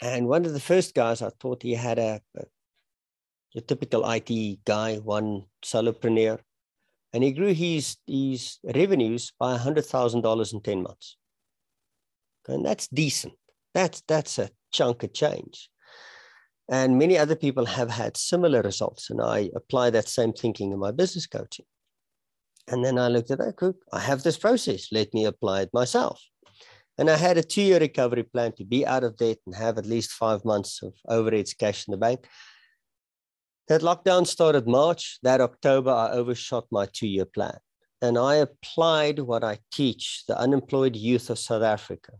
And 0.01 0.27
one 0.27 0.45
of 0.45 0.53
the 0.53 0.59
first 0.59 0.95
guys 0.95 1.21
I 1.21 1.29
thought 1.39 1.61
he 1.61 1.75
had 1.75 1.99
a, 1.99 2.21
a, 2.35 2.43
a 3.55 3.61
typical 3.61 4.09
IT 4.09 4.63
guy, 4.65 4.97
one 4.97 5.43
solopreneur, 5.63 6.39
and 7.13 7.23
he 7.23 7.31
grew 7.31 7.53
his, 7.53 7.97
his 8.07 8.57
revenues 8.63 9.31
by 9.39 9.55
$100,000 9.57 10.53
in 10.53 10.61
10 10.61 10.83
months. 10.83 11.17
And 12.47 12.65
that's 12.65 12.87
decent. 12.87 13.33
That's, 13.73 14.01
that's 14.07 14.37
a 14.39 14.49
chunk 14.71 15.03
of 15.03 15.13
change. 15.13 15.69
And 16.69 16.97
many 16.97 17.17
other 17.17 17.35
people 17.35 17.65
have 17.65 17.89
had 17.89 18.17
similar 18.17 18.61
results. 18.61 19.09
And 19.09 19.21
I 19.21 19.49
apply 19.55 19.89
that 19.91 20.07
same 20.07 20.33
thinking 20.33 20.71
in 20.71 20.79
my 20.79 20.91
business 20.91 21.27
coaching. 21.27 21.65
And 22.69 22.83
then 22.83 22.97
I 22.97 23.09
looked 23.09 23.31
at 23.31 23.39
that, 23.39 23.75
I 23.91 23.99
have 23.99 24.23
this 24.23 24.37
process. 24.37 24.87
Let 24.91 25.13
me 25.13 25.25
apply 25.25 25.63
it 25.63 25.69
myself. 25.73 26.21
And 26.97 27.09
I 27.09 27.17
had 27.17 27.37
a 27.37 27.43
two 27.43 27.61
year 27.61 27.79
recovery 27.79 28.23
plan 28.23 28.53
to 28.53 28.63
be 28.63 28.85
out 28.85 29.03
of 29.03 29.17
debt 29.17 29.39
and 29.45 29.55
have 29.55 29.77
at 29.77 29.85
least 29.85 30.11
five 30.11 30.45
months 30.45 30.81
of 30.81 30.93
overheads 31.09 31.57
cash 31.57 31.87
in 31.87 31.91
the 31.91 31.97
bank. 31.97 32.27
That 33.67 33.81
lockdown 33.81 34.27
started 34.27 34.67
March. 34.67 35.19
That 35.23 35.41
October, 35.41 35.91
I 35.91 36.11
overshot 36.11 36.67
my 36.71 36.85
two 36.85 37.07
year 37.07 37.25
plan. 37.25 37.57
And 38.01 38.17
I 38.17 38.35
applied 38.35 39.19
what 39.19 39.43
I 39.43 39.59
teach 39.71 40.23
the 40.27 40.37
unemployed 40.37 40.95
youth 40.95 41.29
of 41.29 41.39
South 41.39 41.63
Africa 41.63 42.13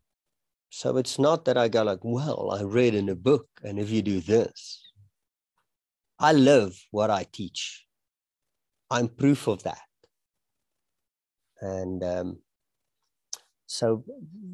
so 0.76 0.98
it's 0.98 1.20
not 1.20 1.46
that 1.46 1.56
I 1.56 1.68
go 1.68 1.84
like, 1.84 2.00
well, 2.02 2.50
I 2.52 2.64
read 2.64 2.96
in 2.96 3.08
a 3.08 3.16
book, 3.16 3.48
and 3.62 3.78
if 3.78 3.92
you 3.92 4.02
do 4.02 4.20
this, 4.20 4.82
I 6.18 6.32
live 6.34 6.74
what 6.90 7.12
I 7.12 7.28
teach. 7.32 7.86
I'm 8.90 9.08
proof 9.08 9.48
of 9.48 9.62
that. 9.64 9.86
And 11.62 12.04
um, 12.04 12.40
so 13.68 14.04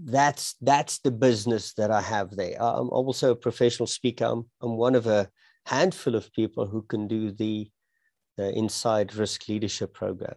that's 0.04 0.56
that's 0.60 1.00
the 1.00 1.12
business 1.12 1.74
that 1.76 1.90
I 1.90 2.02
have 2.02 2.32
there. 2.32 2.58
I'm 2.60 2.90
also 2.90 3.32
a 3.32 3.44
professional 3.48 3.88
speaker. 3.88 4.26
I'm, 4.26 4.44
I'm 4.62 4.76
one 4.76 4.96
of 4.96 5.08
a 5.08 5.30
handful 5.68 6.16
of 6.16 6.34
people 6.34 6.68
who 6.68 6.82
can 6.82 7.08
do 7.08 7.32
the, 7.32 7.72
the 8.36 8.52
Inside 8.58 9.16
Risk 9.16 9.48
Leadership 9.48 9.94
Program. 9.94 10.36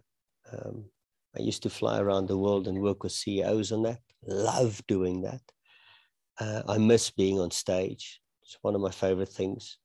Um, 0.49 0.85
I 1.37 1.41
used 1.41 1.63
to 1.63 1.69
fly 1.69 1.99
around 1.99 2.29
the 2.29 2.37
world 2.37 2.69
and 2.69 2.81
work 2.81 3.03
with 3.03 3.11
CEOs 3.11 3.73
on 3.73 3.83
that. 3.83 3.99
Love 4.25 4.81
doing 4.87 5.23
that. 5.23 5.41
Uh, 6.39 6.63
I 6.67 6.77
miss 6.77 7.11
being 7.11 7.39
on 7.39 7.51
stage. 7.51 8.19
It's 8.43 8.57
one 8.61 8.75
of 8.75 8.81
my 8.81 8.91
favorite 8.91 9.29
things. 9.29 9.77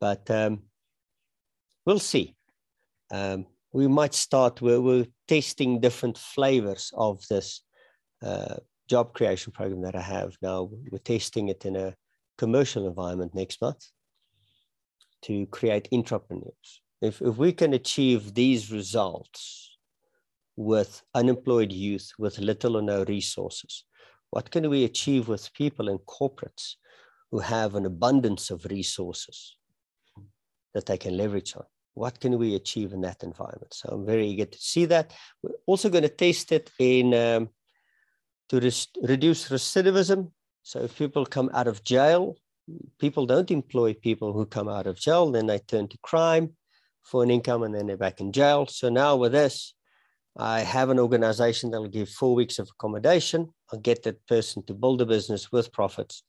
But 0.00 0.30
um, 0.30 0.62
we'll 1.84 1.98
see. 1.98 2.36
Um, 3.10 3.46
we 3.72 3.88
might 3.88 4.14
start, 4.14 4.60
we're, 4.62 4.80
we're, 4.80 5.06
testing 5.28 5.80
different 5.80 6.16
flavors 6.16 6.92
of 6.94 7.20
this 7.28 7.62
uh, 8.22 8.54
job 8.88 9.12
creation 9.12 9.52
program 9.52 9.82
that 9.82 9.96
I 9.96 10.00
have 10.00 10.36
now. 10.40 10.70
We're 10.90 10.98
testing 10.98 11.48
it 11.48 11.66
in 11.66 11.74
a 11.74 11.96
commercial 12.38 12.86
environment 12.86 13.34
next 13.34 13.60
month 13.60 13.84
to 15.22 15.46
create 15.46 15.88
entrepreneurs. 15.92 16.80
If, 17.02 17.20
if 17.20 17.36
we 17.36 17.52
can 17.52 17.74
achieve 17.74 18.34
these 18.34 18.70
results 18.70 19.76
with 20.56 21.02
unemployed 21.14 21.72
youth 21.72 22.12
with 22.18 22.38
little 22.38 22.76
or 22.76 22.82
no 22.82 23.04
resources, 23.04 23.84
what 24.36 24.50
can 24.50 24.68
we 24.68 24.84
achieve 24.84 25.28
with 25.28 25.54
people 25.54 25.88
and 25.88 25.98
corporates 26.00 26.74
who 27.30 27.38
have 27.38 27.74
an 27.74 27.86
abundance 27.86 28.50
of 28.50 28.66
resources 28.66 29.56
that 30.74 30.84
they 30.84 30.98
can 30.98 31.16
leverage 31.16 31.56
on? 31.56 31.64
What 31.94 32.20
can 32.20 32.36
we 32.36 32.54
achieve 32.54 32.92
in 32.92 33.00
that 33.00 33.22
environment? 33.22 33.72
So 33.72 33.88
I'm 33.90 34.04
very 34.04 34.26
eager 34.26 34.44
to 34.44 34.58
see 34.58 34.84
that. 34.92 35.14
We're 35.42 35.62
also 35.64 35.88
going 35.88 36.02
to 36.02 36.10
test 36.24 36.52
it 36.52 36.70
in 36.78 37.14
um, 37.14 37.48
to 38.50 38.60
res- 38.60 38.88
reduce 39.02 39.48
recidivism. 39.48 40.30
So 40.62 40.80
if 40.80 40.98
people 40.98 41.24
come 41.24 41.48
out 41.54 41.66
of 41.66 41.82
jail, 41.82 42.36
people 42.98 43.24
don't 43.24 43.50
employ 43.50 43.94
people 43.94 44.34
who 44.34 44.44
come 44.44 44.68
out 44.68 44.86
of 44.86 45.00
jail, 45.00 45.30
then 45.30 45.46
they 45.46 45.60
turn 45.60 45.88
to 45.88 45.98
crime 46.02 46.46
for 47.04 47.22
an 47.22 47.30
income 47.30 47.62
and 47.62 47.74
then 47.74 47.86
they're 47.86 48.04
back 48.06 48.20
in 48.20 48.32
jail. 48.32 48.66
So 48.66 48.90
now 48.90 49.16
with 49.16 49.32
this, 49.32 49.72
I 50.38 50.60
have 50.60 50.90
an 50.90 50.98
organization 50.98 51.70
that 51.70 51.80
will 51.80 51.88
give 51.88 52.10
four 52.10 52.34
weeks 52.34 52.58
of 52.58 52.68
accommodation. 52.68 53.48
I'll 53.72 53.78
get 53.78 54.02
that 54.02 54.26
person 54.26 54.62
to 54.66 54.74
build 54.74 55.00
a 55.00 55.06
business 55.06 55.50
with 55.50 55.72
profits. 55.72 56.22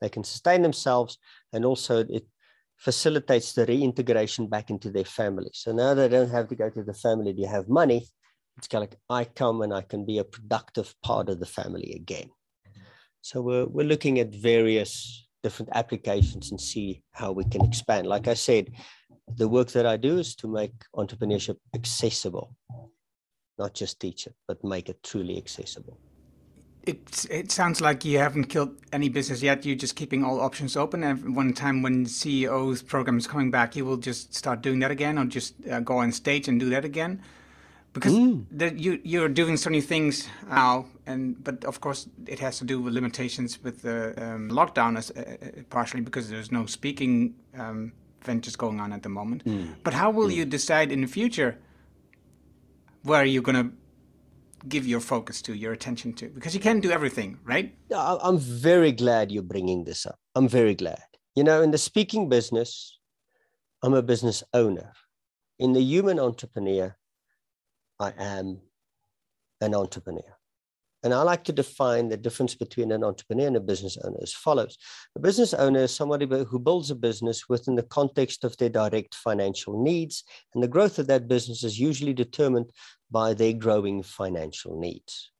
They 0.00 0.08
can 0.08 0.24
sustain 0.24 0.62
themselves, 0.62 1.18
and 1.52 1.64
also 1.64 2.04
it 2.08 2.26
facilitates 2.76 3.52
the 3.52 3.66
reintegration 3.66 4.46
back 4.46 4.70
into 4.70 4.90
their 4.90 5.04
family. 5.04 5.50
So 5.52 5.72
now 5.72 5.92
they 5.92 6.08
don't 6.08 6.30
have 6.30 6.48
to 6.48 6.54
go 6.56 6.70
to 6.70 6.82
the 6.82 6.94
family 6.94 7.34
to 7.34 7.46
have 7.46 7.68
money. 7.68 8.06
It's 8.56 8.68
kind 8.68 8.84
of 8.84 8.90
like 8.90 8.98
I 9.10 9.24
come 9.24 9.62
and 9.62 9.74
I 9.74 9.82
can 9.82 10.06
be 10.06 10.18
a 10.18 10.24
productive 10.24 10.94
part 11.02 11.28
of 11.28 11.38
the 11.38 11.46
family 11.46 11.92
again. 11.94 12.30
So 13.20 13.42
we're, 13.42 13.66
we're 13.66 13.86
looking 13.86 14.18
at 14.20 14.34
various 14.34 15.28
different 15.42 15.70
applications 15.74 16.50
and 16.50 16.60
see 16.60 17.02
how 17.12 17.32
we 17.32 17.44
can 17.44 17.64
expand. 17.64 18.06
Like 18.06 18.28
I 18.28 18.34
said, 18.34 18.70
the 19.36 19.48
work 19.48 19.70
that 19.72 19.86
I 19.86 19.96
do 19.96 20.18
is 20.18 20.34
to 20.36 20.48
make 20.48 20.72
entrepreneurship 20.96 21.56
accessible 21.74 22.54
not 23.58 23.74
just 23.74 24.00
teach 24.00 24.26
it, 24.26 24.34
but 24.46 24.62
make 24.64 24.88
it 24.88 25.02
truly 25.02 25.36
accessible. 25.36 25.98
it 26.86 27.26
it 27.30 27.50
sounds 27.50 27.80
like 27.80 28.04
you 28.04 28.18
haven't 28.18 28.46
killed 28.46 28.72
any 28.92 29.08
business 29.08 29.42
yet. 29.42 29.64
You're 29.64 29.76
just 29.76 29.96
keeping 29.96 30.24
all 30.24 30.40
options 30.40 30.76
open. 30.76 31.02
And 31.02 31.34
one 31.34 31.52
time 31.52 31.82
when 31.82 32.04
CEO's 32.04 32.82
program 32.82 33.16
is 33.18 33.26
coming 33.26 33.50
back, 33.50 33.76
you 33.76 33.84
will 33.84 33.96
just 33.96 34.34
start 34.34 34.62
doing 34.62 34.80
that 34.80 34.90
again, 34.90 35.18
or 35.18 35.24
just 35.24 35.54
uh, 35.70 35.80
go 35.80 35.98
on 35.98 36.12
stage 36.12 36.48
and 36.48 36.60
do 36.60 36.68
that 36.70 36.84
again. 36.84 37.22
Because 37.94 38.12
mm. 38.12 38.44
the, 38.50 38.74
you 38.74 39.00
you're 39.04 39.28
doing 39.28 39.56
so 39.56 39.70
many 39.70 39.80
things 39.80 40.28
now, 40.48 40.86
and 41.06 41.42
but 41.42 41.64
of 41.64 41.80
course 41.80 42.08
it 42.26 42.40
has 42.40 42.58
to 42.58 42.64
do 42.64 42.80
with 42.82 42.92
limitations 42.92 43.62
with 43.62 43.82
the 43.82 44.14
um, 44.22 44.50
lockdown, 44.50 44.98
as, 44.98 45.10
uh, 45.10 45.20
uh 45.20 45.62
partially 45.70 46.02
because 46.02 46.28
there's 46.28 46.50
no 46.50 46.66
speaking 46.66 47.34
um, 47.56 47.92
ventures 48.22 48.56
going 48.56 48.80
on 48.80 48.92
at 48.92 49.02
the 49.02 49.08
moment. 49.08 49.44
Mm. 49.44 49.74
But 49.84 49.94
how 49.94 50.10
will 50.10 50.28
mm. 50.28 50.34
you 50.34 50.44
decide 50.44 50.92
in 50.92 51.00
the 51.00 51.06
future 51.06 51.56
where 53.04 53.20
are 53.22 53.24
you're 53.24 53.42
going 53.42 53.70
to 53.70 53.72
give 54.66 54.86
your 54.86 55.00
focus 55.00 55.42
to, 55.42 55.54
your 55.54 55.72
attention 55.72 56.12
to? 56.14 56.28
Because 56.28 56.54
you 56.54 56.60
can't 56.60 56.82
do 56.82 56.90
everything, 56.90 57.38
right? 57.44 57.74
I'm 57.94 58.38
very 58.38 58.92
glad 58.92 59.30
you're 59.30 59.42
bringing 59.42 59.84
this 59.84 60.06
up. 60.06 60.18
I'm 60.34 60.48
very 60.48 60.74
glad. 60.74 61.04
You 61.36 61.44
know, 61.44 61.62
in 61.62 61.70
the 61.70 61.78
speaking 61.78 62.28
business, 62.28 62.98
I'm 63.82 63.94
a 63.94 64.02
business 64.02 64.42
owner. 64.52 64.92
In 65.58 65.72
the 65.72 65.82
human 65.82 66.18
entrepreneur, 66.18 66.96
I 68.00 68.12
am 68.18 68.60
an 69.60 69.74
entrepreneur. 69.74 70.36
And 71.04 71.12
I 71.12 71.20
like 71.20 71.44
to 71.44 71.52
define 71.52 72.08
the 72.08 72.16
difference 72.16 72.54
between 72.54 72.90
an 72.90 73.04
entrepreneur 73.04 73.46
and 73.46 73.56
a 73.56 73.60
business 73.60 73.98
owner 74.02 74.16
as 74.22 74.32
follows. 74.32 74.78
A 75.14 75.20
business 75.20 75.52
owner 75.52 75.80
is 75.80 75.94
somebody 75.94 76.26
who 76.26 76.58
builds 76.58 76.90
a 76.90 76.94
business 76.94 77.46
within 77.46 77.74
the 77.74 77.82
context 77.82 78.42
of 78.42 78.56
their 78.56 78.70
direct 78.70 79.14
financial 79.14 79.82
needs, 79.82 80.24
and 80.54 80.62
the 80.62 80.68
growth 80.68 80.98
of 80.98 81.06
that 81.08 81.28
business 81.28 81.62
is 81.62 81.78
usually 81.78 82.14
determined 82.14 82.70
by 83.10 83.34
their 83.34 83.52
growing 83.52 84.02
financial 84.02 84.80
needs. 84.80 85.30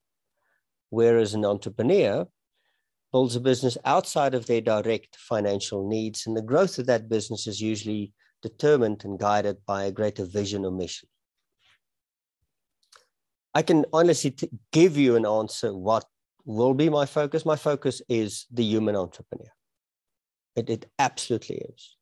Whereas 0.91 1.33
an 1.33 1.47
entrepreneur 1.47 2.27
builds 3.11 3.35
a 3.35 3.41
business 3.41 3.79
outside 3.87 4.35
of 4.35 4.45
their 4.45 4.61
direct 4.61 5.17
financial 5.17 5.89
needs, 5.89 6.27
and 6.27 6.37
the 6.37 6.43
growth 6.43 6.79
of 6.79 6.85
that 6.87 7.09
business 7.09 7.47
is 7.47 7.62
usually 7.62 8.12
determined 8.43 9.03
and 9.07 9.19
guided 9.19 9.65
by 9.65 9.85
a 9.85 9.93
greater 9.93 10.27
vision 10.27 10.67
or 10.67 10.73
mission. 10.73 11.09
I 13.55 13.62
can 13.62 13.84
honestly 13.92 14.32
t- 14.32 14.50
give 14.72 14.96
you 14.96 15.16
an 15.16 15.26
answer 15.26 15.74
what 15.74 16.05
will 16.44 16.74
be 16.74 16.88
my 16.88 17.07
focus. 17.07 17.46
My 17.46 17.57
focus 17.57 18.02
is 18.09 18.46
the 18.52 18.64
human 18.64 18.96
entrepreneur. 18.96 19.50
It, 20.57 20.70
it 20.70 20.90
absolutely 20.98 21.57
is. 21.57 21.96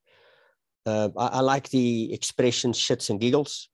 Uh, 0.84 1.10
I, 1.16 1.26
I, 1.26 1.40
like 1.40 1.68
the 1.70 2.12
expression 2.12 2.72
shits 2.72 3.10
and 3.10 3.20
giggles. 3.20 3.68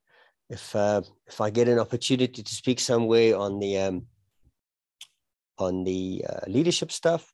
If 0.50 0.74
uh, 0.74 1.02
if 1.26 1.40
I 1.40 1.50
get 1.50 1.68
an 1.68 1.78
opportunity 1.78 2.42
to 2.42 2.54
speak 2.54 2.80
somewhere 2.80 3.36
on 3.36 3.58
the 3.58 3.78
um, 3.78 4.06
on 5.58 5.84
the 5.84 6.24
uh, 6.28 6.40
leadership 6.46 6.92
stuff, 6.92 7.32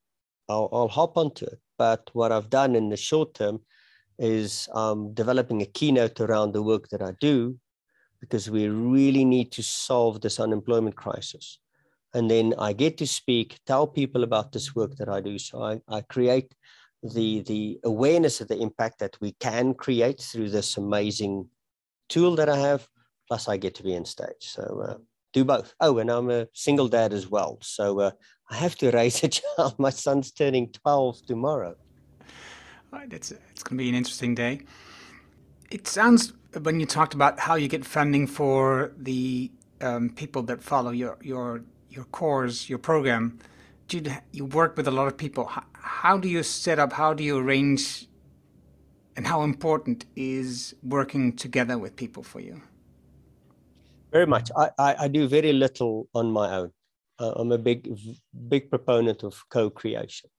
I'll, 0.48 0.68
I'll 0.72 0.88
hop 0.88 1.16
onto 1.16 1.44
it. 1.46 1.58
But 1.78 2.10
what 2.12 2.32
I've 2.32 2.50
done 2.50 2.76
in 2.76 2.88
the 2.88 2.96
short 2.96 3.34
term 3.34 3.60
is 4.18 4.68
I'm 4.74 5.12
developing 5.14 5.62
a 5.62 5.66
keynote 5.66 6.20
around 6.20 6.52
the 6.52 6.62
work 6.62 6.88
that 6.90 7.02
I 7.02 7.12
do 7.20 7.58
because 8.24 8.50
we 8.50 8.68
really 8.68 9.22
need 9.22 9.52
to 9.52 9.62
solve 9.62 10.22
this 10.22 10.40
unemployment 10.40 10.96
crisis. 10.96 11.58
And 12.14 12.30
then 12.30 12.54
I 12.58 12.72
get 12.72 12.96
to 12.98 13.06
speak, 13.06 13.58
tell 13.66 13.86
people 13.86 14.24
about 14.24 14.52
this 14.52 14.74
work 14.74 14.96
that 14.96 15.10
I 15.10 15.20
do. 15.20 15.38
So 15.38 15.62
I, 15.62 15.80
I 15.88 16.00
create 16.00 16.54
the, 17.02 17.42
the 17.42 17.80
awareness 17.84 18.40
of 18.40 18.48
the 18.48 18.58
impact 18.58 19.00
that 19.00 19.20
we 19.20 19.32
can 19.32 19.74
create 19.74 20.22
through 20.22 20.50
this 20.50 20.78
amazing 20.78 21.50
tool 22.08 22.34
that 22.36 22.48
I 22.48 22.56
have. 22.56 22.88
Plus, 23.28 23.46
I 23.46 23.58
get 23.58 23.74
to 23.74 23.82
be 23.82 23.94
in 23.94 24.06
stage. 24.06 24.40
So 24.40 24.62
uh, 24.88 24.94
do 25.34 25.44
both. 25.44 25.74
Oh, 25.80 25.98
and 25.98 26.10
I'm 26.10 26.30
a 26.30 26.48
single 26.54 26.88
dad 26.88 27.12
as 27.12 27.28
well. 27.28 27.58
So 27.60 28.00
uh, 28.00 28.10
I 28.50 28.56
have 28.56 28.76
to 28.76 28.90
raise 28.98 29.22
a 29.22 29.28
child. 29.28 29.78
My 29.78 29.90
son's 29.90 30.32
turning 30.32 30.70
12 30.72 31.26
tomorrow. 31.26 31.74
Right, 32.90 33.12
it's, 33.12 33.32
it's 33.32 33.62
going 33.62 33.76
to 33.76 33.84
be 33.84 33.90
an 33.90 33.94
interesting 33.94 34.34
day. 34.34 34.62
It 35.70 35.86
sounds 35.88 36.32
when 36.62 36.80
you 36.80 36.86
talked 36.86 37.14
about 37.14 37.40
how 37.40 37.54
you 37.56 37.68
get 37.68 37.84
funding 37.84 38.26
for 38.26 38.92
the 38.96 39.50
um, 39.80 40.10
people 40.10 40.42
that 40.44 40.62
follow 40.62 40.90
your 40.90 41.18
your 41.22 41.64
your 41.90 42.04
course, 42.04 42.68
your 42.68 42.78
program, 42.78 43.38
you 43.90 44.02
you 44.32 44.44
work 44.44 44.76
with 44.76 44.88
a 44.88 44.90
lot 44.90 45.06
of 45.06 45.16
people. 45.16 45.46
How, 45.46 45.64
how 45.72 46.18
do 46.18 46.28
you 46.28 46.42
set 46.42 46.78
up? 46.78 46.92
How 46.92 47.14
do 47.14 47.24
you 47.24 47.38
arrange? 47.38 48.08
And 49.16 49.26
how 49.26 49.42
important 49.42 50.06
is 50.16 50.74
working 50.82 51.36
together 51.36 51.78
with 51.78 51.94
people 51.94 52.24
for 52.24 52.40
you? 52.40 52.60
Very 54.10 54.26
much. 54.26 54.50
I, 54.56 54.70
I, 54.76 54.96
I 55.04 55.08
do 55.08 55.28
very 55.28 55.52
little 55.52 56.08
on 56.14 56.32
my 56.32 56.56
own. 56.56 56.72
Uh, 57.20 57.32
I'm 57.36 57.52
a 57.52 57.58
big 57.58 57.96
big 58.48 58.70
proponent 58.70 59.22
of 59.22 59.44
co-creation, 59.50 60.30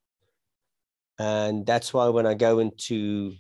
and 1.19 1.65
that's 1.65 1.93
why 1.93 2.09
when 2.09 2.25
I 2.25 2.33
go 2.33 2.59
into 2.59 3.35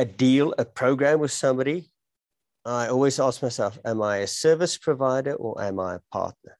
a 0.00 0.04
deal, 0.06 0.54
a 0.56 0.64
program 0.64 1.20
with 1.20 1.30
somebody, 1.30 1.90
I 2.64 2.88
always 2.88 3.20
ask 3.20 3.42
myself, 3.42 3.78
am 3.84 4.00
I 4.00 4.16
a 4.18 4.26
service 4.26 4.78
provider 4.78 5.34
or 5.34 5.60
am 5.62 5.78
I 5.78 5.96
a 5.96 6.00
partner? 6.10 6.56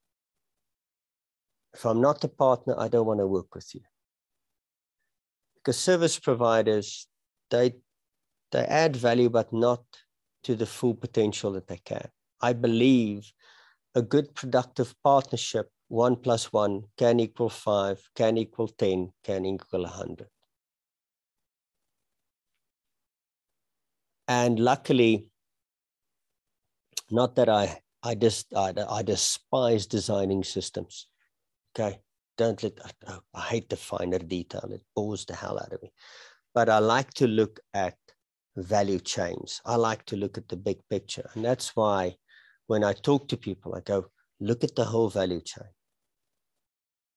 If 1.73 1.87
I'm 1.87 2.03
not 2.03 2.23
a 2.23 2.29
partner, 2.29 2.75
I 2.79 2.89
don't 2.89 3.07
want 3.07 3.21
to 3.21 3.27
work 3.27 3.55
with 3.55 3.75
you. 3.75 3.81
Because 5.57 5.79
service 5.79 6.19
providers, 6.19 7.09
they, 7.51 7.77
they 8.53 8.67
add 8.67 8.95
value, 8.97 9.31
but 9.31 9.51
not 9.55 9.85
to 10.45 10.55
the 10.55 10.67
full 10.67 10.95
potential 10.95 11.53
that 11.53 11.67
they 11.67 11.81
can. 11.83 12.09
I 12.43 12.53
believe 12.53 13.33
a 13.95 14.03
good 14.03 14.35
productive 14.35 14.95
partnership, 15.03 15.71
one 15.89 16.17
plus 16.17 16.53
one 16.53 16.83
can 16.99 17.19
equal 17.21 17.49
five, 17.49 18.07
can 18.15 18.37
equal 18.37 18.69
10, 18.69 19.11
can 19.25 19.47
equal 19.47 19.85
100. 19.85 20.27
And 24.31 24.61
luckily 24.61 25.27
not 27.11 27.35
that 27.35 27.49
i 27.49 27.65
i 28.03 28.15
just 28.15 28.55
I, 28.55 28.73
I 28.89 29.03
despise 29.03 29.87
designing 29.87 30.45
systems 30.45 31.07
okay? 31.71 31.99
Don't 32.39 32.63
let 32.63 32.79
i 33.35 33.41
hate 33.41 33.69
the 33.69 33.77
finer 33.77 34.19
detail. 34.19 34.69
It 34.73 34.83
bores 34.97 35.25
the 35.27 35.35
hell 35.35 35.59
out 35.59 35.73
of 35.73 35.83
me. 35.83 35.93
But 36.55 36.69
i 36.69 36.79
like 36.79 37.13
to 37.15 37.27
look 37.27 37.61
at 37.75 37.97
value 38.57 38.99
chains. 38.99 39.61
I 39.65 39.77
like 39.77 40.05
to 40.07 40.17
look 40.17 40.39
at 40.39 40.49
the 40.49 40.57
big 40.57 40.79
picture. 40.89 41.29
And 41.35 41.45
that's 41.45 41.77
why 41.77 42.17
when 42.67 42.85
i 42.85 42.93
talk 42.93 43.29
to 43.29 43.37
people 43.37 43.75
i 43.75 43.81
go 43.81 44.07
look 44.41 44.65
at 44.65 44.75
the 44.75 44.85
whole 44.85 45.11
value 45.11 45.41
chain. 45.41 45.69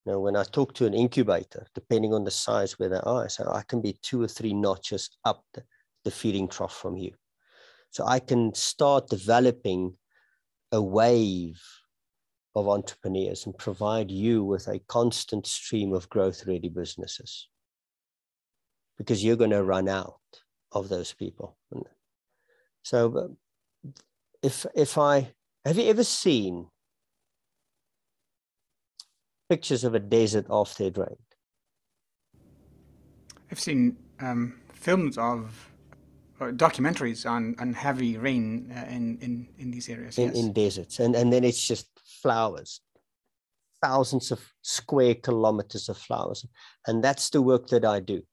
Now, 0.05 0.19
when 0.19 0.35
I 0.35 0.43
talk 0.43 0.73
to 0.73 0.85
an 0.85 0.93
incubator, 0.93 1.65
depending 1.73 2.13
on 2.13 2.25
the 2.25 2.31
size 2.31 2.77
where 2.77 2.89
they 2.89 2.99
are, 3.03 3.29
so 3.29 3.45
oh, 3.47 3.53
I 3.53 3.61
can 3.61 3.81
be 3.81 3.97
two 4.01 4.21
or 4.21 4.27
three 4.27 4.53
notches 4.53 5.09
up 5.23 5.45
the, 5.53 5.63
the 6.03 6.11
feeding 6.11 6.47
trough 6.47 6.75
from 6.75 6.97
you. 6.97 7.13
So 7.91 8.05
I 8.05 8.19
can 8.19 8.53
start 8.55 9.09
developing 9.09 9.97
a 10.71 10.81
wave 10.81 11.61
of 12.55 12.67
entrepreneurs 12.67 13.45
and 13.45 13.57
provide 13.57 14.11
you 14.11 14.43
with 14.43 14.67
a 14.67 14.79
constant 14.87 15.47
stream 15.47 15.93
of 15.93 16.09
growth 16.09 16.45
ready 16.47 16.69
businesses 16.69 17.47
because 18.97 19.23
you're 19.23 19.35
going 19.35 19.49
to 19.49 19.63
run 19.63 19.87
out 19.87 20.19
of 20.71 20.89
those 20.89 21.13
people. 21.13 21.57
So 22.83 23.35
if, 24.41 24.65
if 24.75 24.97
I, 24.97 25.33
have 25.65 25.77
you 25.77 25.85
ever 25.85 26.03
seen 26.03 26.67
pictures 29.49 29.83
of 29.83 29.95
a 29.95 29.99
desert 29.99 30.45
after 30.49 30.85
it 30.85 30.97
rained? 30.97 31.17
I've 33.51 33.59
seen 33.59 33.97
um, 34.19 34.59
films 34.73 35.17
of 35.17 35.69
documentaries 36.39 37.29
on, 37.29 37.55
on 37.59 37.73
heavy 37.73 38.17
rain 38.17 38.71
uh, 38.75 38.85
in, 38.89 39.17
in, 39.21 39.47
in 39.57 39.71
these 39.71 39.89
areas. 39.89 40.17
In, 40.17 40.29
yes. 40.29 40.37
in 40.37 40.53
deserts. 40.53 40.99
And, 40.99 41.15
and 41.15 41.31
then 41.31 41.43
it's 41.43 41.65
just 41.65 41.87
flowers, 42.21 42.81
thousands 43.81 44.31
of 44.31 44.41
square 44.61 45.15
kilometers 45.15 45.89
of 45.89 45.97
flowers. 45.97 46.45
And 46.87 47.03
that's 47.03 47.29
the 47.29 47.41
work 47.41 47.67
that 47.67 47.85
I 47.85 47.99
do. 47.99 48.23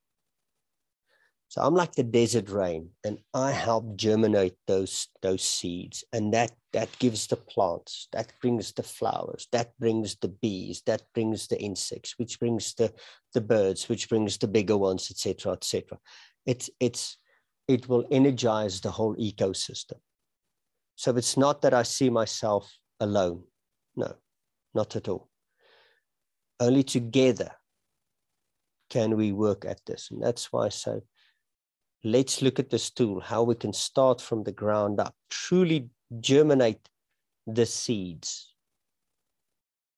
So 1.51 1.63
I'm 1.63 1.75
like 1.75 1.97
the 1.97 2.05
desert 2.05 2.49
rain, 2.49 2.91
and 3.05 3.19
I 3.35 3.51
help 3.51 3.97
germinate 3.97 4.55
those 4.69 5.09
those 5.21 5.43
seeds, 5.43 6.05
and 6.13 6.33
that 6.33 6.53
that 6.73 6.97
gives 7.01 7.27
the 7.27 7.35
plants, 7.35 8.07
that 8.13 8.33
brings 8.41 8.71
the 8.73 8.85
flowers, 8.85 9.49
that 9.51 9.77
brings 9.81 10.15
the 10.15 10.29
bees, 10.29 10.81
that 10.87 11.03
brings 11.13 11.49
the 11.49 11.61
insects, 11.61 12.15
which 12.19 12.39
brings 12.39 12.75
the 12.75 12.93
the 13.35 13.41
birds, 13.41 13.89
which 13.89 14.09
brings 14.09 14.39
the 14.39 14.47
bigger 14.47 14.77
ones, 14.77 15.11
etc., 15.11 15.55
etc. 15.55 15.99
It's 16.47 16.71
it's 16.79 17.19
it 17.71 17.89
will 17.89 18.05
energize 18.11 18.81
the 18.81 18.91
whole 18.91 19.15
ecosystem. 19.17 19.99
So 20.97 21.17
it's 21.17 21.37
not 21.37 21.63
that 21.63 21.73
I 21.73 21.85
see 21.85 22.11
myself 22.11 22.71
alone. 22.99 23.45
No, 23.97 24.15
not 24.75 24.97
at 24.97 25.09
all. 25.09 25.29
Only 26.59 26.83
together 26.83 27.53
can 28.91 29.17
we 29.17 29.33
work 29.33 29.65
at 29.65 29.81
this. 29.87 30.11
And 30.11 30.21
that's 30.21 30.53
why 30.53 30.67
I 30.67 30.71
say, 30.71 31.01
let's 32.03 32.43
look 32.43 32.59
at 32.59 32.71
this 32.71 32.91
tool, 32.91 33.21
how 33.21 33.45
we 33.45 33.55
can 33.55 33.73
start 33.73 34.21
from 34.21 34.43
the 34.43 34.53
ground 34.53 35.01
up, 35.01 35.15
truly 35.31 35.91
germinate 36.21 36.89
the 37.47 37.67
seeds 37.67 38.51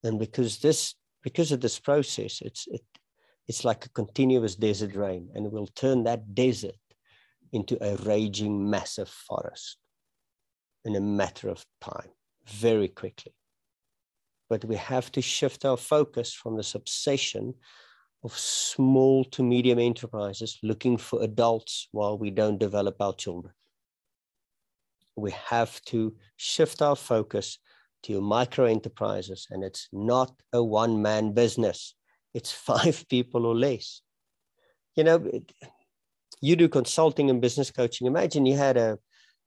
And 0.05 0.19
because 0.19 0.59
this, 0.59 0.95
because 1.23 1.53
of 1.53 1.61
this 1.61 1.79
process, 1.79 2.41
it's 2.43 2.67
it, 2.67 2.83
it's 3.49 3.65
like 3.65 3.87
a 3.87 3.91
continuous 3.91 4.57
desert 4.57 4.95
rain, 4.95 5.31
and 5.35 5.51
we'll 5.51 5.69
turn 5.69 6.05
that 6.05 6.35
desert 6.35 6.77
into 7.53 7.77
a 7.83 7.97
raging 7.97 8.69
massive 8.69 9.09
forest 9.09 9.77
in 10.85 10.97
a 10.97 11.01
matter 11.01 11.49
of 11.49 11.65
time, 11.81 12.11
very 12.47 12.89
quickly. 12.89 13.33
But 14.49 14.65
we 14.65 14.77
have 14.77 15.13
to 15.13 15.23
shift 15.23 15.65
our 15.65 15.77
focus 15.77 16.33
from 16.33 16.57
this 16.57 16.75
obsession 16.75 17.55
of 18.25 18.37
small 18.39 19.25
to 19.25 19.43
medium 19.43 19.79
enterprises 19.79 20.59
looking 20.63 20.97
for 20.97 21.23
adults 21.23 21.89
while 21.93 22.19
we 22.19 22.31
don't 22.31 22.59
develop 22.59 22.97
our 23.01 23.15
children. 23.15 23.53
We 25.17 25.33
have 25.33 25.81
to 25.87 26.17
shift 26.37 26.83
our 26.83 26.97
focus 26.97 27.59
to 28.05 28.21
micro 28.21 28.67
enterprises, 28.67 29.47
and 29.51 29.63
it's 29.63 29.89
not 29.93 30.33
a 30.53 30.63
one 30.63 31.03
man 31.03 31.33
business, 31.33 31.95
it's 32.35 32.53
five 32.71 33.07
people 33.09 33.47
or 33.47 33.55
less. 33.55 34.03
You 34.97 35.05
know, 35.05 35.31
you 36.43 36.57
do 36.57 36.69
consulting 36.69 37.31
and 37.31 37.41
business 37.41 37.71
coaching. 37.71 38.07
Imagine 38.07 38.45
you 38.45 38.57
had 38.57 38.77
a 38.77 38.99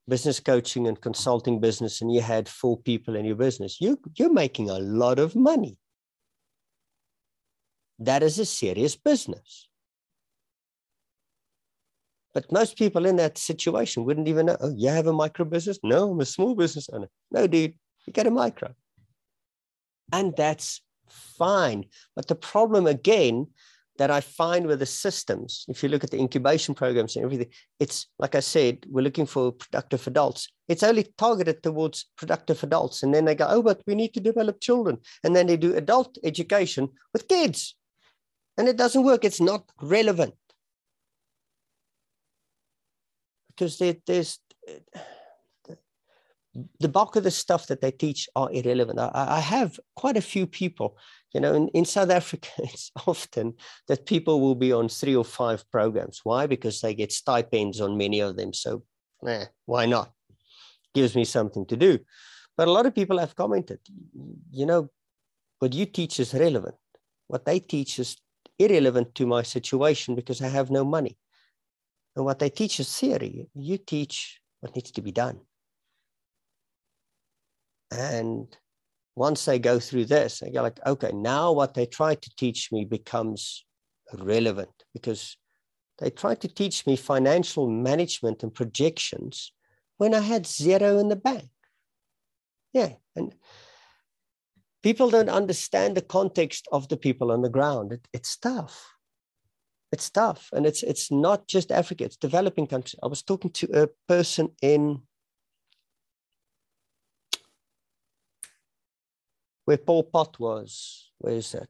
business 0.07 0.39
coaching 0.39 0.87
and 0.87 0.99
consulting 1.01 1.59
business 1.59 2.01
and 2.01 2.11
you 2.11 2.21
had 2.21 2.47
four 2.49 2.77
people 2.77 3.15
in 3.15 3.25
your 3.25 3.35
business. 3.35 3.79
You, 3.79 3.99
you're 4.15 4.33
making 4.33 4.69
a 4.69 4.79
lot 4.79 5.19
of 5.19 5.35
money 5.35 5.77
that 7.99 8.23
is 8.23 8.39
a 8.39 8.45
serious 8.45 8.95
business. 8.95 9.67
But 12.33 12.51
most 12.51 12.77
people 12.77 13.05
in 13.05 13.15
that 13.15 13.37
situation 13.37 14.03
wouldn't 14.03 14.27
even 14.27 14.47
know, 14.47 14.57
oh, 14.59 14.73
you 14.75 14.89
have 14.89 15.07
a 15.07 15.13
micro 15.13 15.45
business? 15.45 15.79
No, 15.83 16.11
I'm 16.11 16.19
a 16.19 16.25
small 16.25 16.55
business 16.55 16.89
owner. 16.91 17.07
No, 17.31 17.47
dude, 17.47 17.75
you 18.05 18.13
get 18.13 18.27
a 18.27 18.31
micro. 18.31 18.73
And 20.11 20.35
that's 20.35 20.81
fine. 21.09 21.85
But 22.15 22.27
the 22.27 22.35
problem 22.35 22.87
again 22.87 23.47
that 23.97 24.11
I 24.11 24.21
find 24.21 24.67
with 24.67 24.79
the 24.79 24.85
systems, 24.85 25.65
if 25.67 25.81
you 25.81 25.89
look 25.89 26.03
at 26.03 26.11
the 26.11 26.19
incubation 26.19 26.75
programs 26.75 27.15
and 27.15 27.23
everything, 27.23 27.47
it's 27.79 28.07
like 28.19 28.35
I 28.35 28.41
said, 28.41 28.85
we're 28.89 29.01
looking 29.01 29.25
for 29.25 29.53
productive 29.53 30.05
adults. 30.07 30.49
It's 30.67 30.83
only 30.83 31.07
targeted 31.17 31.63
towards 31.63 32.05
productive 32.17 32.61
adults. 32.63 33.03
And 33.03 33.13
then 33.13 33.25
they 33.25 33.35
go, 33.35 33.47
oh, 33.49 33.61
but 33.61 33.81
we 33.87 33.95
need 33.95 34.13
to 34.15 34.19
develop 34.19 34.59
children. 34.59 34.97
And 35.23 35.35
then 35.35 35.47
they 35.47 35.57
do 35.57 35.75
adult 35.75 36.17
education 36.23 36.89
with 37.13 37.27
kids 37.27 37.75
and 38.57 38.67
it 38.67 38.77
doesn't 38.77 39.03
work. 39.03 39.23
It's 39.23 39.41
not 39.41 39.63
relevant 39.81 40.33
because 43.49 43.77
there, 43.77 43.95
there's 44.05 44.39
the 46.79 46.87
bulk 46.87 47.15
of 47.15 47.23
the 47.23 47.31
stuff 47.31 47.67
that 47.67 47.81
they 47.81 47.91
teach 47.91 48.29
are 48.35 48.51
irrelevant. 48.51 48.99
I, 48.99 49.11
I 49.13 49.39
have 49.39 49.79
quite 49.95 50.17
a 50.17 50.21
few 50.21 50.47
people, 50.47 50.97
you 51.35 51.41
know, 51.41 51.53
in, 51.53 51.67
in 51.79 51.83
South 51.83 52.11
Africa, 52.11 52.47
it's 52.59 52.91
often 53.05 53.55
that 53.89 54.05
people 54.05 54.39
will 54.39 54.55
be 54.55 54.71
on 54.71 54.87
three 54.87 55.17
or 55.17 55.25
five 55.25 55.69
programs. 55.69 56.21
Why? 56.23 56.47
Because 56.47 56.79
they 56.79 56.95
get 56.95 57.11
stipends 57.11 57.81
on 57.81 57.97
many 57.97 58.21
of 58.21 58.37
them. 58.37 58.53
So, 58.53 58.83
eh, 59.27 59.47
why 59.65 59.85
not? 59.85 60.13
Gives 60.93 61.13
me 61.13 61.25
something 61.25 61.65
to 61.65 61.75
do. 61.75 61.99
But 62.55 62.69
a 62.69 62.71
lot 62.71 62.85
of 62.85 62.95
people 62.95 63.17
have 63.17 63.35
commented, 63.35 63.79
you 64.49 64.65
know, 64.65 64.89
what 65.59 65.73
you 65.73 65.85
teach 65.85 66.21
is 66.21 66.33
relevant. 66.33 66.75
What 67.27 67.43
they 67.43 67.59
teach 67.59 67.99
is 67.99 68.15
irrelevant 68.57 69.13
to 69.15 69.27
my 69.27 69.43
situation 69.43 70.15
because 70.15 70.41
I 70.41 70.47
have 70.47 70.71
no 70.71 70.85
money. 70.85 71.17
And 72.15 72.23
what 72.23 72.39
they 72.39 72.49
teach 72.49 72.79
is 72.79 72.97
theory. 72.97 73.49
You 73.53 73.77
teach 73.77 74.39
what 74.61 74.73
needs 74.73 74.91
to 74.91 75.01
be 75.01 75.11
done. 75.11 75.41
And 77.91 78.55
once 79.15 79.45
they 79.45 79.59
go 79.59 79.79
through 79.79 80.05
this, 80.05 80.39
they 80.39 80.51
go 80.51 80.61
like, 80.61 80.79
okay, 80.85 81.11
now 81.13 81.51
what 81.51 81.73
they 81.73 81.85
try 81.85 82.15
to 82.15 82.35
teach 82.37 82.71
me 82.71 82.85
becomes 82.85 83.65
relevant 84.13 84.71
because 84.93 85.37
they 85.99 86.09
tried 86.09 86.41
to 86.41 86.47
teach 86.47 86.85
me 86.85 86.95
financial 86.95 87.69
management 87.69 88.43
and 88.43 88.53
projections 88.53 89.53
when 89.97 90.13
I 90.13 90.19
had 90.19 90.45
zero 90.45 90.99
in 90.99 91.07
the 91.07 91.15
bank. 91.15 91.49
Yeah. 92.73 92.93
And 93.15 93.33
people 94.83 95.09
don't 95.09 95.29
understand 95.29 95.95
the 95.95 96.01
context 96.01 96.67
of 96.71 96.89
the 96.89 96.97
people 96.97 97.31
on 97.31 97.41
the 97.41 97.49
ground. 97.49 97.93
It, 97.93 98.07
it's 98.11 98.35
tough. 98.35 98.91
It's 99.93 100.09
tough. 100.09 100.49
And 100.51 100.65
it's 100.65 100.83
it's 100.83 101.09
not 101.09 101.47
just 101.47 101.71
Africa, 101.71 102.03
it's 102.03 102.17
developing 102.17 102.67
countries. 102.67 102.99
I 103.01 103.07
was 103.07 103.23
talking 103.23 103.51
to 103.51 103.83
a 103.83 103.87
person 104.09 104.49
in 104.61 105.01
where 109.65 109.77
Pol 109.77 110.03
Pot 110.03 110.39
was. 110.39 111.11
Where 111.17 111.33
is 111.33 111.51
that 111.51 111.69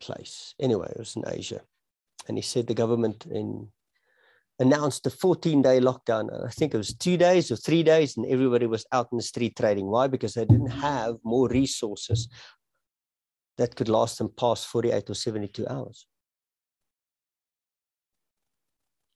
place? 0.00 0.54
Anyway, 0.60 0.88
it 0.90 0.98
was 0.98 1.16
in 1.16 1.24
Asia. 1.26 1.60
And 2.28 2.36
he 2.36 2.42
said 2.42 2.66
the 2.66 2.74
government 2.74 3.26
in 3.26 3.68
announced 4.58 5.06
a 5.06 5.10
14 5.10 5.62
day 5.62 5.80
lockdown. 5.80 6.28
I 6.46 6.50
think 6.50 6.74
it 6.74 6.76
was 6.76 6.94
two 6.94 7.16
days 7.16 7.50
or 7.50 7.56
three 7.56 7.82
days, 7.82 8.16
and 8.16 8.26
everybody 8.26 8.66
was 8.66 8.84
out 8.92 9.08
in 9.10 9.16
the 9.16 9.24
street 9.24 9.56
trading. 9.56 9.86
Why? 9.86 10.06
Because 10.06 10.34
they 10.34 10.44
didn't 10.44 10.70
have 10.70 11.16
more 11.24 11.48
resources 11.48 12.28
that 13.56 13.74
could 13.74 13.88
last 13.88 14.18
them 14.18 14.30
past 14.36 14.66
48 14.66 15.10
or 15.10 15.14
72 15.14 15.66
hours. 15.66 16.06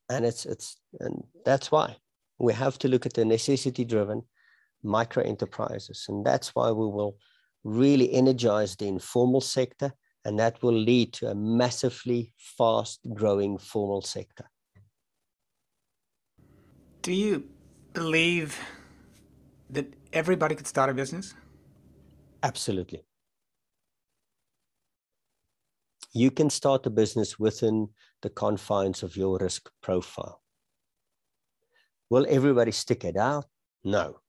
And 0.09 0.25
it's 0.25 0.45
it's 0.45 0.77
and 0.99 1.23
that's 1.45 1.71
why 1.71 1.97
we 2.37 2.53
have 2.53 2.77
to 2.79 2.87
look 2.87 3.05
at 3.05 3.13
the 3.13 3.25
necessity 3.25 3.85
driven 3.85 4.23
micro 4.83 5.23
enterprises. 5.23 6.05
And 6.07 6.25
that's 6.25 6.53
why 6.53 6.69
we 6.69 6.85
will 6.85 7.17
really 7.65 8.13
energize 8.13 8.75
the 8.75 8.87
informal 8.87 9.41
sector, 9.41 9.91
and 10.23 10.39
that 10.39 10.61
will 10.61 10.77
lead 10.77 11.11
to 11.13 11.31
a 11.31 11.35
massively 11.35 12.31
fast 12.37 12.99
growing 13.13 13.57
formal 13.57 14.01
sector. 14.01 14.49
Do 17.01 17.11
you 17.11 17.43
believe 17.93 18.57
that 19.71 19.91
everybody 20.13 20.55
could 20.55 20.67
start 20.67 20.89
a 20.91 20.93
business? 20.93 21.33
Absolutely. 22.43 23.03
You 26.13 26.31
can 26.31 26.49
start 26.49 26.85
a 26.85 26.91
business 26.91 27.39
within 27.39 27.89
the 28.21 28.29
confines 28.29 29.01
of 29.01 29.17
your 29.17 29.37
risk 29.39 29.69
profile. 29.81 30.41
Will 32.09 32.27
everybody 32.29 32.71
stick 32.71 33.03
it 33.03 33.17
out? 33.17 33.45
No. 33.83 34.19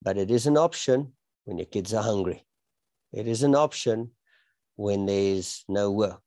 But 0.00 0.16
it 0.16 0.30
is 0.30 0.46
an 0.46 0.56
option 0.56 1.12
when 1.44 1.58
your 1.58 1.66
kids 1.66 1.92
are 1.94 2.02
hungry. 2.02 2.44
It 3.12 3.28
is 3.28 3.42
an 3.42 3.54
option 3.54 4.12
when 4.76 5.06
there's 5.06 5.64
no 5.68 5.90
work. 5.90 6.22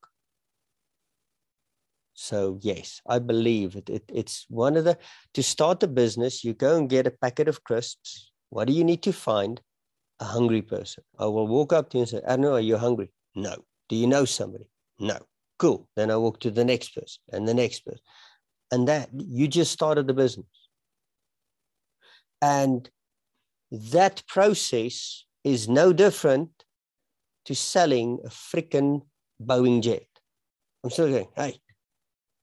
So 2.13 2.59
yes, 2.61 3.01
I 3.07 3.19
believe 3.19 3.75
it, 3.75 3.89
it, 3.89 4.03
It's 4.07 4.45
one 4.49 4.77
of 4.77 4.85
the 4.85 4.97
to 5.33 5.43
start 5.43 5.83
a 5.83 5.87
business. 5.87 6.43
You 6.43 6.53
go 6.53 6.77
and 6.77 6.89
get 6.89 7.07
a 7.07 7.11
packet 7.11 7.47
of 7.47 7.63
crisps. 7.63 8.31
What 8.49 8.67
do 8.67 8.73
you 8.73 8.83
need 8.83 9.03
to 9.03 9.11
find? 9.13 9.61
A 10.21 10.25
hungry 10.25 10.61
person. 10.61 11.03
I 11.19 11.25
will 11.25 11.45
walk 11.45 11.73
up 11.73 11.89
to 11.89 11.97
you 11.97 12.03
and 12.03 12.09
say, 12.09 12.21
"I 12.25 12.37
know, 12.37 12.53
are 12.53 12.61
you 12.61 12.77
hungry?" 12.77 13.11
No. 13.35 13.65
Do 13.89 13.97
you 13.97 14.07
know 14.07 14.23
somebody? 14.23 14.65
No. 14.97 15.19
Cool. 15.59 15.89
Then 15.97 16.09
I 16.09 16.15
walk 16.15 16.39
to 16.41 16.51
the 16.51 16.63
next 16.63 16.95
person 16.95 17.21
and 17.33 17.45
the 17.45 17.53
next 17.53 17.81
person, 17.81 17.99
and 18.71 18.87
that 18.87 19.09
you 19.13 19.49
just 19.49 19.73
started 19.73 20.07
the 20.07 20.13
business. 20.13 20.47
And 22.41 22.89
that 23.71 24.23
process 24.27 25.25
is 25.43 25.67
no 25.67 25.93
different 25.93 26.49
to 27.45 27.55
selling 27.55 28.19
a 28.25 28.29
freaking 28.29 29.01
Boeing 29.41 29.81
jet. 29.81 30.07
I'm 30.83 30.89
still 30.89 31.09
going, 31.09 31.27
hey, 31.35 31.59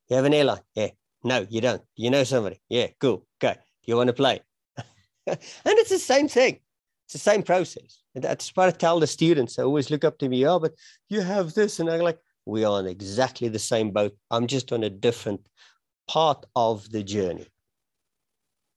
you 0.09 0.17
have 0.17 0.25
an 0.25 0.35
airline? 0.35 0.61
Yeah. 0.75 0.89
No, 1.25 1.47
you 1.49 1.61
don't. 1.61 1.83
You 1.97 2.11
know 2.11 2.25
somebody? 2.25 2.61
Yeah, 2.69 2.89
cool. 3.01 3.27
Okay. 3.43 3.59
You 3.85 3.97
want 3.97 4.09
to 4.09 4.13
play? 4.13 4.41
and 5.27 5.39
it's 5.65 5.91
the 5.91 5.99
same 5.99 6.29
thing. 6.29 6.59
It's 7.07 7.13
the 7.13 7.19
same 7.19 7.43
process. 7.43 8.03
And 8.15 8.23
that's 8.23 8.51
what 8.55 8.69
I 8.69 8.71
tell 8.73 9.01
the 9.01 9.07
students. 9.07 9.57
They 9.57 9.63
always 9.63 9.91
look 9.91 10.05
up 10.05 10.19
to 10.19 10.29
me, 10.29 10.47
oh, 10.47 10.59
but 10.59 10.75
you 11.09 11.21
have 11.21 11.55
this. 11.55 11.81
And 11.81 11.89
I'm 11.89 12.01
like, 12.01 12.19
we 12.45 12.65
are 12.65 12.73
on 12.73 12.87
exactly 12.87 13.49
the 13.49 13.59
same 13.59 13.91
boat. 13.91 14.17
I'm 14.31 14.47
just 14.47 14.73
on 14.73 14.83
a 14.83 14.91
different 14.91 15.47
part 16.09 16.45
of 16.57 16.91
the 16.91 17.03
journey. 17.03 17.47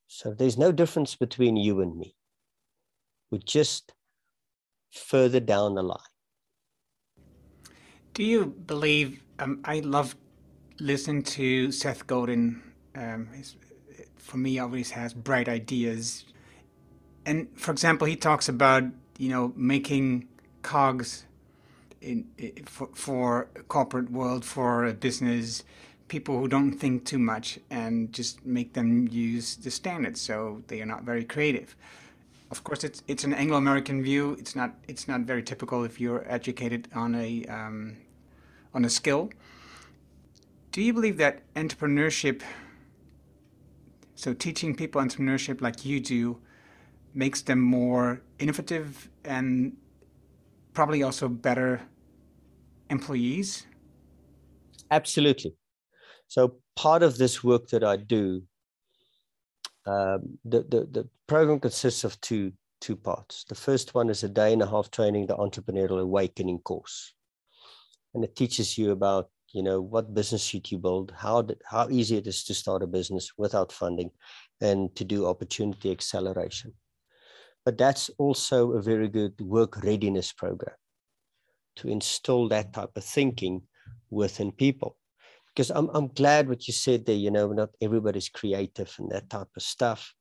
So 0.08 0.34
there's 0.34 0.58
no 0.58 0.72
difference 0.72 1.16
between 1.16 1.58
you 1.58 1.82
and 1.82 1.98
me. 1.98 2.16
We're 3.36 3.42
just 3.44 3.92
further 4.94 5.42
down 5.42 5.76
the 5.76 5.84
line. 5.84 5.98
Do 8.14 8.24
you 8.24 8.46
believe? 8.46 9.20
Um, 9.40 9.60
I 9.66 9.82
love 9.82 10.16
listening 10.80 11.24
to 11.24 11.70
Seth 11.74 12.08
Godin. 12.08 12.64
Um, 12.96 13.28
for 14.16 14.38
me, 14.38 14.58
always 14.58 14.92
has 14.92 15.14
bright 15.14 15.50
ideas. 15.50 16.24
And 17.26 17.50
for 17.56 17.74
example, 17.74 18.08
he 18.08 18.16
talks 18.16 18.48
about 18.48 18.84
you 19.18 19.28
know 19.28 19.52
making 19.58 20.30
cogs 20.62 21.26
in, 22.00 22.28
in 22.38 22.64
for, 22.64 22.88
for 22.96 23.50
corporate 23.68 24.12
world 24.12 24.46
for 24.46 24.86
a 24.86 24.94
business 24.94 25.66
people 26.08 26.40
who 26.40 26.48
don't 26.48 26.74
think 26.74 27.04
too 27.04 27.18
much 27.18 27.60
and 27.72 28.14
just 28.14 28.46
make 28.46 28.74
them 28.74 29.08
use 29.10 29.56
the 29.56 29.72
standards 29.72 30.22
so 30.22 30.62
they 30.68 30.80
are 30.80 30.86
not 30.86 31.04
very 31.04 31.24
creative 31.24 31.76
of 32.52 32.64
course, 32.64 32.84
it's 32.84 33.04
it's 33.08 33.24
an 33.24 33.34
Anglo-American 33.34 34.04
view. 34.04 34.36
It's 34.40 34.56
not 34.56 34.76
it's 34.88 35.08
not 35.08 35.22
very 35.22 35.44
typical 35.44 35.84
if 35.84 36.00
you're 36.00 36.24
educated 36.32 36.88
on 36.94 37.16
a 37.16 37.46
um, 37.46 37.98
on 38.74 38.86
a 38.86 38.90
skill. 38.90 39.32
Do 40.72 40.82
you 40.82 40.94
believe 40.94 41.18
that 41.18 41.42
entrepreneurship, 41.56 42.42
so 44.16 44.34
teaching 44.34 44.76
people 44.76 45.02
entrepreneurship 45.02 45.62
like 45.62 45.86
you 45.86 46.00
do, 46.00 46.38
makes 47.14 47.42
them 47.42 47.60
more 47.60 48.22
innovative 48.40 49.10
and 49.24 49.78
probably 50.74 51.02
also 51.02 51.30
better 51.30 51.82
employees? 52.90 53.66
Absolutely. 54.92 55.56
So 56.28 56.58
part 56.76 57.04
of 57.04 57.18
this 57.18 57.44
work 57.44 57.70
that 57.70 57.84
I 57.84 57.96
do, 57.96 58.44
um, 59.86 60.38
the, 60.44 60.64
the, 60.64 60.88
the 60.92 61.10
program 61.28 61.60
consists 61.60 62.04
of 62.04 62.20
two, 62.22 62.54
two 62.82 62.96
parts. 62.96 63.46
The 63.48 63.56
first 63.56 63.94
one 63.94 64.10
is 64.10 64.24
a 64.24 64.30
day 64.30 64.54
and 64.54 64.62
a 64.62 64.68
half 64.68 64.92
training, 64.92 65.28
the 65.28 65.36
Entrepreneurial 65.36 66.02
Awakening 66.02 66.60
course. 66.60 67.14
And 68.14 68.24
it 68.24 68.36
teaches 68.36 68.78
you 68.78 68.92
about, 68.92 69.30
you 69.54 69.64
know, 69.64 69.82
what 69.82 70.14
business 70.14 70.44
should 70.44 70.72
you 70.72 70.78
build, 70.78 71.14
how, 71.18 71.48
how 71.66 71.90
easy 71.90 72.18
it 72.18 72.28
is 72.28 72.44
to 72.46 72.54
start 72.54 72.84
a 72.84 72.88
business 72.88 73.32
without 73.38 73.72
funding, 73.72 74.12
and 74.62 74.96
to 74.96 75.04
do 75.04 75.26
opportunity 75.26 75.92
acceleration. 75.92 76.74
But 77.66 77.78
that's 77.78 78.10
also 78.18 78.74
a 78.74 78.82
very 78.82 79.10
good 79.10 79.40
work 79.42 79.84
readiness 79.84 80.32
program 80.32 80.76
to 81.78 81.90
install 81.90 82.48
that 82.50 82.74
type 82.74 82.92
of 82.96 83.04
thinking 83.04 83.64
within 84.10 84.52
people 84.52 84.98
because 85.54 85.72
I'm, 85.72 85.90
I'm 85.94 86.08
glad 86.08 86.48
what 86.48 86.68
you 86.68 86.74
said 86.74 87.06
there 87.06 87.16
you 87.16 87.32
know 87.32 87.52
not 87.52 87.70
everybody's 87.82 88.30
creative 88.30 88.94
and 89.00 89.10
that 89.12 89.30
type 89.30 89.48
of 89.56 89.64
stuff 89.64 90.14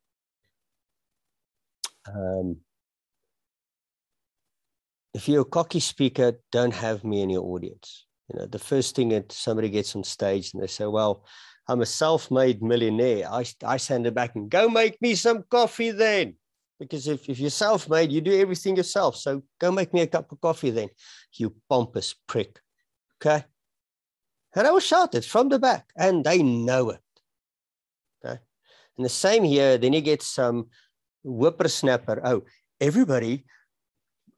um, 2.07 2.57
if 5.13 5.29
you're 5.29 5.43
a 5.43 5.45
cocky 5.45 5.81
speaker 5.81 6.33
don't 6.51 6.75
have 6.75 7.05
me 7.05 7.23
in 7.23 7.31
your 7.31 7.45
audience. 7.45 8.07
You 8.29 8.41
know 8.41 8.47
the 8.47 8.59
first 8.59 8.97
thing 8.97 9.11
that 9.11 9.33
somebody 9.33 9.69
gets 9.69 9.95
on 9.95 10.05
stage 10.05 10.55
and 10.55 10.63
they 10.63 10.67
say 10.67 10.87
well 10.87 11.27
i'm 11.69 11.83
a 11.83 11.87
self-made 11.87 12.63
millionaire. 12.63 13.29
I, 13.31 13.45
I 13.65 13.77
send 13.77 14.07
it 14.07 14.15
back 14.15 14.35
and 14.35 14.51
go 14.51 14.69
make 14.69 15.01
me 15.01 15.15
some 15.15 15.45
coffee 15.51 15.91
then. 15.91 16.37
Because 16.81 17.07
if, 17.07 17.29
if 17.29 17.39
you're 17.39 17.51
self-made 17.51 18.11
you 18.13 18.21
do 18.21 18.39
everything 18.39 18.77
yourself. 18.77 19.17
So 19.17 19.43
go 19.61 19.71
make 19.71 19.95
me 19.95 20.01
a 20.03 20.07
cup 20.07 20.33
of 20.33 20.41
coffee 20.41 20.71
then 20.71 20.89
you 21.35 21.55
pompous 21.69 22.15
prick. 22.27 22.61
Okay? 23.17 23.45
And 24.55 24.67
I 24.67 24.71
was 24.71 24.87
shouted 24.87 25.25
from 25.25 25.49
the 25.49 25.59
back, 25.59 25.87
and 25.97 26.25
they 26.25 26.43
know 26.43 26.91
it. 26.91 27.01
Okay. 28.25 28.39
And 28.97 29.05
the 29.05 29.11
same 29.11 29.43
here, 29.43 29.77
then 29.79 29.93
you 29.93 30.01
get 30.01 30.23
some 30.23 30.69
whippersnapper. 31.25 32.21
Oh, 32.25 32.45
everybody 32.81 33.45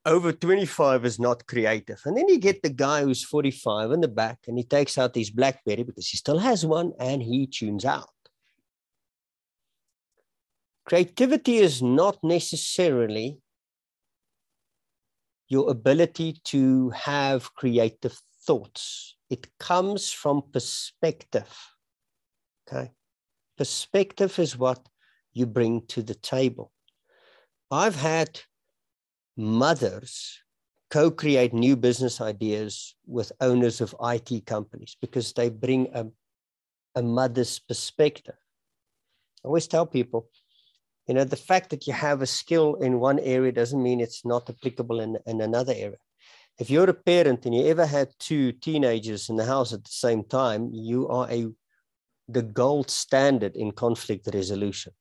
over 0.04 0.32
25 0.32 1.04
is 1.04 1.18
not 1.18 1.46
creative. 1.46 2.00
And 2.04 2.16
then 2.16 2.28
you 2.28 2.38
get 2.38 2.62
the 2.62 2.70
guy 2.70 3.02
who's 3.02 3.24
45 3.24 3.90
in 3.90 4.00
the 4.00 4.08
back 4.08 4.38
and 4.46 4.56
he 4.56 4.64
takes 4.64 4.96
out 4.98 5.16
his 5.16 5.30
Blackberry 5.30 5.82
because 5.82 6.08
he 6.08 6.16
still 6.16 6.38
has 6.38 6.64
one 6.64 6.92
and 7.00 7.22
he 7.22 7.46
tunes 7.46 7.84
out. 7.84 8.10
Creativity 10.84 11.56
is 11.56 11.82
not 11.82 12.18
necessarily 12.22 13.38
your 15.48 15.70
ability 15.70 16.40
to 16.44 16.90
have 16.90 17.52
creative 17.54 18.16
thoughts 18.46 19.16
it 19.28 19.48
comes 19.58 20.10
from 20.10 20.42
perspective. 20.52 21.52
Okay. 22.68 22.92
Perspective 23.56 24.38
is 24.38 24.56
what 24.56 24.86
you 25.32 25.46
bring 25.46 25.86
to 25.88 26.02
the 26.02 26.14
table. 26.14 26.72
I've 27.70 27.96
had 27.96 28.40
mothers 29.36 30.38
co 30.90 31.10
create 31.10 31.52
new 31.52 31.76
business 31.76 32.20
ideas 32.20 32.94
with 33.06 33.32
owners 33.40 33.80
of 33.80 33.94
IT 34.00 34.46
companies 34.46 34.96
because 35.00 35.32
they 35.32 35.48
bring 35.48 35.88
a, 35.92 36.06
a 36.94 37.02
mother's 37.02 37.58
perspective. 37.58 38.36
I 39.44 39.48
always 39.48 39.66
tell 39.66 39.86
people, 39.86 40.28
you 41.06 41.14
know, 41.14 41.24
the 41.24 41.36
fact 41.36 41.70
that 41.70 41.86
you 41.86 41.92
have 41.92 42.22
a 42.22 42.26
skill 42.26 42.76
in 42.76 43.00
one 43.00 43.18
area 43.18 43.52
doesn't 43.52 43.82
mean 43.82 44.00
it's 44.00 44.24
not 44.24 44.48
applicable 44.48 45.00
in, 45.00 45.18
in 45.26 45.40
another 45.40 45.74
area 45.76 45.98
if 46.58 46.70
you're 46.70 46.88
a 46.88 46.94
parent 46.94 47.44
and 47.44 47.54
you 47.54 47.66
ever 47.66 47.84
had 47.84 48.08
two 48.18 48.52
teenagers 48.52 49.28
in 49.28 49.36
the 49.36 49.44
house 49.44 49.72
at 49.72 49.84
the 49.84 49.90
same 49.90 50.24
time, 50.24 50.70
you 50.72 51.08
are 51.08 51.30
a 51.30 51.46
the 52.28 52.42
gold 52.42 52.90
standard 52.90 53.54
in 53.54 53.70
conflict 53.70 54.28
resolution. 54.34 54.92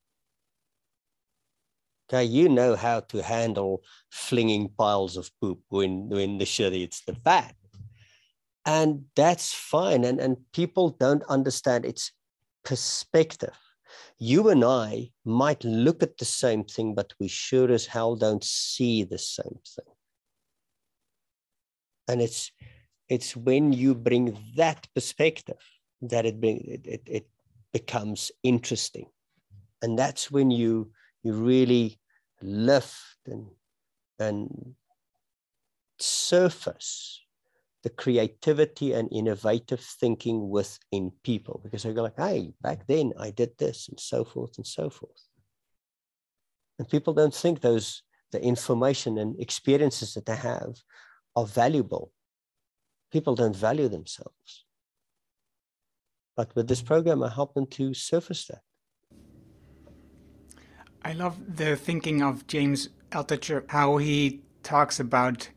Okay, 2.07 2.23
you 2.23 2.49
know 2.49 2.75
how 2.75 2.99
to 3.01 3.23
handle 3.23 3.83
flinging 4.11 4.69
piles 4.77 5.17
of 5.17 5.31
poop 5.41 5.59
when, 5.69 6.09
when 6.09 6.37
the 6.37 6.45
shit 6.45 6.73
hits 6.73 7.01
the 7.01 7.15
fan. 7.15 7.51
And 8.65 9.05
that's 9.15 9.53
fine. 9.53 10.03
And, 10.03 10.19
and 10.19 10.37
people 10.53 10.91
don't 10.91 11.23
understand 11.23 11.85
its 11.85 12.11
perspective. 12.63 13.57
You 14.19 14.49
and 14.49 14.63
I 14.63 15.11
might 15.23 15.63
look 15.63 16.03
at 16.03 16.17
the 16.17 16.25
same 16.25 16.63
thing, 16.63 16.93
but 16.95 17.13
we 17.19 17.27
sure 17.27 17.71
as 17.71 17.85
hell 17.85 18.15
don't 18.15 18.43
see 18.43 19.03
the 19.03 19.17
same 19.17 19.59
thing 19.75 19.95
and 22.07 22.21
it's 22.21 22.51
it's 23.09 23.35
when 23.35 23.71
you 23.71 23.93
bring 23.93 24.37
that 24.55 24.87
perspective 24.93 25.57
that 26.01 26.25
it 26.25 26.39
bring 26.39 26.59
it, 26.65 26.85
it, 26.85 27.01
it 27.05 27.27
becomes 27.73 28.31
interesting 28.43 29.07
and 29.81 29.97
that's 29.97 30.31
when 30.31 30.51
you 30.51 30.91
you 31.25 31.33
really 31.33 31.99
lift 32.41 33.17
and 33.27 33.47
and 34.19 34.75
surface 35.99 37.21
the 37.83 37.89
creativity 37.89 38.93
and 38.93 39.09
innovative 39.11 39.79
thinking 39.79 40.49
within 40.49 41.11
people 41.23 41.59
because 41.63 41.83
they 41.83 41.93
go 41.93 42.03
like 42.03 42.17
hey 42.17 42.53
back 42.61 42.87
then 42.87 43.11
i 43.19 43.29
did 43.31 43.51
this 43.57 43.89
and 43.89 43.99
so 43.99 44.23
forth 44.23 44.57
and 44.57 44.67
so 44.67 44.89
forth 44.89 45.27
and 46.79 46.87
people 46.89 47.13
don't 47.13 47.33
think 47.33 47.59
those 47.59 48.03
the 48.31 48.41
information 48.43 49.17
and 49.17 49.39
experiences 49.39 50.13
that 50.13 50.25
they 50.25 50.35
have 50.35 50.75
are 51.35 51.45
valuable. 51.45 52.11
People 53.11 53.35
don't 53.35 53.55
value 53.55 53.87
themselves. 53.87 54.65
But 56.35 56.53
with 56.55 56.67
this 56.67 56.81
mm. 56.81 56.87
program, 56.87 57.23
I 57.23 57.29
help 57.29 57.53
them 57.53 57.67
to 57.77 57.93
surface 57.93 58.47
that. 58.47 58.61
I 61.05 61.13
love 61.13 61.37
the 61.57 61.75
thinking 61.75 62.23
of 62.23 62.47
James 62.47 62.89
Altucher, 63.11 63.63
how 63.69 63.97
he 63.97 64.41
talks 64.63 64.99
about. 64.99 65.49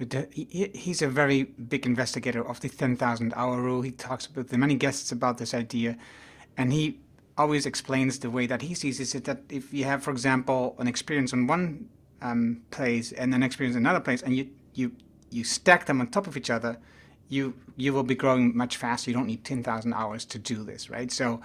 The, 0.00 0.26
he, 0.32 0.68
he's 0.74 1.00
a 1.00 1.06
very 1.06 1.44
big 1.44 1.86
investigator 1.86 2.44
of 2.44 2.58
the 2.58 2.68
10,000 2.68 3.32
hour 3.36 3.60
rule. 3.60 3.82
He 3.82 3.92
talks 3.92 4.28
with 4.34 4.52
many 4.56 4.74
guests 4.74 5.12
about 5.12 5.38
this 5.38 5.54
idea, 5.54 5.96
and 6.56 6.72
he 6.72 6.98
always 7.38 7.66
explains 7.66 8.18
the 8.18 8.30
way 8.30 8.46
that 8.46 8.62
he 8.62 8.74
sees 8.74 8.98
it 8.98 9.14
is 9.14 9.22
that 9.22 9.42
if 9.48 9.72
you 9.72 9.84
have, 9.84 10.02
for 10.02 10.10
example, 10.10 10.74
an 10.80 10.88
experience 10.88 11.32
on 11.32 11.46
one 11.46 11.88
um, 12.20 12.62
place 12.72 13.12
and 13.12 13.32
an 13.32 13.44
experience 13.44 13.76
in 13.76 13.82
another 13.82 14.00
place, 14.00 14.22
and 14.22 14.36
you 14.36 14.50
you 14.74 14.90
you 15.30 15.44
stack 15.44 15.86
them 15.86 16.00
on 16.00 16.08
top 16.08 16.26
of 16.26 16.36
each 16.36 16.50
other, 16.50 16.76
you 17.28 17.54
you 17.76 17.92
will 17.92 18.02
be 18.02 18.16
growing 18.16 18.56
much 18.56 18.76
faster. 18.76 19.08
You 19.08 19.16
don't 19.16 19.28
need 19.28 19.44
ten 19.44 19.62
thousand 19.62 19.94
hours 19.94 20.24
to 20.24 20.38
do 20.40 20.64
this, 20.64 20.90
right? 20.90 21.12
So, 21.12 21.40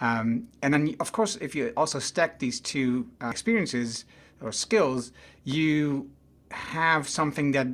um, 0.00 0.48
and 0.62 0.74
then 0.74 0.96
of 1.00 1.12
course, 1.12 1.36
if 1.36 1.54
you 1.54 1.72
also 1.76 1.98
stack 1.98 2.38
these 2.38 2.60
two 2.60 3.08
uh, 3.22 3.28
experiences 3.28 4.04
or 4.40 4.52
skills, 4.52 5.12
you 5.44 6.10
have 6.50 7.08
something 7.08 7.52
that 7.52 7.66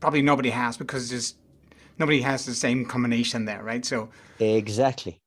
probably 0.00 0.22
nobody 0.22 0.50
has 0.50 0.76
because 0.76 1.08
just 1.08 1.36
nobody 1.98 2.20
has 2.20 2.44
the 2.44 2.54
same 2.54 2.84
combination 2.84 3.44
there, 3.44 3.62
right? 3.62 3.84
So 3.84 4.08
exactly. 4.38 5.20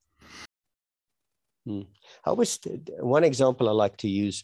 Hmm. 1.66 1.82
I 2.26 2.30
always 2.30 2.60
one 3.00 3.24
example 3.24 3.70
I 3.70 3.72
like 3.72 3.98
to 3.98 4.10
use 4.10 4.44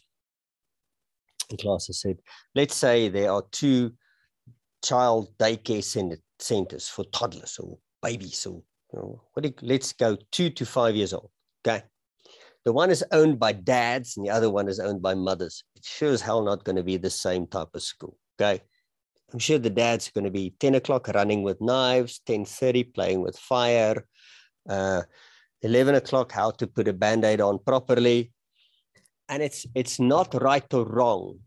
in 1.50 1.56
class. 1.56 1.88
I 1.90 1.92
said, 1.92 2.18
let's 2.54 2.74
say 2.74 3.08
there 3.08 3.30
are 3.30 3.44
two 3.52 3.92
child 4.82 5.28
daycare 5.38 5.84
centers 6.38 6.88
for 6.88 7.04
toddlers 7.06 7.58
or 7.58 7.78
babies 8.02 8.46
or 8.46 8.62
you 8.92 8.98
know, 8.98 9.22
what 9.32 9.44
you, 9.44 9.54
let's 9.62 9.92
go 9.92 10.16
two 10.30 10.50
to 10.50 10.66
five 10.66 10.94
years 10.94 11.12
old. 11.12 11.30
Okay. 11.66 11.82
The 12.64 12.72
one 12.72 12.90
is 12.90 13.04
owned 13.12 13.38
by 13.38 13.52
dads 13.52 14.16
and 14.16 14.24
the 14.24 14.30
other 14.30 14.50
one 14.50 14.68
is 14.68 14.80
owned 14.80 15.02
by 15.02 15.14
mothers. 15.14 15.64
It's 15.76 15.88
sure 15.88 16.12
as 16.12 16.22
hell 16.22 16.42
not 16.42 16.64
going 16.64 16.76
to 16.76 16.82
be 16.82 16.96
the 16.96 17.10
same 17.10 17.46
type 17.46 17.68
of 17.74 17.82
school. 17.82 18.16
Okay. 18.40 18.62
I'm 19.32 19.38
sure 19.38 19.58
the 19.58 19.70
dad's 19.70 20.08
are 20.08 20.12
going 20.12 20.24
to 20.24 20.30
be 20.30 20.54
10 20.60 20.76
o'clock 20.76 21.08
running 21.08 21.42
with 21.42 21.60
knives, 21.60 22.20
10:30 22.26 22.94
playing 22.94 23.20
with 23.22 23.36
fire, 23.38 24.06
uh, 24.68 25.02
11 25.62 25.96
o'clock 25.96 26.32
how 26.32 26.52
to 26.52 26.66
put 26.66 26.88
a 26.88 26.92
band-aid 26.92 27.40
on 27.40 27.58
properly. 27.58 28.32
And 29.28 29.42
it's 29.42 29.66
it's 29.74 29.98
not 29.98 30.40
right 30.40 30.72
or 30.72 30.84
wrong. 30.84 31.40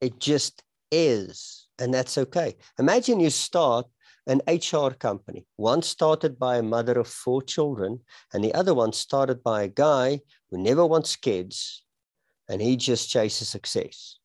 It 0.00 0.20
just 0.20 0.62
is 0.92 1.68
and 1.78 1.92
that's 1.92 2.18
okay. 2.18 2.56
Imagine 2.78 3.20
you 3.20 3.30
start 3.30 3.86
an 4.28 4.42
HR 4.46 4.90
company, 4.90 5.46
one 5.56 5.80
started 5.82 6.38
by 6.38 6.58
a 6.58 6.62
mother 6.62 6.98
of 7.00 7.08
four 7.08 7.42
children, 7.42 8.00
and 8.32 8.44
the 8.44 8.54
other 8.54 8.74
one 8.74 8.92
started 8.92 9.42
by 9.42 9.62
a 9.62 9.68
guy 9.68 10.20
who 10.50 10.58
never 10.58 10.86
wants 10.86 11.16
kids. 11.16 11.82
and 12.50 12.62
he 12.62 12.76
just 12.76 13.10
chases 13.10 13.46
success. 13.46 14.18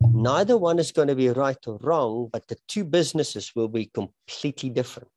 Neither 0.00 0.58
one 0.58 0.78
is 0.78 0.92
going 0.92 1.08
to 1.08 1.14
be 1.16 1.30
right 1.30 1.56
or 1.66 1.78
wrong, 1.80 2.28
but 2.30 2.46
the 2.48 2.58
two 2.68 2.84
businesses 2.84 3.52
will 3.56 3.68
be 3.68 3.86
completely 3.86 4.68
different. 4.68 5.08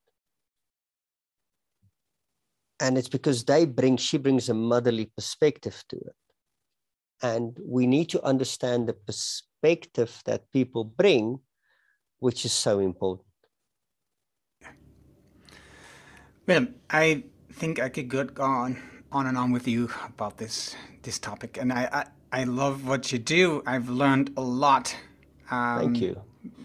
And 2.79 2.97
it's 2.97 3.09
because 3.09 3.43
they 3.43 3.65
bring, 3.65 3.97
she 3.97 4.17
brings 4.17 4.47
a 4.47 4.53
motherly 4.53 5.11
perspective 5.17 5.83
to 5.89 5.97
it. 5.97 6.15
And 7.21 7.57
we 7.61 7.85
need 7.87 8.09
to 8.11 8.23
understand 8.23 8.87
the 8.87 8.93
perspective 8.93 10.21
that 10.25 10.51
people 10.51 10.85
bring, 10.85 11.39
which 12.19 12.45
is 12.45 12.53
so 12.53 12.79
important. 12.79 13.30
Willem, 16.47 16.73
I 16.89 17.23
think 17.53 17.79
I 17.79 17.89
could 17.89 18.07
go 18.33 18.43
on 18.43 18.77
on 19.11 19.27
and 19.27 19.37
on 19.37 19.51
with 19.51 19.67
you 19.67 19.89
about 20.07 20.37
this 20.37 20.75
this 21.03 21.19
topic, 21.19 21.57
and 21.57 21.71
I 21.71 21.89
I, 22.31 22.41
I 22.41 22.43
love 22.45 22.87
what 22.87 23.11
you 23.11 23.19
do. 23.19 23.61
I've 23.65 23.89
learned 23.89 24.33
a 24.37 24.41
lot. 24.41 24.95
Um, 25.51 25.79
Thank 25.79 26.01
you. 26.01 26.21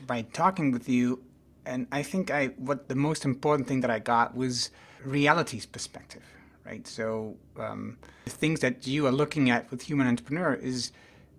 By 0.06 0.22
talking 0.22 0.72
with 0.72 0.88
you, 0.88 1.22
and 1.66 1.86
I 1.92 2.02
think 2.02 2.30
I 2.30 2.46
what 2.56 2.88
the 2.88 2.94
most 2.94 3.24
important 3.24 3.68
thing 3.68 3.80
that 3.80 3.90
I 3.90 3.98
got 3.98 4.34
was 4.34 4.70
reality's 5.04 5.66
perspective, 5.66 6.22
right? 6.64 6.86
So 6.86 7.36
um, 7.58 7.98
the 8.24 8.30
things 8.30 8.60
that 8.60 8.86
you 8.86 9.06
are 9.06 9.12
looking 9.12 9.50
at 9.50 9.70
with 9.70 9.82
human 9.82 10.06
entrepreneur 10.06 10.54
is 10.54 10.92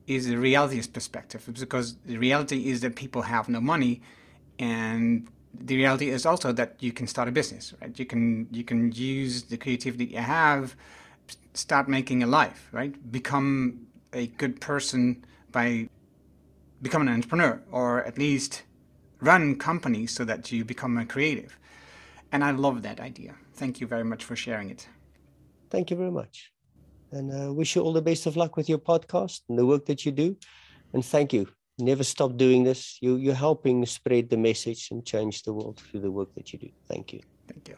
is 0.06 0.28
the 0.28 0.38
reality's 0.38 0.88
perspective, 0.88 1.50
because 1.60 1.96
the 2.06 2.18
reality 2.18 2.70
is 2.70 2.82
that 2.82 2.96
people 2.96 3.24
have 3.24 3.50
no 3.50 3.60
money, 3.60 4.02
and 4.60 5.28
the 5.60 5.76
reality 5.76 6.10
is 6.10 6.26
also 6.26 6.52
that 6.54 6.76
you 6.80 6.92
can 6.92 7.08
start 7.08 7.28
a 7.28 7.32
business, 7.32 7.74
right? 7.82 7.98
You 7.98 8.06
can 8.06 8.48
you 8.52 8.64
can 8.64 8.92
use 8.92 9.44
the 9.44 9.58
creativity 9.58 10.06
you 10.06 10.18
have, 10.18 10.76
start 11.54 11.88
making 11.88 12.24
a 12.24 12.28
life, 12.28 12.70
right? 12.72 12.94
Become 13.12 13.88
a 14.14 14.28
good 14.28 14.62
person 14.62 15.26
by 15.52 15.90
becoming 16.82 17.08
an 17.08 17.16
entrepreneur, 17.16 17.62
or 17.72 18.04
at 18.06 18.18
least 18.18 18.64
run 19.20 19.56
companies 19.56 20.14
so 20.14 20.24
that 20.26 20.52
you 20.52 20.64
become 20.64 20.98
a 20.98 21.06
creative. 21.06 21.58
And 22.32 22.44
I 22.44 22.52
love 22.52 22.82
that 22.84 23.00
idea. 23.00 23.36
Thank 23.54 23.82
you 23.82 23.88
very 23.88 24.04
much 24.04 24.24
for 24.24 24.36
sharing 24.36 24.70
it. 24.70 24.88
Thank 25.70 25.90
you 25.92 25.98
very 25.98 26.12
much. 26.12 26.52
And 27.12 27.32
uh, 27.32 27.54
wish 27.54 27.76
you 27.76 27.82
all 27.82 27.94
the 27.94 28.02
best 28.02 28.26
of 28.26 28.36
luck 28.36 28.58
with 28.58 28.70
your 28.70 28.80
podcast 28.80 29.42
and 29.50 29.58
the 29.58 29.66
work 29.66 29.86
that 29.86 30.06
you 30.06 30.12
do. 30.12 30.38
And 30.94 31.04
thank 31.04 31.34
you 31.34 31.48
never 31.78 32.04
stop 32.04 32.38
doing 32.38 32.66
this. 32.66 32.98
You, 33.00 33.18
you're 33.18 33.40
helping 33.40 33.88
spread 33.88 34.30
the 34.30 34.38
message 34.38 34.88
and 34.92 35.08
change 35.08 35.42
the 35.42 35.52
world 35.52 35.82
through 35.82 36.04
the 36.06 36.12
work 36.12 36.34
that 36.34 36.50
you 36.50 36.60
do. 36.60 36.70
Thank 36.88 37.10
you. 37.10 37.22
Thank 37.46 37.68
you. 37.68 37.78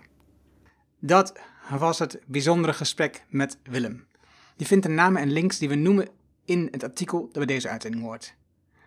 Dat 1.00 1.40
was 1.80 2.00
het 2.00 2.20
bijzondere 2.26 2.74
gesprek 2.74 3.26
met 3.30 3.58
Willem. 3.64 4.08
Je 4.56 4.66
vindt 4.66 4.86
de 4.86 4.92
namen 4.92 5.22
en 5.22 5.32
links 5.32 5.58
die 5.58 5.70
we 5.70 5.76
noemen 5.76 6.08
in 6.46 6.68
het 6.72 6.84
artikel 6.84 7.22
dat 7.22 7.34
bij 7.34 7.46
deze 7.46 7.70
uitzending 7.70 8.04
hoort. 8.04 8.36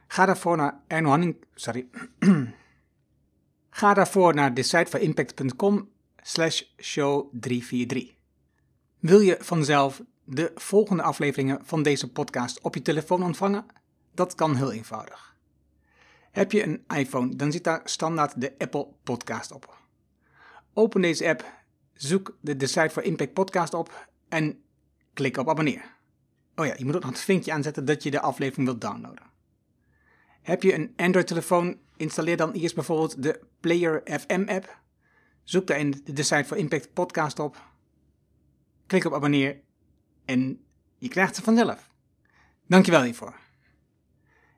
Ga 0.07 0.27
daarvoor 0.27 0.57
naar 0.57 0.81
Erno 0.87 1.33
sorry. 1.55 1.87
Ga 3.71 3.95
daarvoor 3.95 4.35
naar 4.35 4.55
decideforimpact.com 4.55 5.89
slash 6.23 6.63
show 6.77 7.29
343. 7.33 8.15
Wil 8.99 9.21
je 9.21 9.37
vanzelf 9.41 10.03
de 10.25 10.51
volgende 10.55 11.03
afleveringen 11.03 11.61
van 11.63 11.83
deze 11.83 12.11
podcast 12.11 12.61
op 12.61 12.75
je 12.75 12.83
telefoon 12.83 13.23
ontvangen? 13.23 13.67
Dat 14.15 14.35
kan 14.35 14.57
heel 14.57 14.73
eenvoudig. 14.73 15.37
Heb 16.31 16.53
je 16.53 16.63
een 16.63 16.85
iPhone, 16.97 17.37
dan 17.37 17.53
zit 17.53 17.65
daar 17.65 17.81
standaard 17.85 18.41
de 18.41 18.55
Apple 18.59 18.89
Podcast 19.03 19.53
op. 19.53 19.79
Open 20.73 21.01
deze 21.01 21.29
app, 21.29 21.45
zoek 21.93 22.37
de 22.41 22.57
Decide 22.57 22.91
for 22.91 23.03
Impact 23.03 23.33
podcast 23.33 23.75
op 23.75 24.09
en 24.29 24.63
klik 25.13 25.37
op 25.37 25.49
abonneer. 25.49 25.97
Oh 26.57 26.67
ja, 26.67 26.75
je 26.77 26.85
moet 26.85 26.97
ook 26.97 27.03
nog 27.03 27.11
het 27.11 27.21
vinkje 27.21 27.53
aanzetten 27.53 27.85
dat 27.85 28.03
je 28.03 28.11
de 28.11 28.21
aflevering 28.21 28.67
wilt 28.67 28.81
downloaden. 28.81 29.31
Heb 30.43 30.63
je 30.63 30.75
een 30.75 30.93
Android-telefoon, 30.97 31.79
installeer 31.97 32.37
dan 32.37 32.53
eerst 32.53 32.75
bijvoorbeeld 32.75 33.23
de 33.23 33.41
Player 33.61 34.03
FM 34.05 34.45
app. 34.49 34.81
Zoek 35.45 35.67
daarin 35.67 35.91
de 36.05 36.13
Decide 36.13 36.45
for 36.45 36.57
Impact 36.57 36.93
podcast 36.93 37.39
op. 37.39 37.71
Klik 38.87 39.05
op 39.05 39.15
abonneer 39.15 39.61
en 40.25 40.65
je 40.99 41.09
krijgt 41.09 41.37
ze 41.37 41.43
vanzelf. 41.43 41.91
Dankjewel 42.67 43.03
hiervoor. 43.03 43.42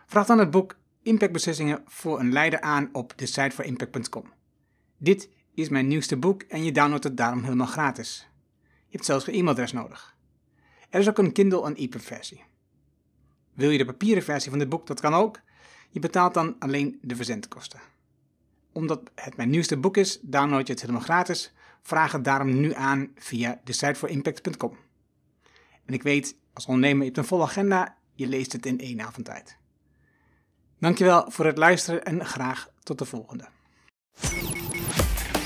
Vraag 0.06 0.26
dan 0.26 0.40
het 0.40 0.52
boek 0.52 0.78
Impactbeslissingen 1.02 1.84
voor 1.86 2.20
een 2.20 2.32
leider 2.32 2.62
aan 2.62 2.90
op 2.92 3.14
decideforimpact.com. 3.16 4.38
Dit 5.02 5.30
is 5.54 5.70
mijn 5.70 5.88
nieuwste 5.88 6.18
boek 6.18 6.42
en 6.42 6.64
je 6.64 6.72
downloadt 6.72 7.04
het 7.04 7.18
daarom 7.18 7.44
helemaal 7.44 7.68
gratis. 7.68 8.28
Je 8.62 8.96
hebt 8.96 9.06
zelfs 9.06 9.24
geen 9.24 9.34
e-mailadres 9.36 9.72
nodig. 9.72 10.18
Er 10.90 11.00
is 11.00 11.10
ook 11.10 11.18
een 11.18 11.32
Kindle 11.32 11.66
en 11.66 11.76
EPUB 11.76 12.02
versie. 12.02 12.44
Wil 13.54 13.70
je 13.70 13.78
de 13.78 13.86
papieren 13.86 14.24
versie 14.24 14.50
van 14.50 14.60
dit 14.60 14.70
boek? 14.70 14.88
Dat 14.88 15.00
kan 15.00 15.14
ook. 15.14 15.40
Je 15.90 16.00
betaalt 16.00 16.34
dan 16.34 16.56
alleen 16.60 17.00
de 17.02 17.16
verzendkosten. 17.16 17.80
Omdat 18.72 19.12
het 19.16 19.38
mijn 19.38 19.50
nieuwste 19.50 19.78
boek 19.78 19.98
is, 19.98 20.20
download 20.22 20.68
je 20.68 20.74
het 20.74 20.82
helemaal 20.82 21.02
gratis. 21.02 21.54
Vraag 21.82 22.12
het 22.12 22.24
daarom 22.24 22.60
nu 22.60 22.74
aan 22.74 23.12
via 23.16 23.62
decideforimpact.com. 23.64 24.78
En 25.86 25.94
ik 25.94 26.04
weet, 26.04 26.36
als 26.54 26.66
ondernemer, 26.66 27.00
je 27.00 27.06
hebt 27.06 27.18
een 27.18 27.26
volle 27.26 27.44
agenda, 27.44 27.98
je 28.14 28.28
leest 28.28 28.52
het 28.52 28.66
in 28.66 28.80
één 28.80 29.02
avond 29.02 29.26
tijd. 29.26 29.58
Dankjewel 30.80 31.32
voor 31.32 31.46
het 31.46 31.58
luisteren 31.58 32.04
en 32.04 32.26
graag 32.26 32.70
tot 32.84 32.98
de 32.98 33.06
volgende. 33.06 33.48